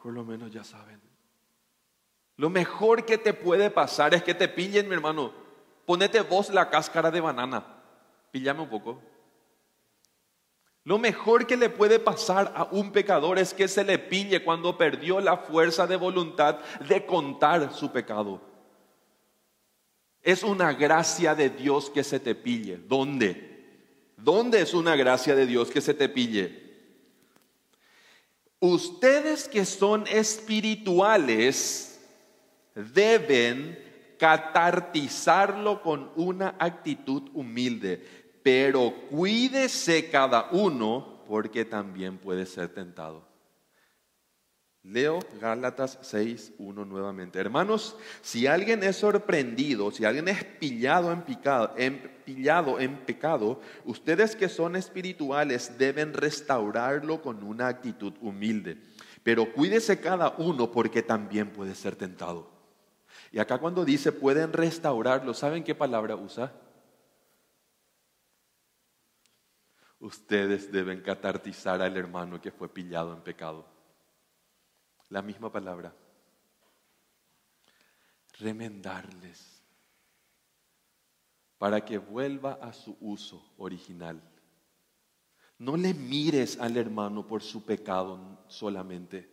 por 0.04 0.14
lo 0.14 0.24
menos 0.24 0.52
ya 0.52 0.64
saben. 0.64 1.02
Lo 2.38 2.49
mejor 2.49 3.06
que 3.06 3.18
te 3.18 3.34
puede 3.34 3.70
pasar 3.70 4.14
es 4.14 4.24
que 4.24 4.34
te 4.34 4.47
pillen, 4.47 4.88
mi 4.88 4.95
hermano. 4.95 5.32
Ponete 5.86 6.22
vos 6.22 6.49
la 6.49 6.70
cáscara 6.70 7.12
de 7.12 7.22
banana. 7.22 7.66
Píllame 8.32 8.62
un 8.62 8.70
poco. 8.70 9.02
Lo 10.84 10.97
mejor 10.97 11.45
que 11.45 11.58
le 11.58 11.70
puede 11.70 11.99
pasar 11.99 12.52
a 12.56 12.64
un 12.72 12.91
pecador 12.91 13.38
es 13.38 13.54
que 13.54 13.68
se 13.68 13.84
le 13.84 13.99
pille 13.99 14.43
cuando 14.43 14.78
perdió 14.78 15.20
la 15.20 15.38
fuerza 15.38 15.86
de 15.86 15.95
voluntad 15.95 16.60
de 16.88 17.06
contar 17.06 17.72
su 17.74 17.91
pecado. 17.91 18.41
Es 20.24 20.43
una 20.43 20.74
gracia 20.74 21.36
de 21.36 21.49
Dios 21.49 21.89
que 21.91 22.04
se 22.04 22.20
te 22.20 22.34
pille. 22.34 22.78
¿Dónde? 22.78 24.14
¿Dónde 24.18 24.62
es 24.62 24.74
una 24.74 24.95
gracia 24.95 25.36
de 25.36 25.45
Dios 25.45 25.70
que 25.70 25.82
se 25.82 25.93
te 25.93 26.10
pille? 26.10 26.70
Ustedes 28.62 29.49
que 29.49 29.66
son 29.66 30.07
espirituales 30.07 31.99
deben 32.74 33.78
catartizarlo 34.18 35.82
con 35.82 36.12
una 36.16 36.55
actitud 36.59 37.24
humilde 37.34 38.22
pero 38.43 38.93
cuídese 39.09 40.09
cada 40.09 40.49
uno 40.51 41.24
porque 41.28 41.66
también 41.66 42.18
puede 42.18 42.45
ser 42.45 42.70
tentado. 42.70 43.30
Leo 44.84 45.19
Gálatas 45.39 45.99
6, 46.01 46.53
1 46.57 46.86
nuevamente. 46.86 47.39
Hermanos, 47.39 47.95
si 48.21 48.47
alguien 48.47 48.84
es 48.84 48.95
sorprendido, 48.95 49.91
si 49.91 50.05
alguien 50.05 50.27
es 50.27 50.43
pillado 50.43 51.11
en, 51.77 52.01
pillado 52.25 52.79
en 52.79 52.97
pecado, 53.05 53.61
ustedes 53.86 54.36
que 54.36 54.49
son 54.49 54.75
espirituales 54.75 55.77
deben 55.77 56.13
restaurarlo 56.13 57.21
con 57.21 57.43
una 57.43 57.67
actitud 57.67 58.13
humilde. 58.21 58.77
Pero 59.23 59.53
cuídese 59.53 59.99
cada 59.99 60.36
uno 60.39 60.71
porque 60.71 61.03
también 61.03 61.51
puede 61.51 61.75
ser 61.75 61.95
tentado. 61.95 62.49
Y 63.32 63.39
acá 63.39 63.59
cuando 63.59 63.86
dice 63.86 64.11
pueden 64.11 64.51
restaurarlo, 64.51 65.34
¿saben 65.34 65.63
qué 65.63 65.75
palabra 65.75 66.15
usa? 66.15 66.53
ustedes 70.01 70.71
deben 70.71 71.01
catartizar 71.01 71.82
al 71.82 71.95
hermano 71.95 72.41
que 72.41 72.51
fue 72.51 72.67
pillado 72.67 73.13
en 73.13 73.21
pecado. 73.21 73.65
La 75.12 75.22
misma 75.22 75.51
palabra. 75.51 75.93
Remendarles 78.39 79.62
para 81.57 81.84
que 81.86 81.97
vuelva 81.97 82.53
a 82.53 82.74
su 82.74 82.97
uso 83.01 83.53
original. 83.57 84.20
No 85.59 85.78
le 85.78 85.93
mires 85.93 86.57
al 86.59 86.78
hermano 86.78 87.28
por 87.28 87.43
su 87.43 87.64
pecado 87.64 88.39
solamente. 88.47 89.30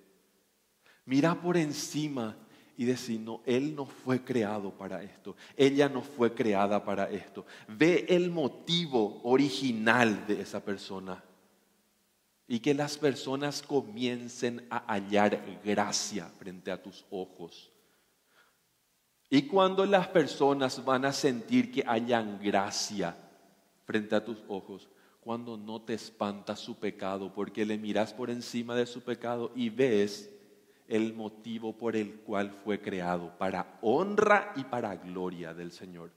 Mira 1.07 1.41
por 1.41 1.57
encima 1.57 2.37
y 2.77 2.85
decir, 2.85 3.21
no, 3.21 3.41
él 3.47 3.75
no 3.75 3.87
fue 3.87 4.23
creado 4.23 4.77
para 4.77 5.03
esto, 5.03 5.37
ella 5.57 5.89
no 5.89 6.03
fue 6.03 6.35
creada 6.35 6.85
para 6.85 7.09
esto. 7.09 7.47
Ve 7.69 8.05
el 8.09 8.31
motivo 8.31 9.21
original 9.23 10.27
de 10.27 10.43
esa 10.43 10.63
persona 10.63 11.25
y 12.51 12.61
que 12.61 12.73
las 12.73 12.97
personas 12.97 13.61
comiencen 13.61 14.67
a 14.71 14.79
hallar 14.91 15.61
gracia 15.63 16.27
frente 16.39 16.73
a 16.73 16.83
tus 16.83 17.05
ojos. 17.11 17.71
Y 19.29 19.43
cuando 19.43 19.85
las 19.85 20.09
personas 20.09 20.83
van 20.83 21.05
a 21.05 21.13
sentir 21.13 21.71
que 21.71 21.85
hayan 21.87 22.41
gracia 22.43 23.15
frente 23.85 24.17
a 24.17 24.25
tus 24.25 24.39
ojos, 24.49 24.89
cuando 25.21 25.59
no 25.59 25.83
te 25.83 25.93
espanta 25.93 26.57
su 26.57 26.79
pecado, 26.79 27.35
porque 27.35 27.67
le 27.67 27.77
miras 27.77 28.15
por 28.15 28.31
encima 28.31 28.75
de 28.75 28.87
su 28.87 29.03
pecado 29.03 29.53
y 29.55 29.69
ves 29.69 30.31
el 30.87 31.13
motivo 31.13 31.77
por 31.77 31.97
el 31.97 32.21
cual 32.21 32.51
fue 32.51 32.81
creado, 32.81 33.37
para 33.37 33.79
honra 33.83 34.55
y 34.57 34.65
para 34.65 34.97
gloria 34.97 35.53
del 35.53 35.71
Señor. 35.71 36.11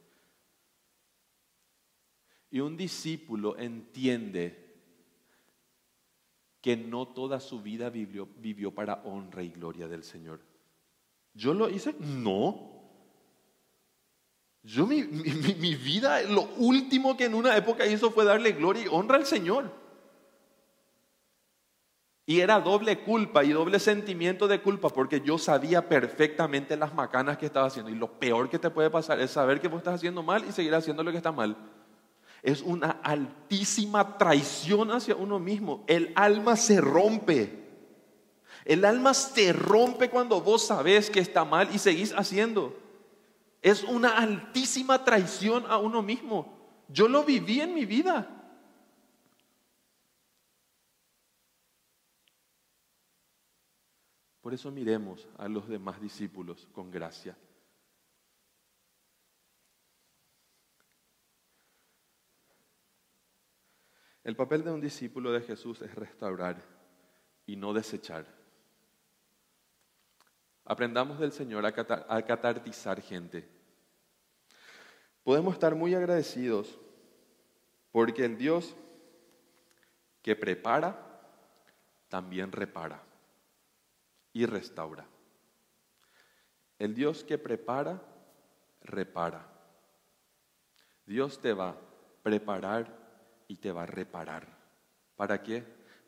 Y 2.50 2.62
un 2.62 2.78
discípulo 2.78 3.58
entiende 3.58 4.61
que 6.62 6.78
no 6.78 7.08
toda 7.08 7.40
su 7.40 7.62
vida 7.62 7.90
vivió, 7.90 8.72
para 8.74 9.02
honra 9.04 9.44
y 9.44 9.50
gloria 9.50 9.88
del 9.88 10.04
Señor. 10.04 10.40
¿Yo 11.34 11.54
lo 11.54 11.70
hice? 11.70 11.96
No. 12.00 12.70
Yo 14.64 14.86
mi, 14.86 15.04
mi 15.04 15.76
vida, 15.76 16.22
lo 16.22 16.44
último 16.58 17.18
que 17.18 17.26
en 17.26 17.34
una 17.34 17.58
época 17.58 17.86
hizo 17.88 18.12
fue 18.12 18.26
darle 18.26 18.52
gloria 18.52 18.84
y 18.84 18.88
honra 18.88 19.18
al 19.18 19.26
Señor. 19.26 19.82
Y 22.28 22.40
era 22.40 22.60
doble 22.60 23.00
culpa 23.00 23.44
y 23.44 23.52
doble 23.52 23.80
sentimiento 23.80 24.48
de 24.48 24.62
culpa 24.62 24.90
porque 24.90 25.22
yo 25.22 25.38
sabía 25.40 25.90
perfectamente 25.90 26.78
las 26.78 26.94
macanas 26.94 27.38
que 27.38 27.48
estaba 27.48 27.68
haciendo. 27.68 27.92
Y 27.92 27.96
lo 27.96 28.20
peor 28.20 28.50
que 28.50 28.60
te 28.60 28.70
puede 28.70 28.92
pasar 28.92 29.20
es 29.20 29.32
saber 29.32 29.60
que 29.60 29.68
vos 29.68 29.80
estás 29.80 29.96
haciendo 29.96 30.22
mal 30.22 30.46
y 30.48 30.52
seguir 30.52 30.76
haciendo 30.76 31.04
lo 31.04 31.12
que 31.12 31.18
está 31.18 31.32
mal. 31.32 31.58
Es 32.44 32.62
una 32.62 32.92
altísima 33.04 34.18
traición 34.18 34.92
hacia 34.92 35.16
uno 35.16 35.40
mismo. 35.40 35.84
El 35.88 36.12
alma 36.16 36.56
se 36.56 36.82
rompe. 36.82 37.62
El 38.66 38.86
alma 38.86 39.14
se 39.14 39.54
rompe 39.54 40.10
cuando 40.10 40.42
vos 40.42 40.66
sabés 40.66 41.10
que 41.10 41.20
está 41.20 41.46
mal 41.46 41.70
y 41.74 41.80
seguís 41.80 42.14
haciendo. 42.14 42.76
Es 43.62 43.84
una 43.84 44.18
altísima 44.18 45.04
traición 45.04 45.66
a 45.68 45.78
uno 45.78 46.02
mismo. 46.02 46.58
Yo 46.88 47.08
lo 47.08 47.24
viví 47.24 47.62
en 47.62 47.74
mi 47.74 47.86
vida. 47.86 48.38
Por 54.42 54.56
eso 54.56 54.72
miremos 54.72 55.28
a 55.38 55.48
los 55.48 55.68
demás 55.68 56.02
discípulos 56.02 56.68
con 56.74 56.90
gracia. 56.90 57.38
El 64.24 64.36
papel 64.36 64.64
de 64.64 64.72
un 64.72 64.82
discípulo 64.82 65.32
de 65.32 65.42
Jesús 65.42 65.82
es 65.82 65.96
restaurar 65.96 66.62
y 67.46 67.56
no 67.56 67.74
desechar. 67.74 68.26
Aprendamos 70.64 71.20
del 71.20 71.32
Señor 71.32 71.66
a, 71.66 72.22
catartizar 72.24 73.02
gente. 73.02 73.48
Podemos 75.24 75.54
estar 75.54 75.74
muy 75.76 75.96
agradecidos 75.96 76.80
porque 77.92 78.26
el 78.26 78.38
Dios 78.38 78.76
que 80.22 80.36
prepara 80.36 81.20
también 82.10 82.52
repara 82.52 83.04
y 84.34 84.46
restaura. 84.46 85.08
El 86.78 86.94
Dios 86.94 87.24
que 87.24 87.38
prepara, 87.38 88.02
repara. 88.84 89.48
Dios 91.06 91.42
te 91.42 91.54
va 91.54 91.70
a 91.70 91.78
preparar 92.24 93.01
y 93.52 93.58
te 93.58 93.70
va 93.70 93.84
a 93.84 93.86
reparar. 93.86 94.48
¿Para 95.18 95.44
qué? 95.44 95.62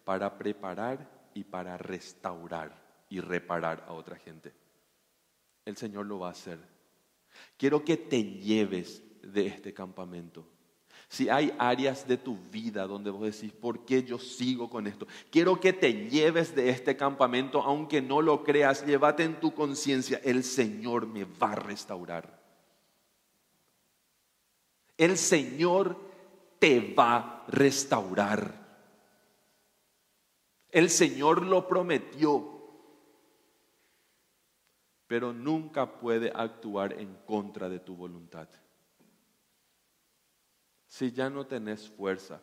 Para 0.05 0.37
preparar 0.37 1.29
y 1.33 1.43
para 1.43 1.77
restaurar 1.77 2.73
y 3.09 3.19
reparar 3.19 3.83
a 3.85 3.91
otra 3.91 4.15
gente. 4.15 4.53
El 5.65 5.75
Señor 5.75 6.05
lo 6.05 6.19
va 6.19 6.29
a 6.29 6.31
hacer. 6.31 6.57
Quiero 7.57 7.83
que 7.83 7.97
te 7.97 8.23
lleves 8.23 9.03
de 9.21 9.47
este 9.47 9.73
campamento 9.73 10.47
si 11.09 11.29
hay 11.29 11.53
áreas 11.59 12.07
de 12.07 12.17
tu 12.17 12.37
vida 12.49 12.87
donde 12.87 13.11
vos 13.11 13.21
decís, 13.21 13.51
¿por 13.51 13.85
qué 13.85 14.03
yo 14.03 14.17
sigo 14.17 14.69
con 14.69 14.87
esto? 14.87 15.05
Quiero 15.29 15.59
que 15.59 15.73
te 15.73 16.09
lleves 16.09 16.55
de 16.55 16.69
este 16.69 16.95
campamento, 16.95 17.61
aunque 17.61 18.01
no 18.01 18.21
lo 18.21 18.43
creas, 18.43 18.85
llévate 18.85 19.23
en 19.23 19.39
tu 19.39 19.53
conciencia, 19.53 20.19
el 20.23 20.43
Señor 20.43 21.05
me 21.05 21.25
va 21.25 21.51
a 21.51 21.55
restaurar. 21.55 22.41
El 24.97 25.17
Señor 25.17 26.12
te 26.63 26.79
va 26.79 27.17
a 27.17 27.45
restaurar. 27.49 28.53
El 30.69 30.89
Señor 30.89 31.45
lo 31.45 31.67
prometió, 31.67 32.41
pero 35.05 35.33
nunca 35.33 35.99
puede 35.99 36.31
actuar 36.33 36.93
en 36.93 37.17
contra 37.25 37.67
de 37.67 37.79
tu 37.79 37.97
voluntad. 37.97 38.47
Si 40.87 41.11
ya 41.11 41.29
no 41.29 41.45
tenés 41.45 41.89
fuerza, 41.89 42.39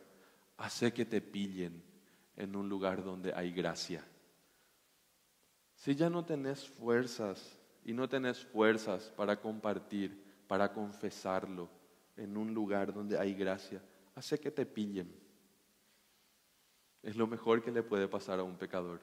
hace 0.57 0.93
que 0.93 1.05
te 1.05 1.19
pillen 1.19 1.83
en 2.35 2.55
un 2.55 2.69
lugar 2.69 3.03
donde 3.03 3.33
hay 3.33 3.51
gracia. 3.51 4.05
Si 5.73 5.95
ya 5.95 6.11
no 6.11 6.23
tenés 6.25 6.69
fuerzas 6.69 7.59
y 7.83 7.93
no 7.93 8.07
tenés 8.07 8.45
fuerzas 8.45 9.11
para 9.17 9.41
compartir, 9.41 10.43
para 10.47 10.71
confesarlo 10.71 11.69
en 12.15 12.37
un 12.37 12.53
lugar 12.53 12.93
donde 12.93 13.17
hay 13.17 13.33
gracia, 13.33 13.81
hace 14.21 14.39
que 14.39 14.51
te 14.51 14.67
pillen. 14.67 15.11
Es 17.01 17.15
lo 17.15 17.25
mejor 17.25 17.63
que 17.63 17.71
le 17.71 17.81
puede 17.81 18.07
pasar 18.07 18.39
a 18.39 18.43
un 18.43 18.55
pecador. 18.55 19.01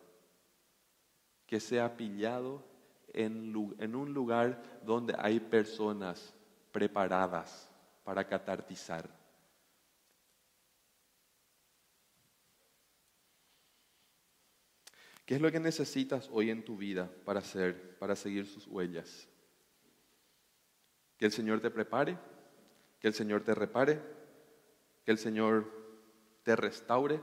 Que 1.45 1.59
sea 1.59 1.97
pillado 1.97 2.65
en, 3.09 3.53
en 3.81 3.97
un 3.97 4.15
lugar 4.15 4.63
donde 4.85 5.17
hay 5.19 5.41
personas 5.41 6.33
preparadas 6.71 7.69
para 8.05 8.29
catartizar. 8.29 9.11
¿Qué 15.27 15.35
es 15.35 15.41
lo 15.41 15.51
que 15.51 15.59
necesitas 15.59 16.31
hoy 16.33 16.51
en 16.51 16.65
tu 16.65 16.77
vida 16.77 17.11
para 17.25 17.41
hacer, 17.41 17.99
para 17.99 18.15
seguir 18.15 18.47
sus 18.47 18.69
huellas? 18.69 19.27
Que 21.17 21.27
el 21.27 21.33
Señor 21.33 21.61
te 21.61 21.73
prepare, 21.73 22.17
que 23.01 23.09
el 23.09 23.15
Señor 23.15 23.43
te 23.43 23.53
repare, 23.53 24.18
que 25.09 25.13
el 25.13 25.19
Señor 25.19 25.65
te 26.43 26.55
restaure 26.55 27.23